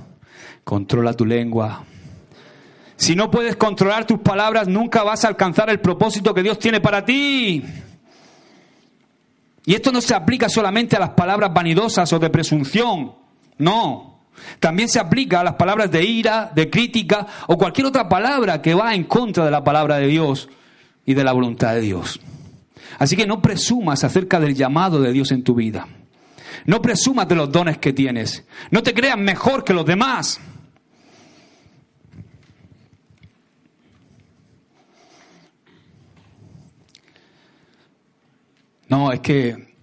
Controla 0.64 1.14
tu 1.14 1.28
lengua. 1.28 1.84
Si 2.96 3.16
no 3.16 3.30
puedes 3.30 3.58
controlar 3.58 4.08
tus 4.08 4.22
palabras, 4.22 4.68
nunca 4.68 5.04
vas 5.04 5.24
a 5.24 5.28
alcanzar 5.28 5.70
el 5.70 5.80
propósito 5.80 6.34
que 6.34 6.42
Dios 6.42 6.58
tiene 6.58 6.82
para 6.82 7.06
ti. 7.06 7.64
Y 9.66 9.76
esto 9.76 9.92
no 9.92 10.02
se 10.02 10.14
aplica 10.14 10.50
solamente 10.50 10.96
a 10.96 11.00
las 11.00 11.12
palabras 11.12 11.54
vanidosas 11.54 12.12
o 12.12 12.20
de 12.20 12.30
presunción, 12.30 13.14
no. 13.58 14.14
También 14.60 14.90
se 14.90 15.00
aplica 15.00 15.40
a 15.40 15.44
las 15.44 15.56
palabras 15.56 15.92
de 15.92 16.04
ira, 16.04 16.52
de 16.54 16.70
crítica 16.70 17.26
o 17.48 17.58
cualquier 17.58 17.88
otra 17.88 18.10
palabra 18.10 18.62
que 18.62 18.74
va 18.74 18.94
en 18.94 19.06
contra 19.06 19.46
de 19.46 19.52
la 19.52 19.64
palabra 19.64 19.98
de 19.98 20.08
Dios 20.08 20.50
y 21.06 21.14
de 21.14 21.24
la 21.24 21.32
voluntad 21.32 21.74
de 21.74 21.82
Dios. 21.82 22.20
Así 23.00 23.16
que 23.16 23.28
no 23.28 23.42
presumas 23.42 24.04
acerca 24.04 24.40
del 24.40 24.56
llamado 24.56 25.02
de 25.02 25.12
Dios 25.12 25.32
en 25.32 25.44
tu 25.44 25.56
vida. 25.56 25.88
No 26.66 26.82
presumas 26.82 27.28
de 27.28 27.36
los 27.36 27.52
dones 27.52 27.78
que 27.78 27.94
tienes. 27.94 28.46
No 28.72 28.84
te 28.84 28.94
creas 28.94 29.18
mejor 29.18 29.64
que 29.64 29.74
los 29.74 29.86
demás. 29.86 30.40
No, 38.94 39.12
es 39.12 39.22
que, 39.22 39.76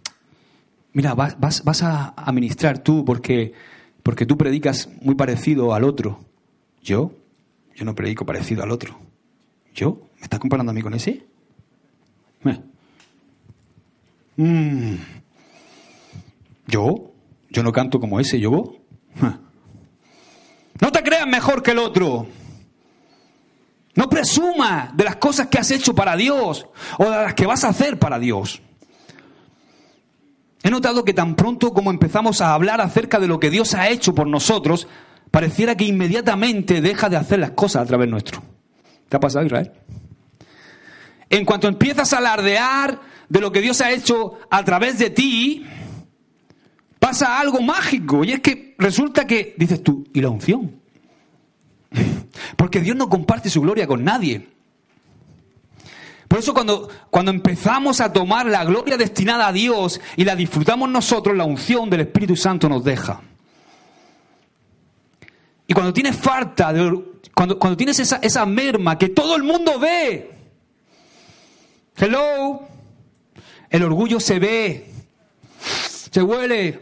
mira, 0.93 1.15
vas, 1.15 1.83
a 1.83 2.15
administrar 2.17 2.79
tú 2.79 3.05
porque, 3.05 3.53
porque 4.05 4.25
tú 4.25 4.39
predicas 4.39 4.89
muy 5.03 5.17
parecido 5.17 5.75
al 5.75 5.83
otro. 5.83 6.21
¿Yo? 6.81 7.11
Yo 7.75 7.85
no 7.85 7.97
predico 7.97 8.25
parecido 8.25 8.63
al 8.63 8.71
otro. 8.71 8.97
¿Yo? 9.75 9.99
¿Me 10.19 10.23
estás 10.23 10.39
comparando 10.39 10.71
a 10.71 10.75
mí 10.75 10.81
con 10.81 10.95
ese? 10.95 11.25
Mm. 14.37 14.95
¿Yo? 16.69 17.11
¿Yo 17.51 17.63
no 17.65 17.73
canto 17.73 17.99
como 17.99 18.21
ese? 18.21 18.39
¿Yo? 18.39 18.77
No 20.81 20.93
te 20.93 21.03
creas 21.03 21.27
mejor 21.27 21.65
que 21.65 21.73
el 21.73 21.79
otro. 21.79 22.29
No 23.97 24.09
presumas 24.09 24.97
de 24.97 25.03
las 25.03 25.17
cosas 25.17 25.49
que 25.49 25.59
has 25.59 25.73
hecho 25.73 25.97
para 25.97 26.15
Dios 26.15 26.65
o 26.97 27.05
de 27.05 27.11
las 27.11 27.35
que 27.35 27.45
vas 27.45 27.65
a 27.65 27.71
hacer 27.71 27.99
para 27.99 28.21
Dios. 28.21 28.63
He 30.63 30.71
notado 30.71 31.05
que 31.05 31.15
tan 31.15 31.37
pronto 31.37 31.73
como 31.73 31.91
empezamos 31.91 32.41
a 32.41 32.53
hablar 32.53 32.81
acerca 32.81 33.19
de 33.19 33.27
lo 33.27 33.41
que 33.41 33.51
Dios 33.51 33.75
ha 33.75 33.89
hecho 33.89 34.15
por 34.15 34.27
nosotros, 34.27 34.87
pareciera 35.31 35.77
que 35.77 35.85
inmediatamente 35.85 36.81
deja 36.81 37.09
de 37.09 37.17
hacer 37.17 37.39
las 37.39 37.53
cosas 37.53 37.83
a 37.83 37.87
través 37.87 38.09
nuestro. 38.09 38.43
¿Te 39.09 39.17
ha 39.17 39.21
pasado, 39.21 39.47
Israel? 39.47 39.73
En 41.31 41.45
cuanto 41.45 41.69
empiezas 41.69 42.13
a 42.13 42.19
alardear 42.19 43.01
de 43.29 43.41
lo 43.41 43.53
que 43.53 43.61
Dios 43.61 43.81
ha 43.81 43.91
hecho 43.91 44.39
a 44.51 44.65
través 44.65 44.99
de 44.99 45.11
ti, 45.11 45.65
pasa 46.99 47.39
algo 47.39 47.63
mágico 47.63 48.25
y 48.25 48.33
es 48.33 48.41
que 48.41 48.75
resulta 48.79 49.27
que, 49.27 49.55
dices 49.57 49.83
tú, 49.83 50.05
¿y 50.13 50.21
la 50.21 50.29
unción? 50.29 50.81
Porque 52.57 52.81
Dios 52.81 52.97
no 52.97 53.09
comparte 53.09 53.49
su 53.49 53.61
gloria 53.61 53.87
con 53.87 54.05
nadie. 54.05 54.49
Por 56.31 56.39
eso 56.39 56.55
cuando, 56.55 56.89
cuando 57.11 57.33
empezamos 57.33 58.01
a 58.01 58.13
tomar 58.13 58.47
la 58.47 58.65
gloria 58.65 58.97
destinada 58.97 59.49
a 59.49 59.53
Dios 59.53 60.01
y 60.15 60.25
la 60.25 60.37
disfrutamos 60.37 60.89
nosotros, 60.89 61.37
la 61.37 61.43
unción 61.43 61.91
del 61.91 62.03
Espíritu 62.03 62.37
Santo 62.37 62.69
nos 62.69 62.85
deja. 62.85 63.21
Y 65.67 65.75
cuando 65.75 65.93
tienes 65.93 66.15
falta, 66.15 66.73
de, 66.73 67.03
cuando, 67.35 67.59
cuando 67.59 67.77
tienes 67.77 67.99
esa, 67.99 68.21
esa 68.23 68.47
merma 68.47 68.97
que 68.97 69.09
todo 69.09 69.35
el 69.35 69.43
mundo 69.43 69.81
ve, 69.81 70.31
hello, 71.97 72.63
el 73.69 73.83
orgullo 73.83 74.21
se 74.21 74.39
ve, 74.39 74.89
se 76.13 76.23
huele. 76.23 76.81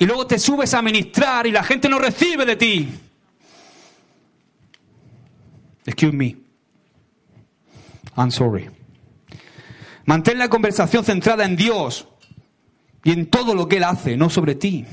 Y 0.00 0.04
luego 0.04 0.26
te 0.26 0.40
subes 0.40 0.74
a 0.74 0.82
ministrar 0.82 1.46
y 1.46 1.52
la 1.52 1.62
gente 1.62 1.88
no 1.88 2.00
recibe 2.00 2.44
de 2.44 2.56
ti. 2.56 2.92
Excuse 5.86 6.12
me. 6.12 6.43
I'm 8.16 8.30
sorry. 8.30 8.70
Mantén 10.06 10.38
la 10.38 10.48
conversación 10.48 11.04
centrada 11.04 11.44
en 11.44 11.56
Dios 11.56 12.08
y 13.02 13.12
en 13.12 13.26
todo 13.26 13.54
lo 13.54 13.68
que 13.68 13.76
Él 13.76 13.84
hace, 13.84 14.16
no 14.16 14.30
sobre 14.30 14.54
ti. 14.54 14.84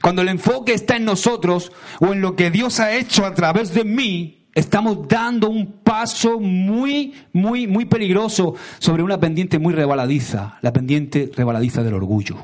Cuando 0.00 0.22
el 0.22 0.28
enfoque 0.28 0.74
está 0.74 0.96
en 0.96 1.04
nosotros 1.04 1.72
o 2.00 2.12
en 2.12 2.20
lo 2.20 2.36
que 2.36 2.50
Dios 2.50 2.78
ha 2.78 2.94
hecho 2.94 3.24
a 3.24 3.34
través 3.34 3.72
de 3.72 3.84
mí, 3.84 4.48
estamos 4.54 5.08
dando 5.08 5.48
un 5.48 5.80
paso 5.82 6.38
muy, 6.38 7.14
muy, 7.32 7.66
muy 7.66 7.86
peligroso 7.86 8.54
sobre 8.78 9.02
una 9.02 9.18
pendiente 9.18 9.58
muy 9.58 9.72
rebaladiza, 9.74 10.58
la 10.60 10.72
pendiente 10.72 11.30
rebaladiza 11.34 11.82
del 11.82 11.94
orgullo. 11.94 12.36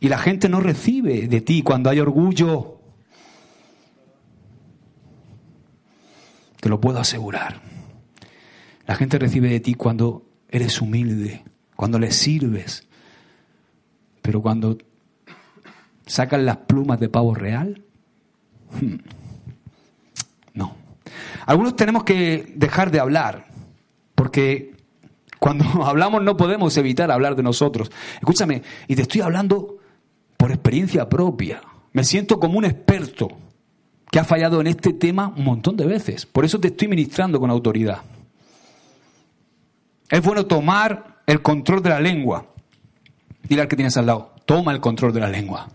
Y 0.00 0.08
la 0.08 0.18
gente 0.18 0.48
no 0.48 0.60
recibe 0.60 1.28
de 1.28 1.40
ti 1.40 1.62
cuando 1.62 1.88
hay 1.88 2.00
orgullo. 2.00 2.81
Te 6.62 6.68
lo 6.68 6.80
puedo 6.80 7.00
asegurar. 7.00 7.60
La 8.86 8.94
gente 8.94 9.18
recibe 9.18 9.48
de 9.48 9.58
ti 9.58 9.74
cuando 9.74 10.28
eres 10.48 10.80
humilde, 10.80 11.42
cuando 11.74 11.98
le 11.98 12.12
sirves. 12.12 12.86
Pero 14.22 14.40
cuando 14.40 14.78
sacan 16.06 16.46
las 16.46 16.58
plumas 16.58 17.00
de 17.00 17.08
pavo 17.08 17.34
real, 17.34 17.82
hmm, 18.80 18.94
no. 20.54 20.76
Algunos 21.46 21.74
tenemos 21.74 22.04
que 22.04 22.52
dejar 22.54 22.92
de 22.92 23.00
hablar, 23.00 23.48
porque 24.14 24.76
cuando 25.40 25.64
hablamos 25.84 26.22
no 26.22 26.36
podemos 26.36 26.76
evitar 26.76 27.10
hablar 27.10 27.34
de 27.34 27.42
nosotros. 27.42 27.90
Escúchame, 28.20 28.62
y 28.86 28.94
te 28.94 29.02
estoy 29.02 29.22
hablando 29.22 29.78
por 30.36 30.52
experiencia 30.52 31.08
propia. 31.08 31.60
Me 31.92 32.04
siento 32.04 32.38
como 32.38 32.56
un 32.56 32.66
experto 32.66 33.36
que 34.12 34.20
ha 34.20 34.24
fallado 34.24 34.60
en 34.60 34.66
este 34.66 34.92
tema 34.92 35.32
un 35.34 35.42
montón 35.42 35.74
de 35.74 35.86
veces. 35.86 36.26
Por 36.26 36.44
eso 36.44 36.60
te 36.60 36.68
estoy 36.68 36.86
ministrando 36.86 37.40
con 37.40 37.50
autoridad. 37.50 38.02
Es 40.10 40.22
bueno 40.22 40.44
tomar 40.44 41.22
el 41.24 41.40
control 41.40 41.82
de 41.82 41.88
la 41.88 41.98
lengua. 41.98 42.46
Dile 43.42 43.62
al 43.62 43.68
que 43.68 43.74
tienes 43.74 43.96
al 43.96 44.04
lado, 44.04 44.34
toma 44.44 44.72
el 44.72 44.80
control 44.80 45.14
de 45.14 45.20
la 45.20 45.30
lengua. 45.30 45.66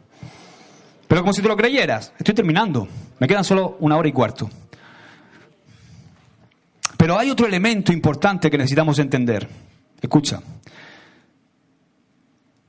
Pero 1.08 1.22
como 1.22 1.34
si 1.34 1.42
te 1.42 1.48
lo 1.48 1.58
creyeras, 1.58 2.14
estoy 2.16 2.36
terminando. 2.36 2.88
Me 3.18 3.28
quedan 3.28 3.44
solo 3.44 3.76
una 3.80 3.98
hora 3.98 4.08
y 4.08 4.12
cuarto. 4.12 4.48
Pero 6.96 7.18
hay 7.18 7.32
otro 7.32 7.48
elemento 7.48 7.92
importante 7.92 8.52
que 8.52 8.58
necesitamos 8.60 9.00
entender. 9.00 9.50
Escucha. 10.00 10.44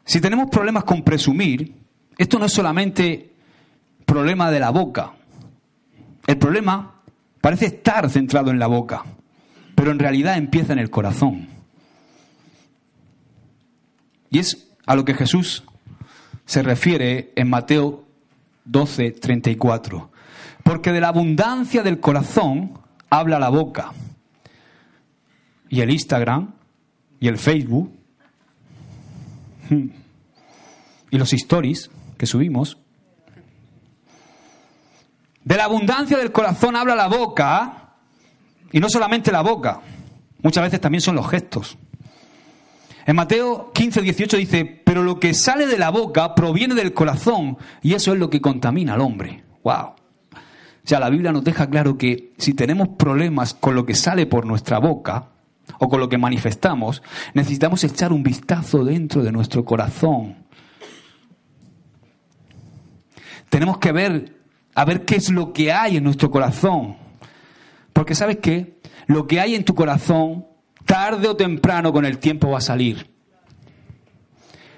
Si 0.02 0.18
tenemos 0.18 0.48
problemas 0.48 0.84
con 0.84 1.02
presumir, 1.02 1.74
esto 2.16 2.38
no 2.38 2.46
es 2.46 2.52
solamente 2.54 3.34
problema 4.06 4.50
de 4.50 4.60
la 4.60 4.70
boca, 4.70 5.12
el 6.28 6.36
problema 6.36 6.94
parece 7.40 7.66
estar 7.66 8.08
centrado 8.10 8.50
en 8.50 8.58
la 8.58 8.66
boca, 8.66 9.02
pero 9.74 9.90
en 9.90 9.98
realidad 9.98 10.36
empieza 10.36 10.74
en 10.74 10.78
el 10.78 10.90
corazón. 10.90 11.48
Y 14.28 14.38
es 14.38 14.68
a 14.84 14.94
lo 14.94 15.06
que 15.06 15.14
Jesús 15.14 15.64
se 16.44 16.62
refiere 16.62 17.32
en 17.34 17.48
Mateo 17.48 18.04
12, 18.66 19.12
34. 19.12 20.10
Porque 20.64 20.92
de 20.92 21.00
la 21.00 21.08
abundancia 21.08 21.82
del 21.82 21.98
corazón 21.98 22.78
habla 23.08 23.38
la 23.38 23.48
boca. 23.48 23.92
Y 25.70 25.80
el 25.80 25.90
Instagram, 25.90 26.52
y 27.20 27.28
el 27.28 27.38
Facebook, 27.38 27.90
y 31.10 31.16
los 31.16 31.32
stories 31.32 31.90
que 32.18 32.26
subimos, 32.26 32.76
de 35.48 35.56
la 35.56 35.64
abundancia 35.64 36.18
del 36.18 36.30
corazón 36.30 36.76
habla 36.76 36.94
la 36.94 37.08
boca, 37.08 37.94
y 38.70 38.80
no 38.80 38.90
solamente 38.90 39.32
la 39.32 39.40
boca, 39.40 39.80
muchas 40.42 40.62
veces 40.62 40.78
también 40.78 41.00
son 41.00 41.16
los 41.16 41.26
gestos. 41.26 41.78
En 43.06 43.16
Mateo 43.16 43.72
15, 43.72 44.02
18 44.02 44.36
dice, 44.36 44.82
pero 44.84 45.02
lo 45.02 45.18
que 45.18 45.32
sale 45.32 45.66
de 45.66 45.78
la 45.78 45.88
boca 45.88 46.34
proviene 46.34 46.74
del 46.74 46.92
corazón, 46.92 47.56
y 47.80 47.94
eso 47.94 48.12
es 48.12 48.18
lo 48.18 48.28
que 48.28 48.42
contamina 48.42 48.92
al 48.92 49.00
hombre. 49.00 49.42
¡Wow! 49.64 49.86
O 49.86 49.96
sea, 50.84 51.00
la 51.00 51.08
Biblia 51.08 51.32
nos 51.32 51.44
deja 51.44 51.70
claro 51.70 51.96
que 51.96 52.34
si 52.36 52.52
tenemos 52.52 52.88
problemas 52.98 53.54
con 53.54 53.74
lo 53.74 53.86
que 53.86 53.94
sale 53.94 54.26
por 54.26 54.44
nuestra 54.44 54.78
boca, 54.78 55.30
o 55.78 55.88
con 55.88 55.98
lo 55.98 56.10
que 56.10 56.18
manifestamos, 56.18 57.02
necesitamos 57.32 57.82
echar 57.84 58.12
un 58.12 58.22
vistazo 58.22 58.84
dentro 58.84 59.22
de 59.22 59.32
nuestro 59.32 59.64
corazón. 59.64 60.44
Tenemos 63.48 63.78
que 63.78 63.92
ver 63.92 64.37
a 64.78 64.84
ver 64.84 65.04
qué 65.04 65.16
es 65.16 65.28
lo 65.30 65.52
que 65.52 65.72
hay 65.72 65.96
en 65.96 66.04
nuestro 66.04 66.30
corazón. 66.30 66.96
Porque 67.92 68.14
sabes 68.14 68.38
qué, 68.40 68.78
lo 69.08 69.26
que 69.26 69.40
hay 69.40 69.56
en 69.56 69.64
tu 69.64 69.74
corazón, 69.74 70.46
tarde 70.86 71.26
o 71.26 71.34
temprano 71.34 71.92
con 71.92 72.04
el 72.04 72.18
tiempo 72.18 72.50
va 72.50 72.58
a 72.58 72.60
salir. 72.60 73.10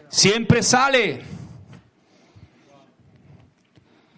Siempre 0.08 0.62
sale. 0.62 1.20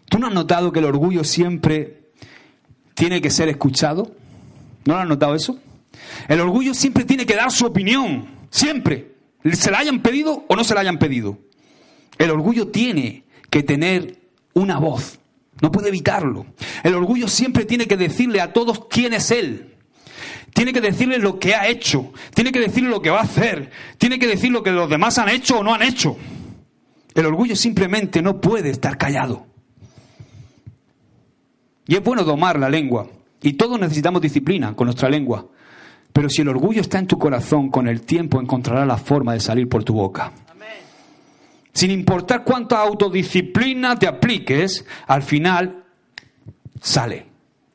¿Tú 0.08 0.20
no 0.20 0.28
has 0.28 0.32
notado 0.32 0.70
que 0.70 0.78
el 0.78 0.84
orgullo 0.84 1.24
siempre 1.24 2.12
tiene 2.94 3.20
que 3.20 3.30
ser 3.30 3.48
escuchado? 3.48 4.14
¿No 4.84 4.94
lo 4.94 5.00
has 5.00 5.08
notado 5.08 5.34
eso? 5.34 5.58
El 6.28 6.38
orgullo 6.38 6.74
siempre 6.74 7.04
tiene 7.04 7.26
que 7.26 7.34
dar 7.34 7.50
su 7.50 7.66
opinión, 7.66 8.28
siempre. 8.50 9.16
Se 9.52 9.72
la 9.72 9.80
hayan 9.80 10.00
pedido 10.00 10.44
o 10.48 10.54
no 10.54 10.62
se 10.62 10.74
la 10.74 10.82
hayan 10.82 11.00
pedido. 11.00 11.40
El 12.18 12.30
orgullo 12.30 12.68
tiene 12.68 13.24
que 13.50 13.64
tener 13.64 14.20
una 14.54 14.78
voz. 14.78 15.18
No 15.62 15.70
puede 15.70 15.88
evitarlo. 15.88 16.44
El 16.82 16.94
orgullo 16.94 17.28
siempre 17.28 17.64
tiene 17.64 17.86
que 17.86 17.96
decirle 17.96 18.40
a 18.40 18.52
todos 18.52 18.86
quién 18.90 19.14
es 19.14 19.30
Él. 19.30 19.76
Tiene 20.52 20.72
que 20.72 20.80
decirle 20.80 21.18
lo 21.18 21.38
que 21.38 21.54
ha 21.54 21.68
hecho. 21.68 22.12
Tiene 22.34 22.50
que 22.52 22.60
decirle 22.60 22.90
lo 22.90 23.00
que 23.00 23.10
va 23.10 23.20
a 23.20 23.24
hacer. 23.24 23.70
Tiene 23.96 24.18
que 24.18 24.26
decir 24.26 24.50
lo 24.50 24.62
que 24.62 24.72
los 24.72 24.90
demás 24.90 25.18
han 25.18 25.28
hecho 25.28 25.60
o 25.60 25.62
no 25.62 25.72
han 25.72 25.82
hecho. 25.82 26.16
El 27.14 27.26
orgullo 27.26 27.54
simplemente 27.54 28.20
no 28.20 28.40
puede 28.40 28.70
estar 28.70 28.98
callado. 28.98 29.46
Y 31.86 31.94
es 31.94 32.02
bueno 32.02 32.24
domar 32.24 32.58
la 32.58 32.68
lengua. 32.68 33.08
Y 33.40 33.52
todos 33.54 33.78
necesitamos 33.78 34.20
disciplina 34.20 34.74
con 34.74 34.86
nuestra 34.86 35.08
lengua. 35.08 35.46
Pero 36.12 36.28
si 36.28 36.42
el 36.42 36.48
orgullo 36.48 36.80
está 36.80 36.98
en 36.98 37.06
tu 37.06 37.18
corazón, 37.18 37.70
con 37.70 37.86
el 37.86 38.02
tiempo 38.02 38.40
encontrará 38.40 38.84
la 38.84 38.98
forma 38.98 39.32
de 39.32 39.40
salir 39.40 39.68
por 39.68 39.84
tu 39.84 39.94
boca. 39.94 40.32
Sin 41.72 41.90
importar 41.90 42.44
cuánta 42.44 42.80
autodisciplina 42.80 43.98
te 43.98 44.06
apliques, 44.06 44.84
al 45.06 45.22
final 45.22 45.84
sale, 46.80 47.26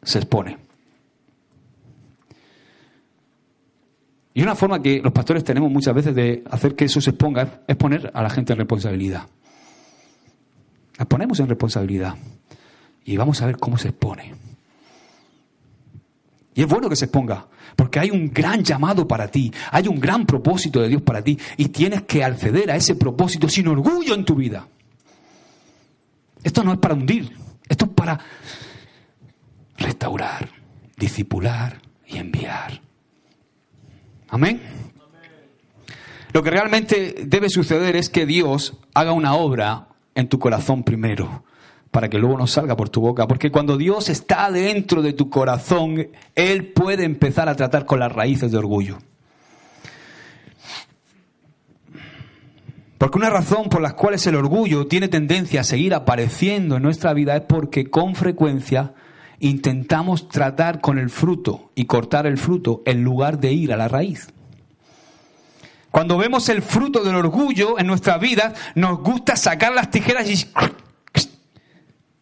se 0.03 0.19
expone. 0.19 0.57
Y 4.33 4.43
una 4.43 4.55
forma 4.55 4.81
que 4.83 5.01
los 5.01 5.11
pastores 5.11 5.43
tenemos 5.43 5.71
muchas 5.71 5.95
veces 5.95 6.13
de 6.13 6.43
hacer 6.51 6.75
que 6.75 6.85
eso 6.85 7.01
se 7.01 7.09
exponga 7.09 7.63
es 7.67 7.75
poner 7.75 8.11
a 8.13 8.21
la 8.21 8.29
gente 8.29 8.53
en 8.53 8.59
responsabilidad. 8.59 9.27
La 10.99 11.05
ponemos 11.05 11.39
en 11.39 11.47
responsabilidad. 11.47 12.15
Y 13.03 13.17
vamos 13.17 13.41
a 13.41 13.47
ver 13.47 13.57
cómo 13.57 13.79
se 13.79 13.89
expone. 13.89 14.35
Y 16.57 16.63
es 16.63 16.67
bueno 16.67 16.89
que 16.89 16.95
se 16.95 17.05
exponga, 17.05 17.45
porque 17.75 17.99
hay 17.99 18.09
un 18.09 18.33
gran 18.33 18.63
llamado 18.63 19.07
para 19.07 19.27
ti, 19.27 19.53
hay 19.71 19.87
un 19.87 19.99
gran 19.99 20.25
propósito 20.25 20.81
de 20.81 20.89
Dios 20.89 21.03
para 21.03 21.23
ti, 21.23 21.37
y 21.55 21.67
tienes 21.67 22.01
que 22.01 22.23
acceder 22.23 22.71
a 22.71 22.75
ese 22.75 22.95
propósito 22.95 23.47
sin 23.47 23.67
orgullo 23.67 24.15
en 24.15 24.25
tu 24.25 24.33
vida. 24.33 24.67
Esto 26.43 26.63
no 26.63 26.73
es 26.73 26.79
para 26.79 26.95
hundir, 26.95 27.31
esto 27.69 27.85
es 27.85 27.91
para 27.91 28.19
restaurar, 29.77 30.49
discipular 30.97 31.79
y 32.07 32.17
enviar. 32.17 32.81
Amén. 34.29 34.59
Lo 36.33 36.41
que 36.41 36.49
realmente 36.49 37.23
debe 37.27 37.51
suceder 37.51 37.95
es 37.95 38.09
que 38.09 38.25
Dios 38.25 38.79
haga 38.95 39.11
una 39.11 39.35
obra 39.35 39.89
en 40.15 40.27
tu 40.27 40.39
corazón 40.39 40.83
primero 40.83 41.43
para 41.97 42.09
que 42.09 42.19
luego 42.19 42.37
no 42.37 42.45
salga 42.45 42.77
por 42.77 42.89
tu 42.89 43.01
boca. 43.01 43.27
Porque 43.27 43.49
cuando 43.49 43.75
Dios 43.75 44.07
está 44.09 44.51
dentro 44.51 45.01
de 45.01 45.13
tu 45.13 45.31
corazón, 45.31 46.09
Él 46.35 46.67
puede 46.67 47.05
empezar 47.05 47.49
a 47.49 47.55
tratar 47.55 47.87
con 47.87 47.99
las 47.99 48.11
raíces 48.11 48.51
de 48.51 48.59
orgullo. 48.59 48.99
Porque 52.99 53.17
una 53.17 53.31
razón 53.31 53.69
por 53.69 53.81
la 53.81 53.95
cual 53.95 54.15
el 54.23 54.35
orgullo 54.35 54.85
tiene 54.85 55.07
tendencia 55.07 55.61
a 55.61 55.63
seguir 55.63 55.95
apareciendo 55.95 56.75
en 56.75 56.83
nuestra 56.83 57.15
vida 57.15 57.35
es 57.35 57.41
porque 57.41 57.89
con 57.89 58.13
frecuencia 58.13 58.93
intentamos 59.39 60.29
tratar 60.29 60.81
con 60.81 60.99
el 60.99 61.09
fruto 61.09 61.71
y 61.73 61.85
cortar 61.85 62.27
el 62.27 62.37
fruto 62.37 62.83
en 62.85 63.03
lugar 63.03 63.39
de 63.39 63.53
ir 63.53 63.73
a 63.73 63.77
la 63.77 63.87
raíz. 63.87 64.27
Cuando 65.89 66.19
vemos 66.19 66.47
el 66.49 66.61
fruto 66.61 67.03
del 67.03 67.15
orgullo 67.15 67.79
en 67.79 67.87
nuestra 67.87 68.19
vida, 68.19 68.53
nos 68.75 68.99
gusta 68.99 69.35
sacar 69.35 69.73
las 69.73 69.89
tijeras 69.89 70.29
y, 70.29 70.35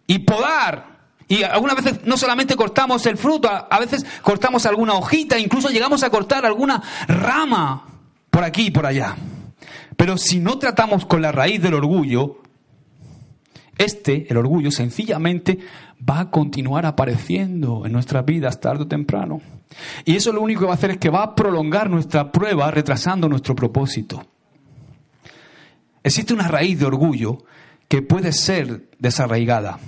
y 0.08 0.20
podar. 0.20 0.96
Y 1.28 1.44
algunas 1.44 1.76
veces 1.76 2.06
no 2.06 2.18
solamente 2.18 2.56
cortamos 2.56 3.06
el 3.08 3.18
fruto, 3.18 3.50
a 3.50 3.80
veces 3.80 4.06
cortamos 4.22 4.66
alguna 4.66 4.94
hojita, 4.94 5.40
incluso 5.40 5.70
llegamos 5.70 6.04
a 6.04 6.10
cortar 6.10 6.46
alguna 6.46 6.82
rama 7.08 7.86
por 8.30 8.44
aquí 8.44 8.68
y 8.68 8.72
por 8.72 8.86
allá. 8.86 9.16
Pero 9.98 10.18
si 10.18 10.40
no 10.40 10.60
tratamos 10.60 11.06
con 11.06 11.22
la 11.22 11.32
raíz 11.32 11.62
del 11.62 11.74
orgullo, 11.74 12.42
este, 13.78 14.28
el 14.30 14.38
orgullo, 14.38 14.70
sencillamente 14.72 15.58
va 16.08 16.20
a 16.20 16.32
continuar 16.32 16.86
apareciendo 16.86 17.86
en 17.86 17.92
nuestras 17.92 18.24
vidas 18.24 18.60
tarde 18.60 18.84
o 18.84 18.88
temprano. 18.88 19.42
Y 20.06 20.16
eso 20.16 20.32
lo 20.32 20.42
único 20.42 20.62
que 20.62 20.68
va 20.68 20.74
a 20.74 20.76
hacer 20.76 20.92
es 20.92 20.98
que 20.98 21.10
va 21.10 21.24
a 21.24 21.36
prolongar 21.36 21.90
nuestra 21.90 22.32
prueba, 22.32 22.70
retrasando 22.70 23.28
nuestro 23.28 23.56
propósito. 23.56 24.24
Existe 26.04 26.34
una 26.34 26.48
raíz 26.48 26.80
de 26.80 26.86
orgullo 26.86 27.46
que 27.88 28.04
puede 28.04 28.32
ser 28.32 28.90
desarraigada 29.00 29.80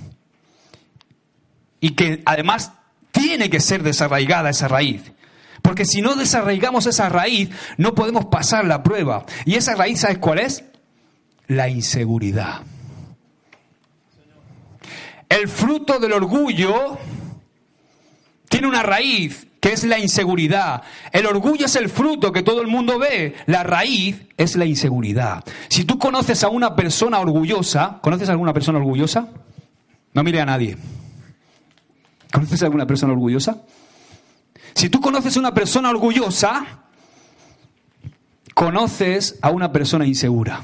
y 1.80 1.90
que 1.90 2.22
además 2.26 2.72
tiene 3.12 3.50
que 3.50 3.60
ser 3.60 3.82
desarraigada 3.82 4.50
esa 4.50 4.68
raíz. 4.68 5.12
Porque 5.62 5.84
si 5.84 6.02
no 6.02 6.14
desarraigamos 6.14 6.86
esa 6.86 7.08
raíz, 7.08 7.50
no 7.76 7.94
podemos 7.94 8.26
pasar 8.26 8.64
la 8.64 8.82
prueba. 8.82 9.24
Y 9.44 9.54
esa 9.54 9.74
raíz, 9.74 10.00
¿sabes 10.00 10.18
cuál 10.18 10.38
es? 10.38 10.64
La 11.46 11.68
inseguridad. 11.68 12.62
El 15.28 15.48
fruto 15.48 15.98
del 15.98 16.12
orgullo 16.12 16.98
tiene 18.48 18.66
una 18.66 18.82
raíz 18.82 19.46
que 19.60 19.72
es 19.72 19.84
la 19.84 19.98
inseguridad. 19.98 20.82
El 21.12 21.26
orgullo 21.26 21.66
es 21.66 21.76
el 21.76 21.88
fruto 21.88 22.32
que 22.32 22.42
todo 22.42 22.62
el 22.62 22.68
mundo 22.68 22.98
ve. 22.98 23.34
La 23.46 23.62
raíz 23.62 24.22
es 24.36 24.56
la 24.56 24.64
inseguridad. 24.64 25.44
Si 25.68 25.84
tú 25.84 25.98
conoces 25.98 26.44
a 26.44 26.48
una 26.48 26.76
persona 26.76 27.20
orgullosa, 27.20 27.98
¿conoces 28.00 28.28
a 28.28 28.32
alguna 28.32 28.52
persona 28.52 28.78
orgullosa? 28.78 29.28
No 30.14 30.22
mire 30.22 30.40
a 30.40 30.46
nadie. 30.46 30.76
¿Conoces 32.32 32.62
a 32.62 32.66
alguna 32.66 32.86
persona 32.86 33.12
orgullosa? 33.12 33.62
Si 34.74 34.88
tú 34.88 35.00
conoces 35.00 35.36
a 35.36 35.40
una 35.40 35.54
persona 35.54 35.90
orgullosa, 35.90 36.84
conoces 38.54 39.38
a 39.40 39.50
una 39.50 39.72
persona 39.72 40.06
insegura. 40.06 40.60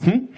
¿Mm? 0.00 0.34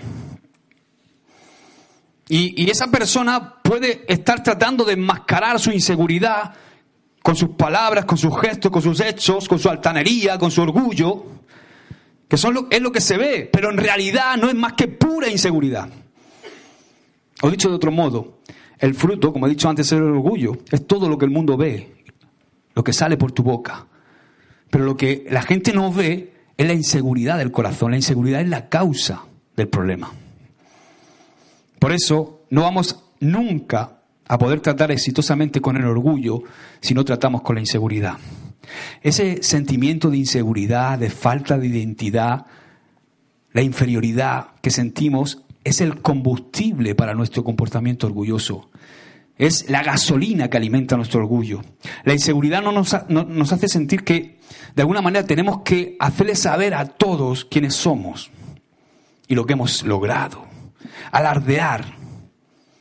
Y, 2.29 2.71
esa 2.71 2.89
persona 2.89 3.63
puede 3.63 4.05
estar 4.13 4.43
tratando 4.43 4.85
de 4.85 4.95
enmascarar 4.95 5.61
su 5.61 5.71
inseguridad 5.71 6.55
con 7.23 7.37
sus 7.37 7.51
palabras, 7.51 8.05
con 8.05 8.19
sus 8.19 8.37
gestos, 8.41 8.73
con 8.73 8.83
sus 8.83 9.01
hechos, 9.01 9.49
con 9.49 9.59
su 9.59 9.69
altanería, 9.69 10.39
con 10.39 10.51
su 10.51 10.63
orgullo, 10.63 11.25
que 12.29 12.37
son 12.37 12.67
es 12.71 12.81
lo 12.81 12.91
que 12.91 13.01
se 13.01 13.17
ve, 13.17 13.49
pero 13.53 13.71
en 13.71 13.77
realidad 13.77 14.37
no 14.37 14.49
es 14.49 14.55
más 14.55 14.73
que 14.73 14.89
pura 14.89 15.29
inseguridad. 15.29 15.89
O 17.43 17.51
dicho 17.51 17.69
de 17.69 17.77
otro 17.77 17.93
modo, 17.93 18.39
el 18.79 18.95
fruto, 18.95 19.33
como 19.33 19.47
he 19.47 19.51
dicho 19.51 19.69
antes, 19.69 19.87
es 19.87 19.93
el 19.93 20.03
orgullo, 20.03 20.59
es 20.71 20.87
todo 20.87 21.09
lo 21.09 21.17
que 21.17 21.25
el 21.25 21.31
mundo 21.31 21.57
ve, 21.57 22.05
lo 22.75 22.85
que 22.85 22.93
sale 22.93 23.17
por 23.17 23.33
tu 23.33 23.43
boca. 23.43 23.87
Pero 24.71 24.85
lo 24.85 24.97
que 24.97 25.27
la 25.31 25.43
gente 25.43 25.73
no 25.73 25.93
ve 25.93 26.33
es 26.57 26.67
la 26.67 26.75
inseguridad 26.75 27.39
del 27.39 27.53
corazón, 27.53 27.93
la 27.93 27.97
inseguridad 27.97 28.41
es 28.41 28.49
la 28.49 28.69
causa 28.69 29.25
del 29.57 29.69
problema. 29.69 30.11
Por 31.79 31.93
eso 31.93 32.43
no 32.51 32.63
vamos 32.63 33.03
nunca 33.21 34.01
a 34.29 34.39
poder 34.39 34.61
tratar 34.61 34.91
exitosamente 34.91 35.61
con 35.61 35.77
el 35.77 35.85
orgullo 35.85 36.43
si 36.81 36.95
no 36.95 37.05
tratamos 37.05 37.43
con 37.43 37.55
la 37.55 37.61
inseguridad. 37.61 38.19
Ese 39.03 39.43
sentimiento 39.43 40.11
de 40.11 40.19
inseguridad, 40.19 40.99
de 40.99 41.11
falta 41.11 41.57
de 41.59 41.69
identidad, 41.69 42.47
la 43.53 43.63
inferioridad 43.63 44.49
que 44.61 44.71
sentimos 44.71 45.43
es 45.67 45.81
el 45.81 46.01
combustible 46.01 46.95
para 46.95 47.15
nuestro 47.15 47.43
comportamiento 47.43 48.07
orgulloso. 48.07 48.71
Es 49.37 49.69
la 49.69 49.83
gasolina 49.83 50.49
que 50.49 50.57
alimenta 50.57 50.97
nuestro 50.97 51.21
orgullo. 51.21 51.61
La 52.05 52.13
inseguridad 52.13 52.63
no 52.63 52.71
nos, 52.71 52.97
nos 53.09 53.53
hace 53.53 53.69
sentir 53.69 54.05
que, 54.05 54.39
de 54.75 54.83
alguna 54.83 55.03
manera, 55.03 55.27
tenemos 55.27 55.63
que 55.63 55.97
hacerle 55.99 56.37
saber 56.37 56.73
a 56.75 56.87
todos 56.87 57.45
quiénes 57.45 57.75
somos 57.75 58.31
y 59.27 59.35
lo 59.35 59.45
que 59.45 59.55
hemos 59.55 59.83
logrado 59.83 60.47
alardear. 61.11 61.85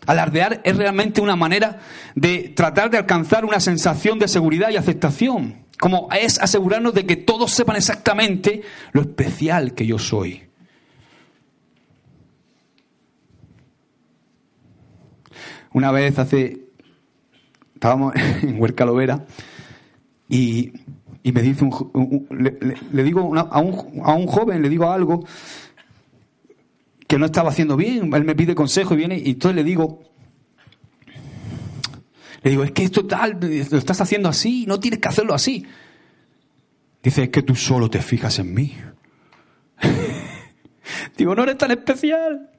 Alardear 0.06 0.62
es 0.64 0.78
realmente 0.78 1.22
una 1.22 1.36
manera 1.36 1.80
de 2.14 2.54
tratar 2.56 2.92
de 2.92 3.00
alcanzar 3.00 3.46
una 3.46 3.60
sensación 3.60 4.20
de 4.20 4.28
seguridad 4.28 4.70
y 4.70 4.78
aceptación, 4.78 5.66
como 5.80 6.08
es 6.12 6.40
asegurarnos 6.40 6.94
de 6.94 7.08
que 7.08 7.16
todos 7.16 7.52
sepan 7.52 7.78
exactamente 7.78 8.62
lo 8.92 9.02
especial 9.02 9.74
que 9.74 9.88
yo 9.88 9.98
soy. 9.98 10.44
Una 15.76 15.91
vez 15.91 16.17
hace, 16.19 16.69
estábamos 17.73 18.13
en 18.43 18.61
Huerca 18.61 18.86
Lovera 18.86 19.26
y, 20.30 20.71
me 21.21 21.41
dice 21.41 21.65
un, 21.65 22.28
le, 22.93 23.03
digo 23.03 23.36
a, 23.36 23.59
un, 23.59 24.01
a 24.01 24.13
un 24.13 24.26
joven, 24.26 24.61
le 24.61 24.69
digo 24.69 24.89
algo 24.89 25.26
que 27.05 27.19
no 27.19 27.26
estaba 27.26 27.49
haciendo 27.49 27.76
bien, 27.76 28.09
él 28.13 28.23
me 28.23 28.36
pide 28.36 28.55
consejo 28.55 28.93
y 28.93 28.97
viene 28.97 29.17
y 29.17 29.32
entonces 29.32 29.57
le 29.57 29.65
digo, 29.65 29.99
le 32.41 32.51
digo, 32.51 32.63
es 32.63 32.71
que 32.71 32.86
esto 32.86 33.05
tal, 33.05 33.38
lo 33.41 33.78
estás 33.78 33.99
haciendo 33.99 34.30
así, 34.30 34.63
no 34.65 34.80
tienes 34.80 35.01
que 35.01 35.09
hacerlo 35.09 35.34
así. 35.34 35.65
Dice, 37.03 37.23
es 37.23 37.30
que 37.32 37.41
tú 37.41 37.53
solo 37.53 37.89
te 37.89 38.01
fijas 38.01 38.39
en 38.39 38.53
mí. 38.53 38.78
digo, 41.17 41.36
no 41.36 41.43
eres 41.43 41.57
tan 41.57 41.71
especial. 41.71 42.55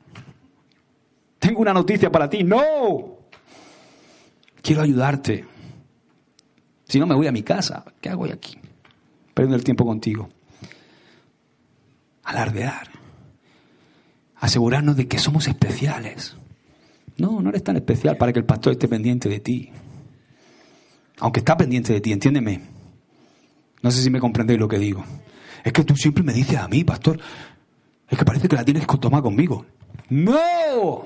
Tengo 1.46 1.60
una 1.60 1.72
noticia 1.72 2.10
para 2.10 2.28
ti. 2.28 2.42
No. 2.42 3.18
Quiero 4.62 4.82
ayudarte. 4.82 5.44
Si 6.88 6.98
no, 6.98 7.06
me 7.06 7.14
voy 7.14 7.26
a 7.26 7.32
mi 7.32 7.42
casa. 7.42 7.84
¿Qué 8.00 8.08
hago 8.08 8.24
aquí? 8.24 8.58
Perdiendo 9.34 9.56
el 9.56 9.64
tiempo 9.64 9.84
contigo. 9.84 10.28
Alardear 12.24 12.96
asegurarnos 14.46 14.96
de 14.96 15.08
que 15.08 15.18
somos 15.18 15.48
especiales. 15.48 16.36
No, 17.18 17.40
no 17.40 17.50
eres 17.50 17.64
tan 17.64 17.76
especial 17.76 18.16
para 18.16 18.32
que 18.32 18.38
el 18.38 18.44
pastor 18.44 18.72
esté 18.72 18.88
pendiente 18.88 19.28
de 19.28 19.40
ti. 19.40 19.70
Aunque 21.18 21.40
está 21.40 21.56
pendiente 21.56 21.92
de 21.92 22.00
ti, 22.00 22.12
entiéndeme. 22.12 22.60
No 23.82 23.90
sé 23.90 24.02
si 24.02 24.10
me 24.10 24.20
comprendéis 24.20 24.60
lo 24.60 24.68
que 24.68 24.78
digo. 24.78 25.04
Es 25.64 25.72
que 25.72 25.84
tú 25.84 25.96
siempre 25.96 26.22
me 26.22 26.32
dices 26.32 26.58
a 26.58 26.68
mí, 26.68 26.84
pastor, 26.84 27.18
es 28.08 28.18
que 28.18 28.24
parece 28.24 28.48
que 28.48 28.56
la 28.56 28.64
tienes 28.64 28.86
que 28.86 28.98
tomar 28.98 29.22
conmigo. 29.22 29.64
¡No! 30.10 31.04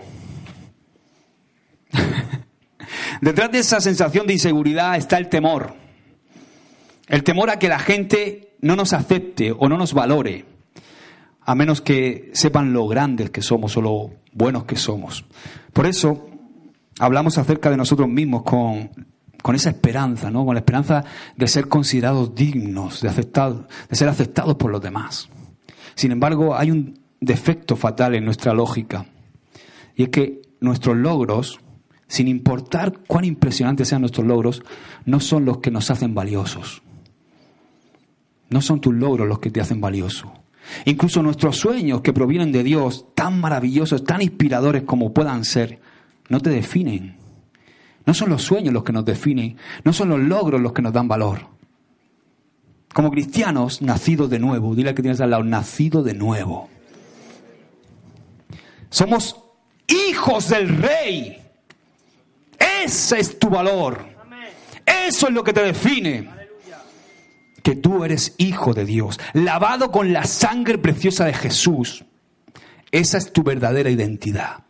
Detrás 3.20 3.52
de 3.52 3.58
esa 3.58 3.80
sensación 3.80 4.26
de 4.26 4.34
inseguridad 4.34 4.96
está 4.96 5.18
el 5.18 5.28
temor. 5.28 5.74
El 7.08 7.22
temor 7.22 7.50
a 7.50 7.58
que 7.58 7.68
la 7.68 7.78
gente 7.78 8.54
no 8.60 8.76
nos 8.76 8.92
acepte 8.92 9.52
o 9.52 9.68
no 9.68 9.76
nos 9.76 9.92
valore 9.92 10.44
a 11.50 11.54
menos 11.56 11.80
que 11.80 12.30
sepan 12.32 12.72
lo 12.72 12.86
grandes 12.86 13.30
que 13.30 13.42
somos 13.42 13.76
o 13.76 13.82
lo 13.82 14.10
buenos 14.32 14.64
que 14.64 14.76
somos. 14.76 15.24
Por 15.72 15.86
eso 15.86 16.28
hablamos 17.00 17.38
acerca 17.38 17.70
de 17.70 17.76
nosotros 17.76 18.08
mismos 18.08 18.42
con, 18.44 18.90
esa 19.54 19.70
esperanza, 19.70 20.30
¿no? 20.30 20.44
con 20.44 20.54
la 20.54 20.60
esperanza 20.60 21.04
de 21.36 21.48
ser 21.48 21.68
considerados 21.68 22.34
dignos, 22.36 23.00
de, 23.00 23.08
aceptar, 23.08 23.66
de 23.88 23.96
ser 23.96 24.08
aceptados 24.08 24.54
por 24.54 24.70
los 24.70 24.80
demás. 24.80 25.28
Sin 25.96 26.12
embargo, 26.12 26.54
hay 26.54 26.70
un 26.70 27.00
defecto 27.20 27.74
fatal 27.74 28.14
en 28.14 28.24
nuestra 28.24 28.54
lógica, 28.54 29.06
y 29.96 30.04
es 30.04 30.08
que 30.10 30.42
nuestros 30.60 30.96
logros, 30.96 31.58
sin 32.10 32.26
importar 32.26 32.98
cuán 33.06 33.24
impresionantes 33.24 33.86
sean 33.86 34.00
nuestros 34.00 34.26
logros, 34.26 34.64
no 35.04 35.20
son 35.20 35.44
los 35.44 35.58
que 35.58 35.70
nos 35.70 35.92
hacen 35.92 36.12
valiosos. 36.12 36.82
No 38.48 38.60
son 38.60 38.80
tus 38.80 38.92
logros 38.92 39.28
los 39.28 39.38
que 39.38 39.52
te 39.52 39.60
hacen 39.60 39.80
valioso. 39.80 40.32
Incluso 40.86 41.22
nuestros 41.22 41.58
sueños 41.58 42.00
que 42.00 42.12
provienen 42.12 42.50
de 42.50 42.64
Dios, 42.64 43.06
tan 43.14 43.40
maravillosos, 43.40 44.02
tan 44.02 44.22
inspiradores 44.22 44.82
como 44.82 45.14
puedan 45.14 45.44
ser, 45.44 45.78
no 46.28 46.40
te 46.40 46.50
definen. 46.50 47.14
No 48.04 48.12
son 48.12 48.30
los 48.30 48.42
sueños 48.42 48.74
los 48.74 48.82
que 48.82 48.92
nos 48.92 49.04
definen, 49.04 49.56
no 49.84 49.92
son 49.92 50.08
los 50.08 50.18
logros 50.18 50.60
los 50.60 50.72
que 50.72 50.82
nos 50.82 50.92
dan 50.92 51.06
valor. 51.06 51.46
Como 52.92 53.12
cristianos 53.12 53.82
nacidos 53.82 54.28
de 54.30 54.40
nuevo, 54.40 54.74
dile 54.74 54.96
que 54.96 55.02
tienes 55.02 55.20
al 55.20 55.30
lado, 55.30 55.44
nacido 55.44 56.02
de 56.02 56.14
nuevo. 56.14 56.68
Somos 58.88 59.36
hijos 59.86 60.48
del 60.48 60.76
rey. 60.76 61.40
Ese 62.84 63.18
es 63.18 63.38
tu 63.38 63.48
valor. 63.48 64.04
Eso 64.86 65.28
es 65.28 65.32
lo 65.32 65.44
que 65.44 65.52
te 65.52 65.62
define. 65.62 66.40
que 67.62 67.76
tú 67.76 68.04
eres 68.04 68.34
hijo 68.38 68.72
de 68.72 68.86
Dios, 68.86 69.20
lavado 69.34 69.90
con 69.90 70.14
la 70.14 70.24
sangre 70.24 70.78
preciosa 70.78 71.26
de 71.26 71.34
Jesús. 71.34 72.04
Esa 72.90 73.18
es 73.18 73.32
tu 73.34 73.42
verdadera 73.42 73.90
identidad. 73.90 74.64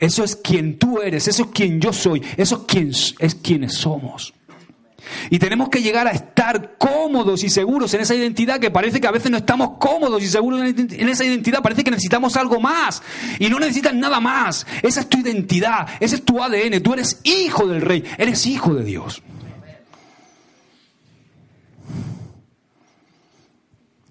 Eso 0.00 0.24
es 0.24 0.34
quien 0.34 0.76
tú 0.76 1.00
eres, 1.00 1.28
eso 1.28 1.44
es 1.44 1.48
quien 1.50 1.80
yo 1.80 1.92
soy, 1.92 2.22
eso 2.36 2.66
es, 2.74 3.14
es 3.20 3.34
quienes 3.36 3.74
somos. 3.74 4.34
Y 5.30 5.38
tenemos 5.38 5.68
que 5.68 5.82
llegar 5.82 6.06
a 6.06 6.10
estar 6.10 6.76
cómodos 6.78 7.42
y 7.44 7.50
seguros 7.50 7.92
en 7.94 8.00
esa 8.00 8.14
identidad 8.14 8.58
que 8.58 8.70
parece 8.70 9.00
que 9.00 9.06
a 9.06 9.12
veces 9.12 9.30
no 9.30 9.36
estamos 9.36 9.72
cómodos 9.78 10.22
y 10.22 10.28
seguros 10.28 10.60
en 10.62 11.08
esa 11.08 11.24
identidad. 11.24 11.62
Parece 11.62 11.84
que 11.84 11.90
necesitamos 11.90 12.36
algo 12.36 12.60
más. 12.60 13.02
Y 13.38 13.48
no 13.48 13.58
necesitas 13.58 13.94
nada 13.94 14.20
más. 14.20 14.66
Esa 14.82 15.00
es 15.00 15.08
tu 15.08 15.18
identidad, 15.18 15.88
ese 16.00 16.16
es 16.16 16.24
tu 16.24 16.42
ADN. 16.42 16.82
Tú 16.82 16.92
eres 16.94 17.20
hijo 17.24 17.66
del 17.66 17.80
rey, 17.80 18.04
eres 18.18 18.46
hijo 18.46 18.74
de 18.74 18.84
Dios. 18.84 19.22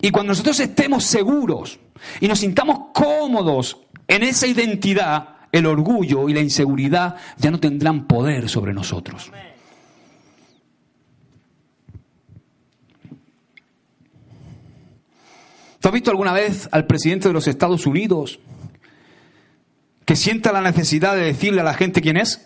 Y 0.02 0.12
cuando 0.12 0.34
nosotros 0.34 0.60
estemos 0.60 1.04
seguros 1.04 1.80
y 2.20 2.28
nos 2.28 2.40
sintamos 2.40 2.92
cómodos 2.94 3.80
en 4.08 4.22
esa 4.22 4.46
identidad, 4.46 5.30
el 5.52 5.66
orgullo 5.66 6.30
y 6.30 6.34
la 6.34 6.42
inseguridad 6.42 7.16
ya 7.38 7.50
no 7.50 7.60
tendrán 7.60 8.06
poder 8.06 8.50
sobre 8.50 8.74
nosotros. 8.74 9.32
¿Tú 15.86 15.90
has 15.90 15.94
visto 15.94 16.10
alguna 16.10 16.34
vez 16.34 16.68
al 16.72 16.88
presidente 16.88 17.28
de 17.28 17.34
los 17.36 17.48
Estados 17.48 17.86
Unidos 17.86 18.40
que 20.04 20.16
sienta 20.16 20.52
la 20.52 20.62
necesidad 20.62 21.16
de 21.16 21.26
decirle 21.26 21.62
a 21.62 21.64
la 21.64 21.76
gente 21.76 22.02
quién 22.02 22.18
es? 22.18 22.44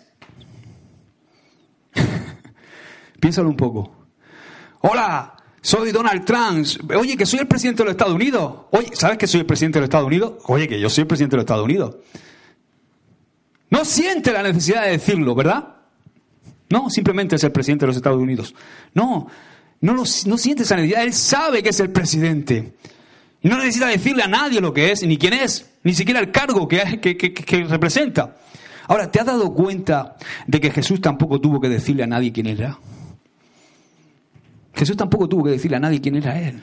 Piénsalo 3.18 3.48
un 3.48 3.56
poco. 3.56 3.96
Hola, 4.82 5.34
soy 5.62 5.90
Donald 5.90 6.26
Trump. 6.26 6.66
Oye, 6.94 7.16
que 7.16 7.24
soy 7.24 7.38
el 7.38 7.46
presidente 7.48 7.82
de 7.82 7.86
los 7.86 7.92
Estados 7.92 8.12
Unidos. 8.12 8.66
Oye, 8.72 8.90
¿sabes 8.92 9.16
que 9.16 9.26
soy 9.26 9.40
el 9.40 9.46
presidente 9.46 9.78
de 9.78 9.80
los 9.80 9.86
Estados 9.86 10.06
Unidos? 10.08 10.34
Oye, 10.44 10.68
que 10.68 10.78
yo 10.78 10.90
soy 10.90 11.00
el 11.00 11.08
presidente 11.08 11.32
de 11.32 11.36
los 11.38 11.44
Estados 11.44 11.64
Unidos. 11.64 11.96
No 13.70 13.86
siente 13.86 14.34
la 14.34 14.42
necesidad 14.42 14.84
de 14.84 14.90
decirlo, 14.90 15.34
¿verdad? 15.34 15.76
No, 16.68 16.90
simplemente 16.90 17.36
es 17.36 17.44
el 17.44 17.52
presidente 17.52 17.84
de 17.84 17.86
los 17.86 17.96
Estados 17.96 18.20
Unidos. 18.20 18.54
No, 18.92 19.28
no, 19.80 19.94
no 19.94 20.04
siente 20.04 20.64
esa 20.64 20.76
necesidad. 20.76 21.04
Él 21.04 21.14
sabe 21.14 21.62
que 21.62 21.70
es 21.70 21.80
el 21.80 21.88
presidente. 21.88 22.74
Y 23.42 23.48
no 23.48 23.56
necesita 23.56 23.86
decirle 23.86 24.22
a 24.22 24.28
nadie 24.28 24.60
lo 24.60 24.72
que 24.72 24.92
es, 24.92 25.02
ni 25.02 25.16
quién 25.16 25.32
es, 25.32 25.70
ni 25.82 25.94
siquiera 25.94 26.20
el 26.20 26.30
cargo 26.30 26.68
que, 26.68 26.84
representa. 27.68 28.36
Ahora, 28.86 29.10
¿te 29.10 29.20
has 29.20 29.26
dado 29.26 29.54
cuenta 29.54 30.16
de 30.46 30.60
que 30.60 30.70
Jesús 30.70 31.00
tampoco 31.00 31.40
tuvo 31.40 31.60
que 31.60 31.68
decirle 31.68 32.02
a 32.02 32.06
nadie 32.06 32.32
quién 32.32 32.46
era? 32.46 32.78
Jesús 34.74 34.96
tampoco 34.96 35.28
tuvo 35.28 35.44
que 35.44 35.50
decirle 35.50 35.76
a 35.76 35.80
nadie 35.80 36.00
quién 36.00 36.16
era 36.16 36.38
Él. 36.40 36.60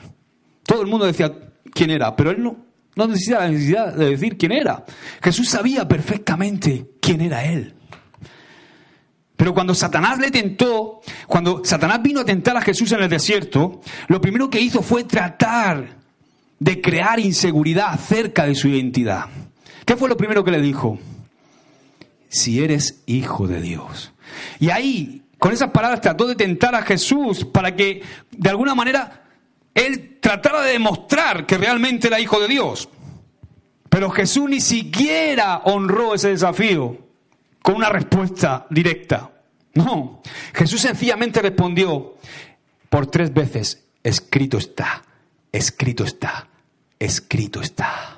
Todo 0.64 0.82
el 0.82 0.88
mundo 0.88 1.06
decía 1.06 1.32
quién 1.72 1.90
era, 1.90 2.14
pero 2.14 2.30
Él 2.30 2.42
no, 2.42 2.56
no 2.94 3.06
necesitaba 3.06 3.44
la 3.44 3.50
necesidad 3.50 3.94
de 3.94 4.10
decir 4.10 4.36
quién 4.36 4.52
era. 4.52 4.84
Jesús 5.22 5.48
sabía 5.48 5.88
perfectamente 5.88 6.90
quién 7.00 7.22
era 7.22 7.44
Él. 7.44 7.74
Pero 9.36 9.54
cuando 9.54 9.74
Satanás 9.74 10.18
le 10.18 10.30
tentó, 10.30 11.00
cuando 11.26 11.64
Satanás 11.64 12.02
vino 12.02 12.20
a 12.20 12.24
tentar 12.24 12.56
a 12.56 12.60
Jesús 12.60 12.90
en 12.92 13.02
el 13.02 13.08
desierto, 13.08 13.80
lo 14.08 14.20
primero 14.20 14.50
que 14.50 14.60
hizo 14.60 14.82
fue 14.82 15.04
tratar 15.04 15.96
de 16.58 16.80
crear 16.80 17.20
inseguridad 17.20 17.92
acerca 17.92 18.46
de 18.46 18.54
su 18.54 18.68
identidad. 18.68 19.26
¿Qué 19.84 19.96
fue 19.96 20.08
lo 20.08 20.16
primero 20.16 20.44
que 20.44 20.50
le 20.50 20.60
dijo? 20.60 20.98
Si 22.28 22.62
eres 22.62 23.02
hijo 23.06 23.46
de 23.46 23.60
Dios. 23.60 24.12
Y 24.58 24.70
ahí, 24.70 25.22
con 25.38 25.52
esas 25.52 25.70
palabras, 25.70 26.00
trató 26.00 26.26
de 26.26 26.34
tentar 26.34 26.74
a 26.74 26.82
Jesús 26.82 27.44
para 27.44 27.74
que, 27.74 28.02
de 28.30 28.50
alguna 28.50 28.74
manera, 28.74 29.24
él 29.74 30.18
tratara 30.20 30.62
de 30.62 30.72
demostrar 30.72 31.46
que 31.46 31.56
realmente 31.56 32.08
era 32.08 32.20
hijo 32.20 32.40
de 32.40 32.48
Dios. 32.48 32.88
Pero 33.88 34.10
Jesús 34.10 34.50
ni 34.50 34.60
siquiera 34.60 35.62
honró 35.64 36.14
ese 36.14 36.28
desafío 36.28 36.98
con 37.62 37.76
una 37.76 37.88
respuesta 37.88 38.66
directa. 38.68 39.30
No, 39.74 40.20
Jesús 40.52 40.80
sencillamente 40.80 41.40
respondió 41.40 42.16
por 42.90 43.06
tres 43.06 43.32
veces, 43.32 43.84
escrito 44.02 44.58
está 44.58 45.02
escrito 45.52 46.04
está, 46.04 46.47
escrito 46.98 47.60
está. 47.60 48.16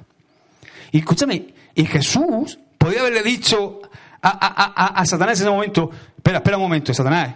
Y 0.93 0.99
escúchame, 0.99 1.55
y 1.75 1.87
Jesús 1.87 2.59
podía 2.79 3.01
haberle 3.01 3.23
dicho 3.23 3.81
a, 4.23 5.03
Satanás 5.07 5.41
en 5.41 5.45
ese 5.45 5.51
momento, 5.51 5.91
espera, 6.17 6.39
espera 6.39 6.57
un 6.57 6.63
momento, 6.65 6.93
Satanás, 6.93 7.35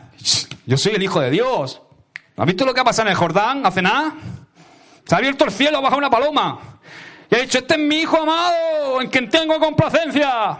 yo 0.66 0.76
soy 0.76 0.95
el 0.95 1.03
Hijo 1.03 1.20
de 1.20 1.30
Dios. 1.30 1.80
¿Has 2.36 2.47
visto 2.47 2.64
lo 2.64 2.74
que 2.74 2.80
ha 2.80 2.84
pasado 2.84 3.09
en 3.09 3.12
el 3.12 3.18
Jordán 3.18 3.64
hace 3.64 3.80
nada? 3.80 4.14
Se 5.05 5.14
ha 5.14 5.18
abierto 5.18 5.45
el 5.45 5.53
cielo, 5.53 5.78
ha 5.78 5.80
bajado 5.80 5.99
una 5.99 6.11
paloma. 6.11 6.59
Y 7.30 7.34
ha 7.34 7.38
dicho, 7.38 7.59
este 7.59 7.74
es 7.74 7.80
mi 7.80 8.01
Hijo 8.01 8.22
amado, 8.22 9.01
en 9.01 9.09
quien 9.09 9.28
tengo 9.28 9.59
complacencia. 9.61 10.59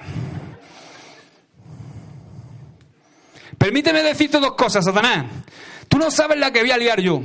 Permíteme 3.59 4.03
decirte 4.03 4.39
dos 4.39 4.53
cosas, 4.53 4.85
Satanás. 4.85 5.27
Tú 5.89 5.99
no 5.99 6.11
sabes 6.11 6.39
la 6.39 6.53
que 6.53 6.61
voy 6.61 6.71
a 6.71 6.77
liar 6.77 7.01
yo 7.01 7.23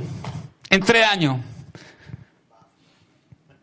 en 0.68 0.80
tres 0.80 1.06
años. 1.06 1.36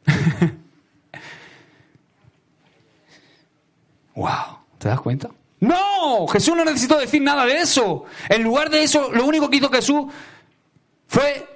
wow, 4.15 4.59
¿te 4.77 4.89
das 4.89 5.01
cuenta? 5.01 5.29
No, 5.59 6.27
Jesús 6.27 6.55
no 6.55 6.63
necesitó 6.63 6.99
decir 6.99 7.21
nada 7.21 7.45
de 7.45 7.59
eso. 7.59 8.05
En 8.29 8.43
lugar 8.43 8.69
de 8.69 8.83
eso, 8.83 9.11
lo 9.11 9.25
único 9.25 9.49
que 9.49 9.57
hizo 9.57 9.69
Jesús 9.69 10.05
fue 11.07 11.47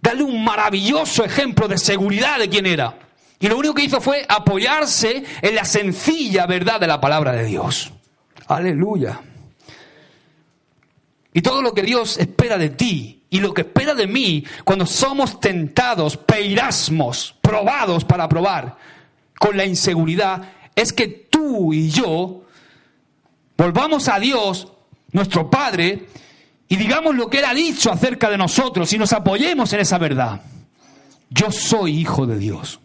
darle 0.00 0.24
un 0.24 0.44
maravilloso 0.44 1.24
ejemplo 1.24 1.68
de 1.68 1.78
seguridad 1.78 2.38
de 2.38 2.48
quién 2.48 2.66
era. 2.66 2.98
Y 3.38 3.48
lo 3.48 3.58
único 3.58 3.74
que 3.74 3.84
hizo 3.84 4.00
fue 4.00 4.24
apoyarse 4.28 5.24
en 5.42 5.54
la 5.54 5.64
sencilla 5.64 6.46
verdad 6.46 6.80
de 6.80 6.86
la 6.86 7.00
palabra 7.00 7.32
de 7.32 7.44
Dios. 7.44 7.92
Aleluya. 8.46 9.20
Y 11.32 11.42
todo 11.42 11.62
lo 11.62 11.74
que 11.74 11.82
Dios 11.82 12.18
espera 12.18 12.58
de 12.58 12.70
ti 12.70 13.23
y 13.34 13.40
lo 13.40 13.52
que 13.52 13.62
espera 13.62 13.94
de 13.94 14.06
mí 14.06 14.44
cuando 14.62 14.86
somos 14.86 15.40
tentados, 15.40 16.16
peirasmos, 16.16 17.34
probados 17.40 18.04
para 18.04 18.28
probar 18.28 18.76
con 19.36 19.56
la 19.56 19.66
inseguridad, 19.66 20.52
es 20.72 20.92
que 20.92 21.08
tú 21.08 21.72
y 21.72 21.90
yo 21.90 22.44
volvamos 23.56 24.06
a 24.06 24.20
Dios, 24.20 24.68
nuestro 25.10 25.50
Padre, 25.50 26.06
y 26.68 26.76
digamos 26.76 27.16
lo 27.16 27.28
que 27.28 27.38
Él 27.38 27.46
ha 27.46 27.54
dicho 27.54 27.90
acerca 27.90 28.30
de 28.30 28.38
nosotros 28.38 28.92
y 28.92 28.98
nos 28.98 29.12
apoyemos 29.12 29.72
en 29.72 29.80
esa 29.80 29.98
verdad. 29.98 30.40
Yo 31.28 31.50
soy 31.50 31.98
hijo 31.98 32.26
de 32.26 32.38
Dios. 32.38 32.78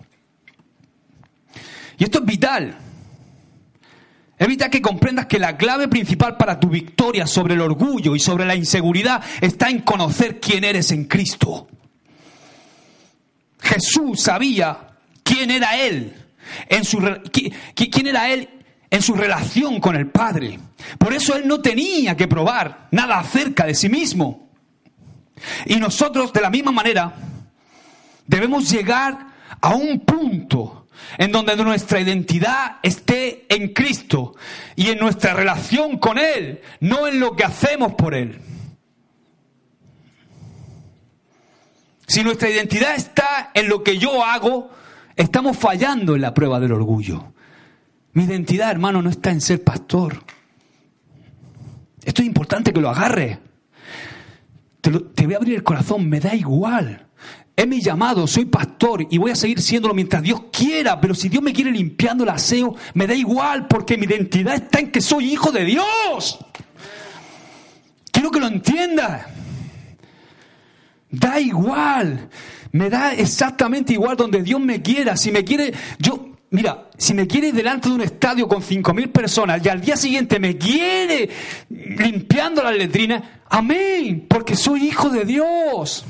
Y 1.99 2.05
esto 2.05 2.21
es 2.21 2.25
vital. 2.25 2.75
Evita 4.39 4.69
que 4.69 4.81
comprendas 4.81 5.25
que 5.25 5.37
la 5.37 5.57
clave 5.57 5.89
principal 5.89 6.37
para 6.37 6.59
tu 6.59 6.69
victoria 6.69 7.27
sobre 7.27 7.55
el 7.55 7.61
orgullo 7.61 8.15
y 8.15 8.19
sobre 8.19 8.45
la 8.45 8.55
inseguridad 8.55 9.21
está 9.41 9.69
en 9.69 9.81
conocer 9.81 10.39
quién 10.39 10.63
eres 10.63 10.91
en 10.91 11.05
Cristo. 11.05 11.67
Jesús 13.59 14.21
sabía 14.21 14.95
quién 15.23 15.51
era 15.51 15.77
Él, 15.77 16.15
en 16.69 16.85
su, 16.85 16.99
quién 17.31 18.07
era 18.07 18.31
Él 18.31 18.49
en 18.89 19.01
su 19.01 19.13
relación 19.13 19.79
con 19.79 19.95
el 19.95 20.07
Padre. 20.07 20.59
Por 20.97 21.13
eso 21.13 21.35
Él 21.35 21.47
no 21.47 21.59
tenía 21.59 22.15
que 22.15 22.27
probar 22.27 22.87
nada 22.91 23.19
acerca 23.19 23.65
de 23.65 23.75
sí 23.75 23.89
mismo. 23.89 24.49
Y 25.65 25.75
nosotros, 25.75 26.33
de 26.33 26.41
la 26.41 26.49
misma 26.49 26.71
manera, 26.71 27.13
debemos 28.25 28.69
llegar 28.69 29.27
a 29.61 29.75
un 29.75 29.99
punto 29.99 30.58
en 31.17 31.31
donde 31.31 31.55
nuestra 31.57 31.99
identidad 31.99 32.77
esté 32.83 33.45
en 33.49 33.73
Cristo 33.73 34.35
y 34.75 34.89
en 34.89 34.99
nuestra 34.99 35.33
relación 35.33 35.97
con 35.97 36.17
Él, 36.17 36.61
no 36.79 37.07
en 37.07 37.19
lo 37.19 37.35
que 37.35 37.43
hacemos 37.43 37.93
por 37.95 38.13
Él. 38.13 38.39
Si 42.07 42.23
nuestra 42.23 42.49
identidad 42.49 42.95
está 42.95 43.51
en 43.53 43.69
lo 43.69 43.83
que 43.83 43.97
yo 43.97 44.23
hago, 44.23 44.71
estamos 45.15 45.57
fallando 45.57 46.15
en 46.15 46.21
la 46.21 46.33
prueba 46.33 46.59
del 46.59 46.71
orgullo. 46.71 47.33
Mi 48.13 48.23
identidad, 48.23 48.71
hermano, 48.71 49.01
no 49.01 49.09
está 49.09 49.29
en 49.29 49.41
ser 49.41 49.63
pastor. 49.63 50.23
Esto 52.03 52.21
es 52.21 52.27
importante 52.27 52.73
que 52.73 52.81
lo 52.81 52.89
agarre. 52.89 53.39
Te, 54.81 54.91
te 54.91 55.25
voy 55.25 55.35
a 55.35 55.37
abrir 55.37 55.55
el 55.55 55.63
corazón, 55.63 56.09
me 56.09 56.19
da 56.19 56.33
igual. 56.33 57.08
Es 57.59 57.67
mi 57.67 57.81
llamado, 57.81 58.25
soy 58.25 58.45
pastor 58.45 59.05
y 59.09 59.17
voy 59.17 59.31
a 59.31 59.35
seguir 59.35 59.59
siéndolo 59.59 59.93
mientras 59.93 60.23
Dios 60.23 60.43
quiera, 60.49 61.01
pero 61.01 61.13
si 61.13 61.27
Dios 61.27 61.43
me 61.43 61.51
quiere 61.51 61.71
limpiando 61.71 62.23
el 62.23 62.29
aseo, 62.29 62.73
me 62.93 63.05
da 63.05 63.13
igual 63.13 63.67
porque 63.67 63.97
mi 63.97 64.05
identidad 64.05 64.55
está 64.55 64.79
en 64.79 64.93
que 64.93 65.01
soy 65.01 65.33
hijo 65.33 65.51
de 65.51 65.65
Dios. 65.65 66.39
Quiero 68.13 68.31
que 68.31 68.39
lo 68.39 68.47
entienda. 68.47 69.27
Da 71.11 71.37
igual, 71.41 72.29
me 72.71 72.89
da 72.89 73.13
exactamente 73.13 73.91
igual 73.91 74.15
donde 74.15 74.41
Dios 74.41 74.61
me 74.61 74.81
quiera. 74.81 75.17
Si 75.17 75.29
me 75.29 75.43
quiere, 75.43 75.73
yo, 75.97 76.29
mira, 76.51 76.89
si 76.97 77.13
me 77.13 77.27
quiere 77.27 77.51
delante 77.51 77.89
de 77.89 77.95
un 77.95 78.01
estadio 78.03 78.47
con 78.47 78.61
cinco 78.63 78.93
mil 78.93 79.09
personas 79.09 79.59
y 79.65 79.67
al 79.67 79.81
día 79.81 79.97
siguiente 79.97 80.39
me 80.39 80.57
quiere 80.57 81.29
limpiando 81.69 82.63
las 82.63 82.77
letrinas, 82.77 83.21
amén, 83.49 84.27
porque 84.29 84.55
soy 84.55 84.87
hijo 84.87 85.09
de 85.09 85.25
Dios. 85.25 86.05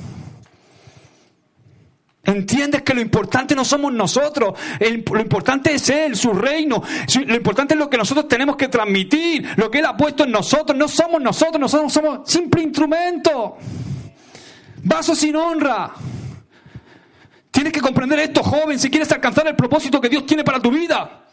Entiendes 2.23 2.81
que 2.81 2.93
lo 2.93 3.01
importante 3.01 3.55
no 3.55 3.63
somos 3.63 3.93
nosotros, 3.93 4.53
lo 4.79 5.21
importante 5.21 5.73
es 5.73 5.89
Él, 5.89 6.17
su 6.17 6.33
reino, 6.33 6.83
lo 7.25 7.35
importante 7.35 7.73
es 7.75 7.79
lo 7.79 7.89
que 7.89 7.97
nosotros 7.97 8.27
tenemos 8.27 8.57
que 8.57 8.67
transmitir, 8.67 9.47
lo 9.55 9.71
que 9.71 9.79
Él 9.79 9.85
ha 9.85 9.95
puesto 9.95 10.25
en 10.25 10.31
nosotros, 10.31 10.77
no 10.77 10.87
somos 10.89 11.21
nosotros, 11.21 11.59
nosotros 11.59 11.93
somos 11.93 12.29
simple 12.29 12.61
instrumento, 12.61 13.57
vaso 14.83 15.15
sin 15.15 15.35
honra. 15.37 15.93
Tienes 17.51 17.71
que 17.71 17.81
comprender 17.81 18.19
esto, 18.19 18.43
joven, 18.43 18.77
si 18.77 18.89
quieres 18.89 19.11
alcanzar 19.11 19.47
el 19.47 19.55
propósito 19.55 19.99
que 20.01 20.09
Dios 20.09 20.25
tiene 20.25 20.43
para 20.43 20.59
tu 20.59 20.71
vida. 20.71 21.25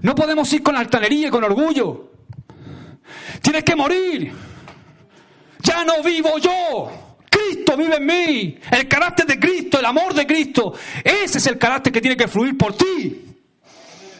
No 0.00 0.14
podemos 0.14 0.50
ir 0.52 0.62
con 0.62 0.76
altanería 0.76 1.28
y 1.28 1.30
con 1.30 1.44
orgullo. 1.44 2.10
Tienes 3.42 3.64
que 3.64 3.76
morir. 3.76 4.32
Ya 5.60 5.84
no 5.84 6.02
vivo 6.02 6.38
yo. 6.38 7.03
Cristo 7.44 7.76
vive 7.76 7.96
en 7.96 8.06
mí. 8.06 8.58
El 8.70 8.88
carácter 8.88 9.26
de 9.26 9.38
Cristo, 9.38 9.78
el 9.78 9.86
amor 9.86 10.14
de 10.14 10.26
Cristo. 10.26 10.74
Ese 11.02 11.38
es 11.38 11.46
el 11.46 11.58
carácter 11.58 11.92
que 11.92 12.00
tiene 12.00 12.16
que 12.16 12.28
fluir 12.28 12.56
por 12.56 12.76
ti 12.76 13.24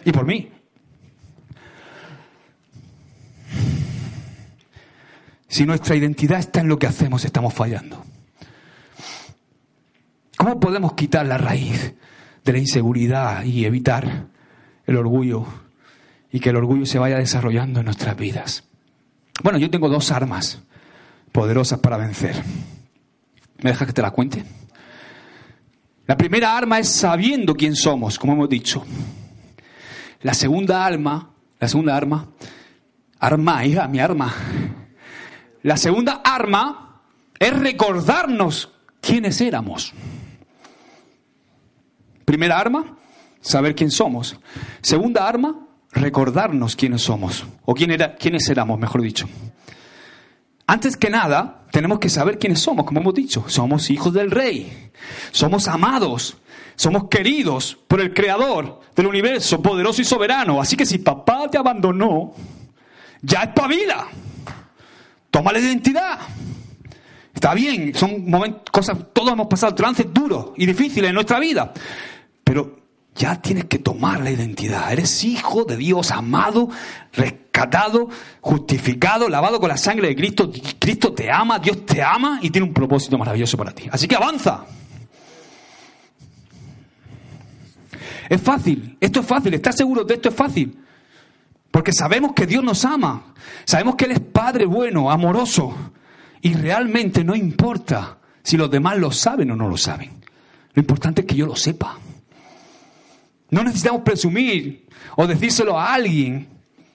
y 0.05 0.13
por 0.13 0.27
mí. 0.27 0.51
Si 5.49 5.65
nuestra 5.65 5.95
identidad 5.95 6.41
está 6.41 6.61
en 6.61 6.69
lo 6.69 6.79
que 6.79 6.87
hacemos, 6.87 7.25
estamos 7.25 7.55
fallando. 7.55 8.05
¿Cómo 10.37 10.59
podemos 10.59 10.95
quitar 10.95 11.25
la 11.27 11.39
raíz 11.39 11.95
de 12.45 12.53
la 12.53 12.59
inseguridad 12.59 13.45
y 13.45 13.65
evitar 13.65 14.27
el 14.85 14.97
orgullo 14.97 15.47
y 16.33 16.41
que 16.41 16.51
el 16.51 16.57
orgullo 16.57 16.87
se 16.87 16.99
vaya 16.99 17.19
desarrollando 17.19 17.79
en 17.79 17.87
nuestras 17.87 18.17
vidas? 18.17 18.65
Bueno, 19.43 19.59
yo 19.59 19.71
tengo 19.71 19.89
dos 19.89 20.11
armas 20.11 20.61
poderosas 21.31 21.79
para 21.79 21.97
vencer. 21.97 22.43
¿Me 23.65 23.71
dejas 23.71 23.87
que 23.87 23.95
te 23.95 24.03
la 24.03 24.11
cuente? 24.11 24.45
La 26.07 26.19
primera 26.19 26.55
arma 26.55 26.79
es 26.79 26.87
sabiendo 26.91 27.55
quién 27.55 27.75
somos, 27.75 28.19
como 28.19 28.35
hemos 28.35 28.51
dicho. 28.51 28.85
La 30.21 30.35
segunda 30.35 30.85
arma, 30.85 31.31
la 31.59 31.67
segunda 31.67 31.97
arma, 31.97 32.29
arma, 33.19 33.65
hija, 33.65 33.89
mi 33.89 34.01
arma. 34.01 34.35
La 35.63 35.79
segunda 35.79 36.21
arma 36.23 37.01
es 37.39 37.59
recordarnos 37.59 38.71
quiénes 39.01 39.41
éramos. 39.41 39.95
Primera 42.27 42.59
arma, 42.59 42.99
saber 43.41 43.75
quién 43.75 43.91
somos. 43.91 44.39
Segunda 44.83 45.27
arma, 45.27 45.69
recordarnos 45.91 46.77
quiénes 46.77 47.01
somos. 47.01 47.47
O 47.65 47.73
quién 47.73 47.93
era, 47.93 48.15
quiénes 48.15 48.47
éramos, 48.51 48.79
mejor 48.79 49.01
dicho. 49.01 49.27
Antes 50.67 50.97
que 50.97 51.11
nada, 51.11 51.65
tenemos 51.71 51.99
que 51.99 52.09
saber 52.09 52.39
quiénes 52.39 52.61
somos, 52.61 52.87
como 52.87 53.01
hemos 53.01 53.15
dicho. 53.15 53.45
Somos 53.49 53.91
hijos 53.91 54.13
del 54.13 54.31
rey. 54.31 54.91
Somos 55.31 55.69
amados. 55.69 56.37
Somos 56.77 57.09
queridos 57.09 57.79
por 57.87 58.01
el 58.01 58.13
creador 58.13 58.81
del 58.97 59.07
universo, 59.07 59.61
poderoso 59.63 60.01
y 60.03 60.05
soberano. 60.05 60.61
Así 60.61 60.77
que 60.77 60.87
si 60.87 60.99
papá 60.99 61.49
te 61.51 61.59
abandonó, 61.59 62.33
ya 63.23 63.43
espabila. 63.43 64.09
Toma 65.31 65.53
la 65.53 65.59
identidad. 65.59 66.19
Está 67.35 67.55
bien, 67.55 67.95
son 67.95 68.29
momentos, 68.31 68.63
cosas, 68.71 68.97
todos 69.13 69.33
hemos 69.33 69.49
pasado 69.49 69.75
trances 69.75 70.07
duros 70.13 70.53
y 70.57 70.67
difíciles 70.67 71.09
en 71.09 71.15
nuestra 71.15 71.41
vida. 71.41 71.73
Pero 72.43 72.84
ya 73.15 73.41
tienes 73.41 73.67
que 73.67 73.79
tomar 73.79 74.21
la 74.21 74.31
identidad. 74.31 74.93
Eres 74.93 75.23
hijo 75.25 75.65
de 75.65 75.77
Dios, 75.77 76.11
amado, 76.11 76.69
rescatado, 77.13 78.09
justificado, 78.41 79.29
lavado 79.29 79.61
con 79.61 79.69
la 79.69 79.77
sangre 79.77 80.09
de 80.09 80.17
Cristo. 80.17 80.51
Cristo 80.79 81.13
te 81.13 81.31
ama, 81.31 81.59
Dios 81.59 81.87
te 81.87 82.03
ama 82.03 82.41
y 82.43 82.51
tiene 82.51 82.67
un 82.67 82.75
propósito 82.75 83.17
maravilloso 83.17 83.57
para 83.57 83.73
ti. 83.73 83.89
Así 83.91 84.09
que 84.09 84.17
avanza. 84.17 84.67
Es 88.29 88.41
fácil, 88.41 88.97
esto 89.01 89.21
es 89.21 89.27
fácil, 89.27 89.55
¿estás 89.55 89.77
seguro 89.77 90.03
de 90.03 90.15
esto 90.15 90.31
es 90.31 90.35
fácil? 90.35 90.79
Porque 91.71 91.93
sabemos 91.93 92.33
que 92.33 92.47
Dios 92.47 92.65
nos 92.65 92.85
ama, 92.85 93.35
sabemos 93.65 93.97
que 93.97 94.07
Él 94.07 94.13
es 94.13 94.21
Padre 94.21 94.65
bueno, 94.65 95.11
amoroso, 95.11 95.77
y 96.41 96.55
realmente 96.55 97.23
no 97.23 97.35
importa 97.35 98.19
si 98.43 98.57
los 98.57 98.71
demás 98.71 98.99
lo 98.99 99.11
saben 99.11 99.51
o 99.51 99.57
no 99.57 99.69
lo 99.69 99.77
saben. 99.77 100.23
Lo 100.73 100.81
importante 100.81 101.21
es 101.21 101.27
que 101.27 101.35
yo 101.35 101.47
lo 101.47 101.57
sepa. 101.57 101.99
No 103.55 103.63
necesitamos 103.63 104.03
presumir 104.03 104.89
o 105.15 105.29
decírselo 105.29 105.79
a 105.79 105.95
alguien, 105.95 106.49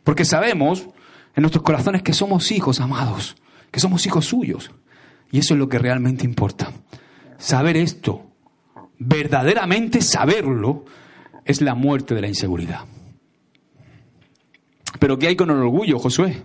porque 0.03 0.25
sabemos 0.25 0.89
en 1.33 1.41
nuestros 1.43 1.63
corazones 1.63 2.03
que 2.03 2.11
somos 2.11 2.51
hijos 2.51 2.81
amados, 2.81 3.37
que 3.71 3.79
somos 3.79 4.05
hijos 4.05 4.25
suyos. 4.25 4.69
Y 5.31 5.39
eso 5.39 5.53
es 5.53 5.57
lo 5.57 5.69
que 5.69 5.79
realmente 5.79 6.25
importa. 6.25 6.73
Saber 7.37 7.77
esto, 7.77 8.25
verdaderamente 8.97 10.01
saberlo, 10.01 10.83
es 11.45 11.61
la 11.61 11.75
muerte 11.75 12.13
de 12.13 12.19
la 12.19 12.27
inseguridad. 12.27 12.81
Pero 14.99 15.17
¿qué 15.17 15.27
hay 15.27 15.37
con 15.37 15.51
el 15.51 15.59
orgullo, 15.59 15.97
Josué? 15.97 16.43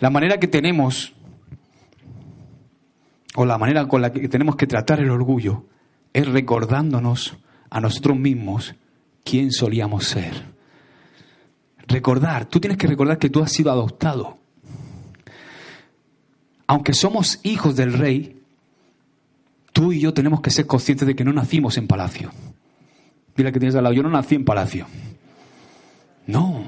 La 0.00 0.10
manera 0.10 0.38
que 0.38 0.48
tenemos, 0.48 1.14
o 3.36 3.46
la 3.46 3.56
manera 3.56 3.88
con 3.88 4.02
la 4.02 4.12
que 4.12 4.28
tenemos 4.28 4.56
que 4.56 4.66
tratar 4.66 5.00
el 5.00 5.08
orgullo, 5.08 5.64
es 6.12 6.28
recordándonos 6.28 7.38
a 7.70 7.80
nosotros 7.80 8.18
mismos 8.18 8.74
quién 9.24 9.52
solíamos 9.52 10.04
ser. 10.04 10.32
Recordar, 11.86 12.46
tú 12.46 12.60
tienes 12.60 12.78
que 12.78 12.86
recordar 12.86 13.18
que 13.18 13.30
tú 13.30 13.42
has 13.42 13.50
sido 13.50 13.70
adoptado. 13.70 14.38
Aunque 16.66 16.92
somos 16.92 17.40
hijos 17.44 17.76
del 17.76 17.94
rey, 17.94 18.42
tú 19.72 19.92
y 19.92 20.00
yo 20.00 20.12
tenemos 20.12 20.40
que 20.42 20.50
ser 20.50 20.66
conscientes 20.66 21.06
de 21.06 21.16
que 21.16 21.24
no 21.24 21.32
nacimos 21.32 21.78
en 21.78 21.86
palacio. 21.86 22.30
Dile 23.36 23.52
que 23.52 23.58
tienes 23.58 23.74
al 23.76 23.84
lado, 23.84 23.94
yo 23.94 24.02
no 24.02 24.10
nací 24.10 24.34
en 24.34 24.44
palacio. 24.44 24.86
No. 26.26 26.66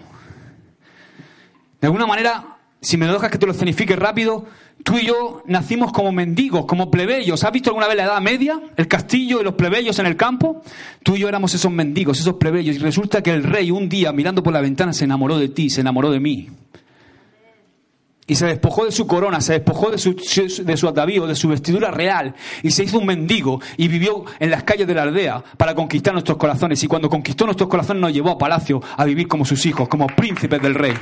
De 1.81 1.87
alguna 1.87 2.07
manera, 2.07 2.50
si 2.81 2.97
me 2.97 3.07
dejas 3.07 3.31
que 3.31 3.39
te 3.39 3.47
lo 3.47 3.53
escenifique 3.53 3.97
rápido, 3.97 4.47
Tú 4.83 4.97
y 4.97 5.07
yo 5.07 5.43
nacimos 5.47 5.93
como 5.93 6.11
mendigos, 6.13 6.65
como 6.65 6.91
plebeyos. 6.91 7.45
¿Has 7.45 7.53
visto 7.53 7.71
alguna 7.71 7.87
vez 7.87 7.97
la 7.97 8.05
Edad 8.05 8.21
Media? 8.21 8.61
El 8.77 8.89
castillo 8.89 9.41
y 9.41 9.45
los 9.45 9.55
plebeyos 9.55 9.99
en 9.99 10.07
el 10.07 10.17
campo. 10.17 10.63
Tú 11.03 11.17
y 11.17 11.21
yo 11.21 11.29
éramos 11.29 11.55
esos 11.55 11.71
mendigos, 11.71 12.19
esos 12.19 12.35
plebeyos. 12.35 12.77
Y 12.77 12.79
resulta 12.79 13.23
que 13.23 13.31
el 13.31 13.43
rey 13.43 13.71
un 13.71 13.89
día, 13.89 14.13
mirando 14.13 14.43
por 14.43 14.53
la 14.53 14.61
ventana, 14.61 14.93
se 14.93 15.05
enamoró 15.05 15.39
de 15.39 15.49
ti, 15.49 15.69
se 15.69 15.83
enamoró 15.83 16.11
de 16.11 16.21
mí. 16.21 16.49
Y 18.27 18.37
se 18.37 18.47
despojó 18.47 18.85
de 18.85 18.93
su 18.93 19.07
corona, 19.07 19.41
se 19.41 19.55
despojó 19.55 19.91
de 19.91 19.99
su, 19.99 20.15
de 20.65 20.77
su 20.77 20.89
atavío, 20.89 21.27
de 21.27 21.35
su 21.35 21.49
vestidura 21.49 21.91
real. 21.91 22.35
Y 22.63 22.71
se 22.71 22.85
hizo 22.85 22.99
un 22.99 23.07
mendigo 23.07 23.61
y 23.77 23.89
vivió 23.89 24.25
en 24.39 24.51
las 24.51 24.63
calles 24.63 24.87
de 24.87 24.95
la 24.95 25.03
aldea 25.03 25.43
para 25.57 25.75
conquistar 25.75 26.15
nuestros 26.15 26.39
corazones. 26.39 26.83
Y 26.83 26.87
cuando 26.87 27.11
conquistó 27.11 27.45
nuestros 27.45 27.69
corazones 27.69 28.01
nos 28.01 28.13
llevó 28.15 28.31
a 28.31 28.39
palacio 28.39 28.81
a 28.97 29.05
vivir 29.05 29.29
como 29.29 29.45
sus 29.45 29.67
hijos, 29.67 29.89
como 29.89 30.07
príncipes 30.07 30.63
del 30.63 30.75
rey. 30.75 30.95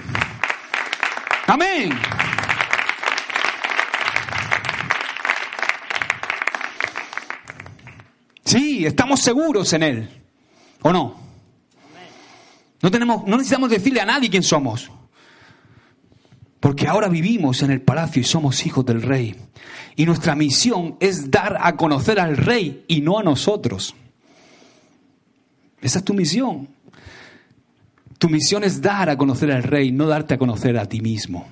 Sí, 8.44 8.86
estamos 8.86 9.20
seguros 9.20 9.72
en 9.74 9.82
Él. 9.82 10.08
¿O 10.82 10.92
no? 10.92 11.16
No, 12.80 12.90
tenemos, 12.90 13.26
no 13.26 13.36
necesitamos 13.36 13.70
decirle 13.70 14.00
a 14.00 14.06
nadie 14.06 14.30
quién 14.30 14.42
somos. 14.42 14.90
Porque 16.60 16.86
ahora 16.86 17.08
vivimos 17.08 17.62
en 17.62 17.70
el 17.70 17.82
palacio 17.82 18.20
y 18.22 18.24
somos 18.24 18.64
hijos 18.64 18.86
del 18.86 19.02
rey. 19.02 19.36
Y 19.96 20.06
nuestra 20.06 20.34
misión 20.34 20.96
es 21.00 21.30
dar 21.30 21.58
a 21.60 21.76
conocer 21.76 22.18
al 22.18 22.36
rey 22.36 22.84
y 22.88 23.00
no 23.00 23.18
a 23.18 23.22
nosotros. 23.22 23.94
Esa 25.80 25.98
es 25.98 26.04
tu 26.04 26.14
misión. 26.14 26.68
Tu 28.18 28.28
misión 28.28 28.64
es 28.64 28.80
dar 28.80 29.10
a 29.10 29.16
conocer 29.16 29.52
al 29.52 29.62
rey, 29.62 29.92
no 29.92 30.06
darte 30.06 30.34
a 30.34 30.38
conocer 30.38 30.78
a 30.78 30.86
ti 30.86 31.00
mismo. 31.00 31.46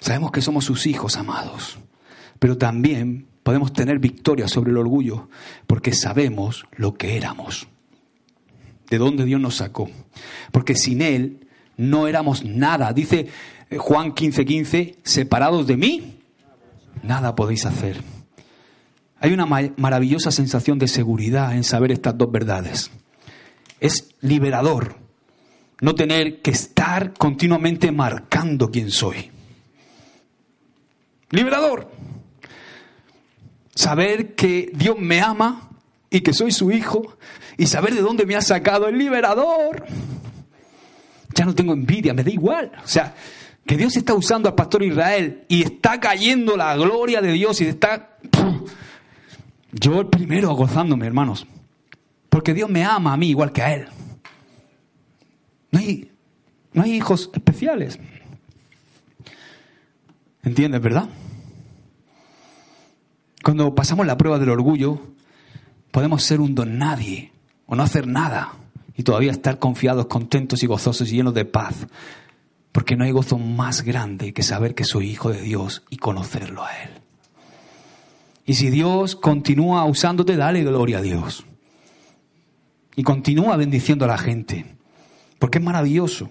Sabemos 0.00 0.32
que 0.32 0.40
somos 0.40 0.64
sus 0.64 0.86
hijos 0.86 1.16
amados, 1.16 1.78
pero 2.38 2.56
también 2.56 3.26
podemos 3.42 3.72
tener 3.72 3.98
victoria 3.98 4.48
sobre 4.48 4.70
el 4.70 4.78
orgullo 4.78 5.28
porque 5.66 5.92
sabemos 5.92 6.66
lo 6.76 6.94
que 6.94 7.16
éramos, 7.16 7.68
de 8.88 8.98
dónde 8.98 9.24
Dios 9.24 9.40
nos 9.40 9.56
sacó. 9.56 9.90
Porque 10.50 10.74
sin 10.74 11.02
Él 11.02 11.46
no 11.76 12.08
éramos 12.08 12.44
nada. 12.44 12.92
Dice 12.92 13.28
eh, 13.68 13.78
Juan 13.78 14.14
15:15, 14.14 14.46
15, 14.46 14.96
separados 15.02 15.66
de 15.66 15.76
mí, 15.76 16.18
nada 17.02 17.34
podéis 17.34 17.66
hacer. 17.66 18.02
Hay 19.20 19.34
una 19.34 19.44
maravillosa 19.44 20.30
sensación 20.30 20.78
de 20.78 20.88
seguridad 20.88 21.54
en 21.54 21.62
saber 21.62 21.92
estas 21.92 22.16
dos 22.16 22.32
verdades. 22.32 22.90
Es 23.78 24.14
liberador 24.22 24.96
no 25.82 25.94
tener 25.94 26.40
que 26.40 26.50
estar 26.50 27.12
continuamente 27.12 27.92
marcando 27.92 28.70
quién 28.70 28.90
soy. 28.90 29.30
Liberador 31.30 31.90
saber 33.80 34.34
que 34.34 34.70
Dios 34.74 34.98
me 34.98 35.20
ama 35.20 35.70
y 36.10 36.20
que 36.20 36.32
soy 36.32 36.52
su 36.52 36.70
hijo 36.70 37.16
y 37.56 37.66
saber 37.66 37.94
de 37.94 38.02
dónde 38.02 38.26
me 38.26 38.36
ha 38.36 38.42
sacado 38.42 38.88
el 38.88 38.98
liberador. 38.98 39.86
Ya 41.34 41.44
no 41.46 41.54
tengo 41.54 41.72
envidia, 41.72 42.12
me 42.12 42.22
da 42.22 42.30
igual. 42.30 42.72
O 42.84 42.88
sea, 42.88 43.14
que 43.64 43.76
Dios 43.76 43.96
está 43.96 44.14
usando 44.14 44.48
al 44.48 44.54
pastor 44.54 44.82
Israel 44.82 45.44
y 45.48 45.62
está 45.62 45.98
cayendo 45.98 46.56
la 46.56 46.76
gloria 46.76 47.20
de 47.20 47.32
Dios 47.32 47.60
y 47.60 47.66
está... 47.66 48.18
Yo 49.72 50.00
el 50.00 50.08
primero 50.08 50.52
gozándome, 50.54 51.06
hermanos. 51.06 51.46
Porque 52.28 52.52
Dios 52.52 52.68
me 52.68 52.84
ama 52.84 53.12
a 53.12 53.16
mí 53.16 53.28
igual 53.28 53.52
que 53.52 53.62
a 53.62 53.74
Él. 53.74 53.86
No 55.70 55.78
hay, 55.78 56.10
no 56.72 56.82
hay 56.82 56.96
hijos 56.96 57.30
especiales. 57.32 57.98
¿Entiendes, 60.42 60.80
verdad? 60.82 61.08
Cuando 63.42 63.74
pasamos 63.74 64.06
la 64.06 64.18
prueba 64.18 64.38
del 64.38 64.50
orgullo, 64.50 65.00
podemos 65.90 66.22
ser 66.22 66.40
un 66.40 66.54
don 66.54 66.78
nadie 66.78 67.32
o 67.66 67.74
no 67.74 67.82
hacer 67.82 68.06
nada 68.06 68.52
y 68.96 69.02
todavía 69.02 69.30
estar 69.30 69.58
confiados, 69.58 70.06
contentos 70.06 70.62
y 70.62 70.66
gozosos 70.66 71.10
y 71.10 71.16
llenos 71.16 71.34
de 71.34 71.44
paz. 71.44 71.86
Porque 72.72 72.96
no 72.96 73.04
hay 73.04 73.10
gozo 73.10 73.38
más 73.38 73.82
grande 73.82 74.32
que 74.32 74.42
saber 74.42 74.74
que 74.74 74.84
soy 74.84 75.10
hijo 75.10 75.30
de 75.30 75.40
Dios 75.40 75.82
y 75.90 75.96
conocerlo 75.96 76.64
a 76.64 76.70
Él. 76.82 76.90
Y 78.44 78.54
si 78.54 78.70
Dios 78.70 79.16
continúa 79.16 79.84
usándote, 79.84 80.36
dale 80.36 80.62
gloria 80.62 80.98
a 80.98 81.02
Dios. 81.02 81.44
Y 82.94 83.02
continúa 83.02 83.56
bendiciendo 83.56 84.04
a 84.04 84.08
la 84.08 84.18
gente. 84.18 84.66
Porque 85.38 85.58
es 85.58 85.64
maravilloso. 85.64 86.28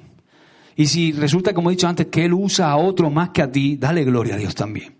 Y 0.75 0.85
si 0.85 1.11
resulta, 1.11 1.53
como 1.53 1.69
he 1.69 1.73
dicho 1.73 1.87
antes, 1.87 2.07
que 2.07 2.25
Él 2.25 2.33
usa 2.33 2.69
a 2.69 2.77
otro 2.77 3.09
más 3.09 3.29
que 3.29 3.41
a 3.41 3.51
ti, 3.51 3.75
dale 3.75 4.05
gloria 4.05 4.35
a 4.35 4.37
Dios 4.37 4.55
también. 4.55 4.98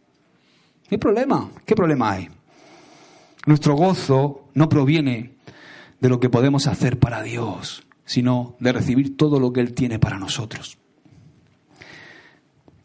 ¿Qué 0.90 0.98
problema? 0.98 1.50
¿Qué 1.66 1.76
problema 1.76 2.12
hay? 2.12 2.30
Nuestro 3.46 3.76
gozo 3.76 4.50
no 4.56 4.68
proviene 4.70 5.36
de 6.00 6.10
lo 6.10 6.20
que 6.20 6.30
podemos 6.30 6.66
hacer 6.66 6.98
para 6.98 7.22
Dios, 7.22 7.84
sino 8.06 8.56
de 8.60 8.72
recibir 8.72 9.16
todo 9.16 9.40
lo 9.40 9.54
que 9.54 9.62
Él 9.62 9.74
tiene 9.74 10.00
para 10.00 10.18
nosotros. 10.18 10.78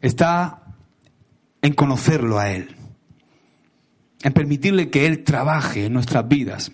Está 0.01 0.61
en 1.63 1.73
conocerlo 1.73 2.37
a 2.37 2.51
Él, 2.51 2.75
en 4.21 4.33
permitirle 4.33 4.91
que 4.91 5.07
Él 5.07 5.23
trabaje 5.23 5.85
en 5.85 5.93
nuestras 5.93 6.27
vidas, 6.27 6.71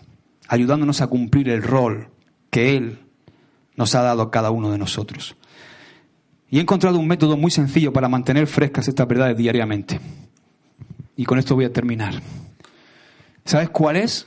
ayudándonos 0.49 0.99
a 0.99 1.07
cumplir 1.07 1.47
el 1.47 1.63
rol 1.63 2.09
que 2.49 2.75
Él 2.75 2.99
nos 3.77 3.95
ha 3.95 4.01
dado 4.01 4.21
a 4.23 4.31
cada 4.31 4.51
uno 4.51 4.69
de 4.69 4.77
nosotros. 4.77 5.37
Y 6.49 6.57
he 6.57 6.61
encontrado 6.61 6.99
un 6.99 7.07
método 7.07 7.37
muy 7.37 7.51
sencillo 7.51 7.93
para 7.93 8.09
mantener 8.09 8.47
frescas 8.47 8.89
estas 8.89 9.07
verdades 9.07 9.37
diariamente. 9.37 10.01
Y 11.21 11.25
con 11.25 11.37
esto 11.37 11.53
voy 11.53 11.65
a 11.65 11.71
terminar. 11.71 12.15
¿Sabes 13.45 13.69
cuál 13.69 13.95
es? 13.95 14.25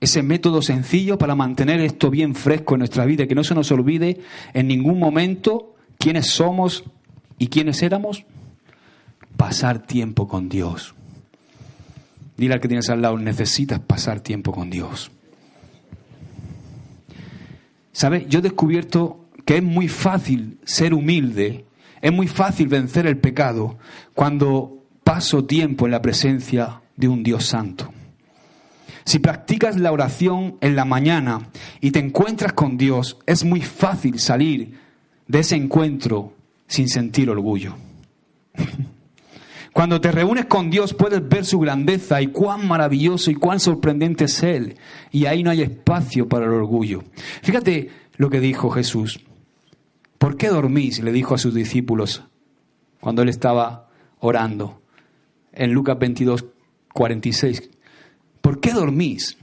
Ese 0.00 0.22
método 0.22 0.62
sencillo 0.62 1.18
para 1.18 1.34
mantener 1.34 1.80
esto 1.80 2.10
bien 2.10 2.36
fresco 2.36 2.76
en 2.76 2.78
nuestra 2.78 3.04
vida, 3.06 3.26
que 3.26 3.34
no 3.34 3.42
se 3.42 3.56
nos 3.56 3.72
olvide 3.72 4.20
en 4.54 4.68
ningún 4.68 5.00
momento 5.00 5.74
quiénes 5.98 6.28
somos 6.28 6.84
y 7.38 7.48
quiénes 7.48 7.82
éramos. 7.82 8.24
Pasar 9.36 9.84
tiempo 9.84 10.28
con 10.28 10.48
Dios. 10.48 10.94
Dile 12.36 12.54
al 12.54 12.60
que 12.60 12.68
tienes 12.68 12.88
al 12.88 13.02
lado, 13.02 13.18
necesitas 13.18 13.80
pasar 13.80 14.20
tiempo 14.20 14.52
con 14.52 14.70
Dios. 14.70 15.10
¿Sabes? 17.90 18.28
Yo 18.28 18.38
he 18.38 18.42
descubierto 18.42 19.24
que 19.44 19.56
es 19.56 19.62
muy 19.64 19.88
fácil 19.88 20.60
ser 20.62 20.94
humilde, 20.94 21.64
es 22.00 22.12
muy 22.12 22.28
fácil 22.28 22.68
vencer 22.68 23.08
el 23.08 23.18
pecado 23.18 23.76
cuando 24.14 24.77
paso 25.08 25.46
tiempo 25.46 25.86
en 25.86 25.92
la 25.92 26.02
presencia 26.02 26.82
de 26.94 27.08
un 27.08 27.22
Dios 27.22 27.46
santo. 27.46 27.90
Si 29.06 29.20
practicas 29.20 29.78
la 29.80 29.90
oración 29.90 30.58
en 30.60 30.76
la 30.76 30.84
mañana 30.84 31.48
y 31.80 31.92
te 31.92 31.98
encuentras 31.98 32.52
con 32.52 32.76
Dios, 32.76 33.16
es 33.24 33.42
muy 33.42 33.62
fácil 33.62 34.18
salir 34.18 34.78
de 35.26 35.38
ese 35.38 35.56
encuentro 35.56 36.34
sin 36.66 36.90
sentir 36.90 37.30
orgullo. 37.30 37.74
Cuando 39.72 39.98
te 39.98 40.12
reúnes 40.12 40.44
con 40.44 40.68
Dios 40.68 40.92
puedes 40.92 41.26
ver 41.26 41.46
su 41.46 41.58
grandeza 41.58 42.20
y 42.20 42.26
cuán 42.26 42.68
maravilloso 42.68 43.30
y 43.30 43.34
cuán 43.34 43.60
sorprendente 43.60 44.24
es 44.24 44.42
Él. 44.42 44.76
Y 45.10 45.24
ahí 45.24 45.42
no 45.42 45.48
hay 45.48 45.62
espacio 45.62 46.28
para 46.28 46.44
el 46.44 46.52
orgullo. 46.52 47.02
Fíjate 47.42 47.88
lo 48.18 48.28
que 48.28 48.40
dijo 48.40 48.68
Jesús. 48.68 49.20
¿Por 50.18 50.36
qué 50.36 50.48
dormís? 50.48 51.02
le 51.02 51.12
dijo 51.12 51.34
a 51.34 51.38
sus 51.38 51.54
discípulos 51.54 52.24
cuando 53.00 53.22
él 53.22 53.30
estaba 53.30 53.88
orando. 54.18 54.82
En 55.58 55.72
Lucas 55.72 55.98
22, 55.98 56.44
46. 56.94 57.68
¿Por 58.40 58.60
qué 58.60 58.72
dormís? 58.72 59.36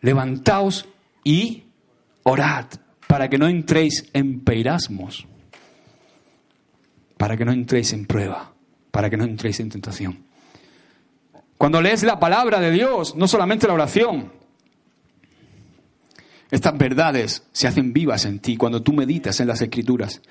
Levantaos 0.00 0.86
y 1.22 1.64
orad 2.22 2.64
para 3.06 3.28
que 3.28 3.36
no 3.36 3.46
entréis 3.46 4.08
en 4.14 4.40
peirasmos, 4.40 5.26
para 7.18 7.36
que 7.36 7.44
no 7.44 7.52
entréis 7.52 7.92
en 7.92 8.06
prueba, 8.06 8.54
para 8.90 9.10
que 9.10 9.18
no 9.18 9.24
entréis 9.24 9.60
en 9.60 9.68
tentación. 9.68 10.24
Cuando 11.58 11.82
lees 11.82 12.02
la 12.02 12.18
palabra 12.18 12.58
de 12.58 12.70
Dios, 12.70 13.14
no 13.14 13.28
solamente 13.28 13.66
la 13.66 13.74
oración, 13.74 14.32
estas 16.50 16.78
verdades 16.78 17.42
se 17.52 17.68
hacen 17.68 17.92
vivas 17.92 18.24
en 18.24 18.38
ti 18.38 18.56
cuando 18.56 18.82
tú 18.82 18.94
meditas 18.94 19.38
en 19.40 19.48
las 19.48 19.60
escrituras. 19.60 20.22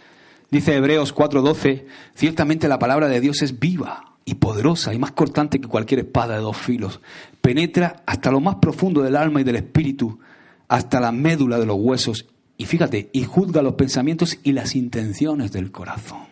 Dice 0.50 0.76
Hebreos 0.76 1.14
4:12, 1.14 1.86
ciertamente 2.16 2.68
la 2.68 2.80
palabra 2.80 3.08
de 3.08 3.22
Dios 3.22 3.44
es 3.44 3.60
viva 3.60 4.15
y 4.26 4.36
poderosa 4.36 4.94
y 4.94 5.00
más 5.00 5.12
cortante 5.12 5.62
que 5.62 5.68
cualquier 5.68 6.00
espada 6.02 6.36
de 6.36 6.42
dos 6.42 6.58
filos. 6.58 7.00
Penetra 7.42 8.04
hasta 8.08 8.32
lo 8.32 8.42
más 8.42 8.56
profundo 8.56 9.04
del 9.04 9.16
alma 9.16 9.42
y 9.42 9.44
del 9.44 9.58
espíritu, 9.58 10.20
hasta 10.68 11.00
la 11.00 11.12
médula 11.12 11.60
de 11.60 11.68
los 11.68 11.78
huesos. 11.80 12.26
Y 12.58 12.66
fíjate, 12.66 13.10
y 13.14 13.24
juzga 13.24 13.62
los 13.62 13.76
pensamientos 13.76 14.40
y 14.44 14.54
las 14.54 14.76
intenciones 14.76 15.52
del 15.52 15.72
corazón. 15.72 16.26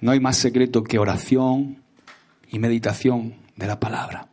No 0.00 0.10
hay 0.10 0.18
más 0.18 0.36
secreto 0.36 0.82
que 0.82 0.98
oración 0.98 1.82
y 2.48 2.58
meditación 2.58 3.36
de 3.54 3.66
la 3.66 3.78
palabra. 3.78 4.28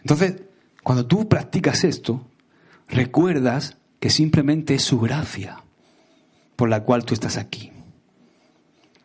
Entonces, 0.00 0.42
cuando 0.82 1.06
tú 1.06 1.28
practicas 1.28 1.84
esto, 1.84 2.26
recuerdas 2.88 3.78
que 3.98 4.10
simplemente 4.10 4.74
es 4.74 4.82
su 4.82 5.00
gracia 5.00 5.62
por 6.56 6.68
la 6.68 6.82
cual 6.82 7.04
tú 7.04 7.14
estás 7.14 7.38
aquí. 7.38 7.72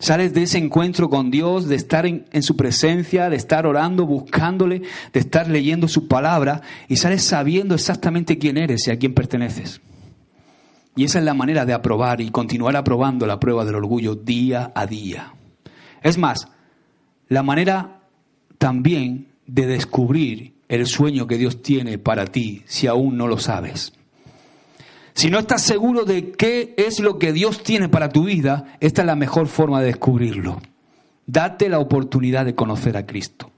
Sales 0.01 0.33
de 0.33 0.41
ese 0.41 0.57
encuentro 0.57 1.11
con 1.11 1.29
Dios, 1.29 1.67
de 1.67 1.75
estar 1.75 2.07
en, 2.07 2.25
su 2.41 2.57
presencia, 2.57 3.29
de 3.29 3.35
estar 3.35 3.67
orando, 3.67 4.07
buscándole, 4.07 4.81
de 5.13 5.19
estar 5.19 5.47
leyendo 5.47 5.87
su 5.87 6.07
palabra 6.07 6.63
y 6.87 6.95
sales 6.95 7.21
sabiendo 7.23 7.75
exactamente 7.75 8.39
quién 8.39 8.57
eres 8.57 8.87
y 8.87 8.91
a 8.91 8.97
quién 8.97 9.13
perteneces. 9.13 9.79
Y 10.95 11.03
esa 11.03 11.19
es 11.19 11.25
la 11.25 11.35
manera 11.35 11.67
de 11.67 11.73
aprobar 11.73 12.19
y 12.19 12.31
continuar 12.31 12.75
aprobando 12.77 13.27
la 13.27 13.39
prueba 13.39 13.63
del 13.63 13.75
orgullo 13.75 14.15
día 14.15 14.71
a 14.73 14.87
día. 14.87 15.35
Es 16.01 16.17
más, 16.17 16.47
la 17.27 17.43
manera 17.43 17.99
también 18.57 19.27
de 19.45 19.67
descubrir 19.67 20.55
el 20.67 20.87
sueño 20.87 21.27
que 21.27 21.37
Dios 21.37 21.61
tiene 21.61 21.99
para 21.99 22.25
ti 22.25 22.63
si 22.65 22.87
aún 22.87 23.17
no 23.17 23.27
lo 23.27 23.37
sabes. 23.37 23.93
Si 25.21 25.29
no 25.29 25.37
estás 25.37 25.61
seguro 25.61 26.03
de 26.03 26.31
qué 26.31 26.73
es 26.77 26.99
lo 26.99 27.19
que 27.19 27.31
Dios 27.31 27.61
tiene 27.61 27.89
para 27.89 28.09
tu 28.09 28.23
vida, 28.23 28.75
esta 28.79 29.03
es 29.03 29.05
la 29.05 29.15
mejor 29.15 29.45
forma 29.45 29.79
de 29.79 29.85
descubrirlo. 29.85 30.59
Date 31.27 31.69
la 31.69 31.77
oportunidad 31.77 32.43
de 32.43 32.55
conocer 32.55 32.97
a 32.97 33.05
Cristo. 33.05 33.51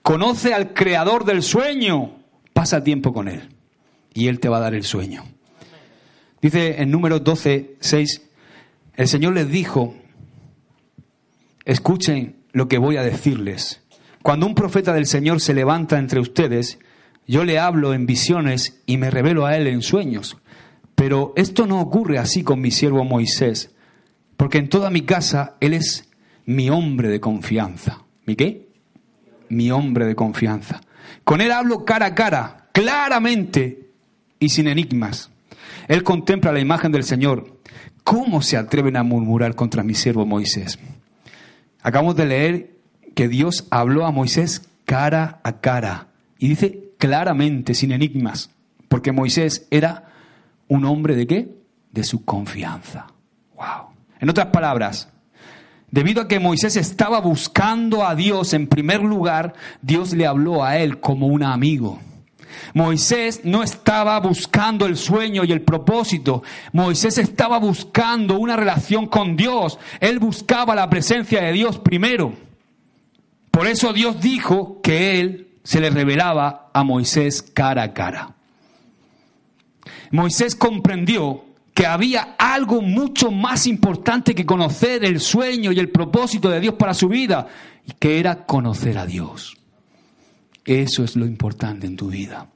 Conoce 0.00 0.54
al 0.54 0.72
creador 0.72 1.26
del 1.26 1.42
sueño. 1.42 2.16
Pasa 2.54 2.82
tiempo 2.82 3.12
con 3.12 3.28
Él 3.28 3.50
y 4.14 4.28
Él 4.28 4.40
te 4.40 4.48
va 4.48 4.56
a 4.56 4.60
dar 4.60 4.74
el 4.74 4.84
sueño. 4.84 5.22
Dice 6.40 6.80
en 6.80 6.90
números 6.90 7.22
12, 7.22 7.76
6, 7.78 8.22
el 8.96 9.06
Señor 9.06 9.34
les 9.34 9.50
dijo, 9.50 9.94
escuchen 11.66 12.36
lo 12.52 12.68
que 12.68 12.78
voy 12.78 12.96
a 12.96 13.02
decirles. 13.02 13.82
Cuando 14.22 14.46
un 14.46 14.54
profeta 14.54 14.94
del 14.94 15.04
Señor 15.04 15.42
se 15.42 15.52
levanta 15.52 15.98
entre 15.98 16.20
ustedes, 16.20 16.78
yo 17.26 17.44
le 17.44 17.58
hablo 17.58 17.92
en 17.92 18.06
visiones 18.06 18.80
y 18.86 18.96
me 18.96 19.10
revelo 19.10 19.44
a 19.44 19.58
él 19.58 19.66
en 19.66 19.82
sueños. 19.82 20.38
Pero 21.02 21.32
esto 21.34 21.66
no 21.66 21.80
ocurre 21.80 22.18
así 22.18 22.44
con 22.44 22.60
mi 22.60 22.70
siervo 22.70 23.02
Moisés, 23.02 23.72
porque 24.36 24.58
en 24.58 24.68
toda 24.68 24.88
mi 24.88 25.02
casa 25.02 25.56
él 25.58 25.74
es 25.74 26.08
mi 26.46 26.70
hombre 26.70 27.08
de 27.08 27.18
confianza. 27.18 28.04
¿Mi 28.24 28.36
qué? 28.36 28.68
Mi 29.48 29.72
hombre 29.72 30.06
de 30.06 30.14
confianza. 30.14 30.80
Con 31.24 31.40
él 31.40 31.50
hablo 31.50 31.84
cara 31.84 32.06
a 32.06 32.14
cara, 32.14 32.68
claramente 32.70 33.88
y 34.38 34.50
sin 34.50 34.68
enigmas. 34.68 35.32
Él 35.88 36.04
contempla 36.04 36.52
la 36.52 36.60
imagen 36.60 36.92
del 36.92 37.02
Señor. 37.02 37.58
¿Cómo 38.04 38.40
se 38.40 38.56
atreven 38.56 38.96
a 38.96 39.02
murmurar 39.02 39.56
contra 39.56 39.82
mi 39.82 39.94
siervo 39.94 40.24
Moisés? 40.24 40.78
Acabamos 41.82 42.14
de 42.14 42.26
leer 42.26 42.76
que 43.16 43.26
Dios 43.26 43.66
habló 43.70 44.06
a 44.06 44.12
Moisés 44.12 44.68
cara 44.84 45.40
a 45.42 45.58
cara. 45.60 46.10
Y 46.38 46.46
dice 46.46 46.92
claramente, 46.96 47.74
sin 47.74 47.90
enigmas, 47.90 48.50
porque 48.86 49.10
Moisés 49.10 49.66
era 49.72 50.11
un 50.72 50.86
hombre 50.86 51.14
de 51.14 51.26
qué? 51.26 51.48
De 51.90 52.02
su 52.02 52.24
confianza. 52.24 53.06
Wow. 53.54 53.94
En 54.20 54.30
otras 54.30 54.46
palabras, 54.46 55.08
debido 55.90 56.22
a 56.22 56.28
que 56.28 56.40
Moisés 56.40 56.76
estaba 56.76 57.20
buscando 57.20 58.06
a 58.06 58.14
Dios 58.14 58.54
en 58.54 58.66
primer 58.66 59.02
lugar, 59.02 59.52
Dios 59.82 60.14
le 60.14 60.26
habló 60.26 60.64
a 60.64 60.78
él 60.78 60.98
como 60.98 61.26
un 61.26 61.42
amigo. 61.42 62.00
Moisés 62.72 63.42
no 63.44 63.62
estaba 63.62 64.18
buscando 64.20 64.86
el 64.86 64.96
sueño 64.96 65.44
y 65.44 65.52
el 65.52 65.60
propósito. 65.60 66.42
Moisés 66.72 67.18
estaba 67.18 67.58
buscando 67.58 68.38
una 68.38 68.56
relación 68.56 69.06
con 69.06 69.36
Dios. 69.36 69.78
Él 70.00 70.18
buscaba 70.18 70.74
la 70.74 70.88
presencia 70.88 71.42
de 71.42 71.52
Dios 71.52 71.78
primero. 71.78 72.32
Por 73.50 73.66
eso 73.66 73.92
Dios 73.92 74.20
dijo 74.20 74.80
que 74.82 75.20
Él 75.20 75.48
se 75.64 75.80
le 75.80 75.90
revelaba 75.90 76.70
a 76.72 76.82
Moisés 76.82 77.42
cara 77.42 77.82
a 77.82 77.92
cara. 77.92 78.36
Moisés 80.12 80.54
comprendió 80.54 81.44
que 81.74 81.86
había 81.86 82.36
algo 82.38 82.82
mucho 82.82 83.30
más 83.30 83.66
importante 83.66 84.34
que 84.34 84.46
conocer 84.46 85.04
el 85.04 85.20
sueño 85.20 85.72
y 85.72 85.78
el 85.78 85.88
propósito 85.88 86.50
de 86.50 86.60
Dios 86.60 86.74
para 86.74 86.94
su 86.94 87.08
vida, 87.08 87.48
y 87.86 87.92
que 87.92 88.20
era 88.20 88.44
conocer 88.44 88.98
a 88.98 89.06
Dios. 89.06 89.56
Eso 90.64 91.02
es 91.02 91.16
lo 91.16 91.26
importante 91.26 91.86
en 91.86 91.96
tu 91.96 92.08
vida. 92.08 92.48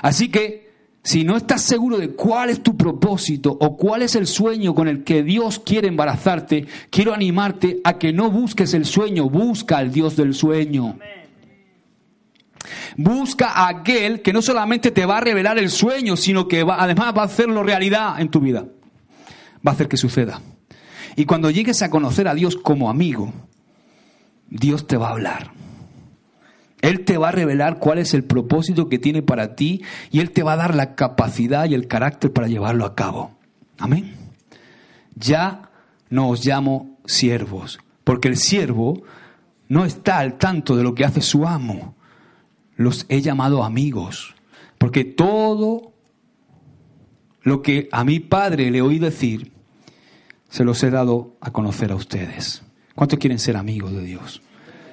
Así 0.00 0.30
que, 0.30 0.72
si 1.04 1.24
no 1.24 1.36
estás 1.36 1.62
seguro 1.62 1.98
de 1.98 2.10
cuál 2.10 2.48
es 2.48 2.62
tu 2.62 2.76
propósito 2.76 3.56
o 3.60 3.76
cuál 3.76 4.02
es 4.02 4.14
el 4.14 4.26
sueño 4.26 4.74
con 4.74 4.88
el 4.88 5.04
que 5.04 5.22
Dios 5.22 5.58
quiere 5.58 5.88
embarazarte, 5.88 6.66
quiero 6.90 7.12
animarte 7.12 7.80
a 7.84 7.98
que 7.98 8.12
no 8.12 8.30
busques 8.30 8.72
el 8.72 8.86
sueño, 8.86 9.28
busca 9.28 9.78
al 9.78 9.92
Dios 9.92 10.16
del 10.16 10.32
sueño. 10.32 10.96
Busca 12.96 13.50
a 13.50 13.68
aquel 13.68 14.22
que 14.22 14.32
no 14.32 14.42
solamente 14.42 14.90
te 14.90 15.06
va 15.06 15.18
a 15.18 15.20
revelar 15.20 15.58
el 15.58 15.70
sueño, 15.70 16.16
sino 16.16 16.48
que 16.48 16.62
va, 16.62 16.82
además 16.82 17.14
va 17.16 17.22
a 17.22 17.26
hacerlo 17.26 17.62
realidad 17.62 18.20
en 18.20 18.30
tu 18.30 18.40
vida. 18.40 18.66
Va 19.66 19.72
a 19.72 19.74
hacer 19.74 19.88
que 19.88 19.96
suceda. 19.96 20.40
Y 21.16 21.24
cuando 21.24 21.50
llegues 21.50 21.82
a 21.82 21.90
conocer 21.90 22.28
a 22.28 22.34
Dios 22.34 22.56
como 22.56 22.88
amigo, 22.88 23.32
Dios 24.48 24.86
te 24.86 24.96
va 24.96 25.08
a 25.08 25.12
hablar. 25.12 25.50
Él 26.80 27.04
te 27.04 27.16
va 27.16 27.28
a 27.28 27.32
revelar 27.32 27.78
cuál 27.78 27.98
es 27.98 28.12
el 28.12 28.24
propósito 28.24 28.88
que 28.88 28.98
tiene 28.98 29.22
para 29.22 29.54
ti 29.54 29.82
y 30.10 30.20
Él 30.20 30.32
te 30.32 30.42
va 30.42 30.54
a 30.54 30.56
dar 30.56 30.74
la 30.74 30.94
capacidad 30.94 31.66
y 31.66 31.74
el 31.74 31.86
carácter 31.86 32.32
para 32.32 32.48
llevarlo 32.48 32.84
a 32.84 32.94
cabo. 32.96 33.38
Amén. 33.78 34.16
Ya 35.14 35.70
no 36.10 36.28
os 36.28 36.44
llamo 36.44 36.98
siervos, 37.06 37.78
porque 38.04 38.28
el 38.28 38.36
siervo 38.36 39.02
no 39.68 39.84
está 39.84 40.18
al 40.18 40.38
tanto 40.38 40.76
de 40.76 40.82
lo 40.82 40.94
que 40.94 41.04
hace 41.04 41.20
su 41.20 41.46
amo 41.46 41.94
los 42.82 43.06
he 43.08 43.20
llamado 43.20 43.64
amigos, 43.64 44.34
porque 44.78 45.04
todo 45.04 45.92
lo 47.42 47.62
que 47.62 47.88
a 47.92 48.04
mi 48.04 48.20
padre 48.20 48.70
le 48.70 48.82
oí 48.82 48.98
decir, 48.98 49.52
se 50.48 50.64
los 50.64 50.82
he 50.82 50.90
dado 50.90 51.36
a 51.40 51.50
conocer 51.50 51.92
a 51.92 51.96
ustedes. 51.96 52.62
¿Cuántos 52.94 53.18
quieren 53.18 53.38
ser 53.38 53.56
amigos 53.56 53.92
de 53.92 54.02
Dios? 54.02 54.42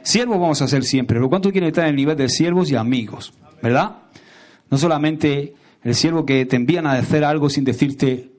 Siervos 0.03 0.39
vamos 0.39 0.61
a 0.61 0.67
ser 0.67 0.83
siempre, 0.83 1.17
pero 1.17 1.29
¿cuántos 1.29 1.51
quieren 1.51 1.67
estar 1.67 1.83
en 1.83 1.91
el 1.91 1.95
nivel 1.97 2.17
de 2.17 2.29
siervos 2.29 2.71
y 2.71 2.75
amigos? 2.75 3.33
¿Verdad? 3.61 3.97
No 4.71 4.77
solamente 4.77 5.53
el 5.83 5.95
siervo 5.95 6.25
que 6.25 6.45
te 6.45 6.55
envían 6.55 6.87
a 6.87 6.93
hacer 6.93 7.23
algo 7.23 7.49
sin 7.49 7.65
decirte 7.65 8.31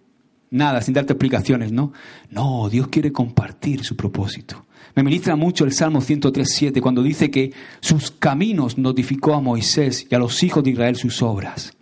nada, 0.51 0.81
sin 0.81 0.95
darte 0.95 1.13
explicaciones, 1.13 1.73
¿no? 1.73 1.93
No, 2.31 2.69
Dios 2.69 2.89
quiere 2.89 3.13
compartir 3.13 3.85
su 3.85 3.97
propósito. 3.97 4.67
Me 4.95 5.03
ministra 5.03 5.37
mucho 5.37 5.65
el 5.65 5.73
Salmo 5.73 6.01
103.7 6.01 6.81
cuando 6.81 7.03
dice 7.03 7.31
que 7.31 7.53
sus 7.81 8.11
caminos 8.11 8.79
notificó 8.79 9.35
a 9.35 9.41
Moisés 9.41 10.07
y 10.11 10.15
a 10.15 10.19
los 10.19 10.43
hijos 10.43 10.65
de 10.65 10.71
Israel 10.71 10.97
sus 10.97 11.23
obras. 11.23 11.77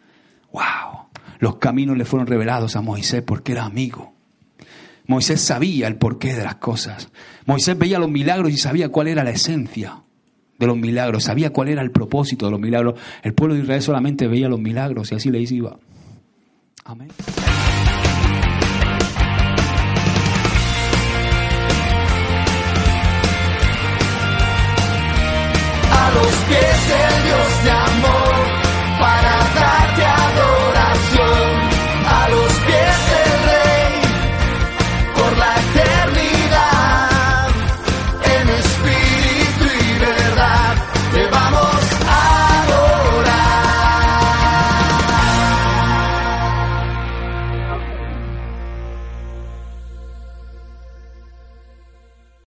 ¡Wow! 0.53 1.09
Los 1.39 1.57
caminos 1.57 1.97
le 1.97 2.05
fueron 2.05 2.27
revelados 2.27 2.77
a 2.77 2.81
Moisés 2.81 3.23
porque 3.23 3.53
era 3.53 3.65
amigo. 3.65 4.15
Moisés 5.07 5.41
sabía 5.41 5.89
el 5.89 5.97
porqué 5.97 6.35
de 6.35 6.45
las 6.45 6.57
cosas. 6.57 7.09
Moisés 7.47 7.79
veía 7.79 7.99
los 7.99 8.11
milagros 8.11 8.53
y 8.53 8.59
sabía 8.59 8.91
cuál 8.91 9.09
era 9.09 9.25
la 9.25 9.31
esencia 9.31 10.03
de 10.59 10.67
los 10.67 10.77
milagros, 10.77 11.25
sabía 11.25 11.51
cuál 11.51 11.69
era 11.69 11.83
el 11.83 11.91
propósito 11.91 12.47
de 12.47 12.53
los 12.53 12.61
milagros. 12.61 13.01
El 13.23 13.33
pueblo 13.33 13.55
de 13.55 13.63
Israel 13.63 13.83
solamente 13.83 14.27
veía 14.27 14.49
los 14.49 14.61
milagros 14.61 15.11
y 15.13 15.15
así 15.15 15.31
le 15.31 15.41
iba. 15.41 15.79
Amén. 16.85 17.09
tus 26.23 26.37
pies 26.49 26.91
el 26.91 27.23
Dios 27.25 27.65
de 27.65 27.71
amor 27.71 28.35
para 29.01 29.38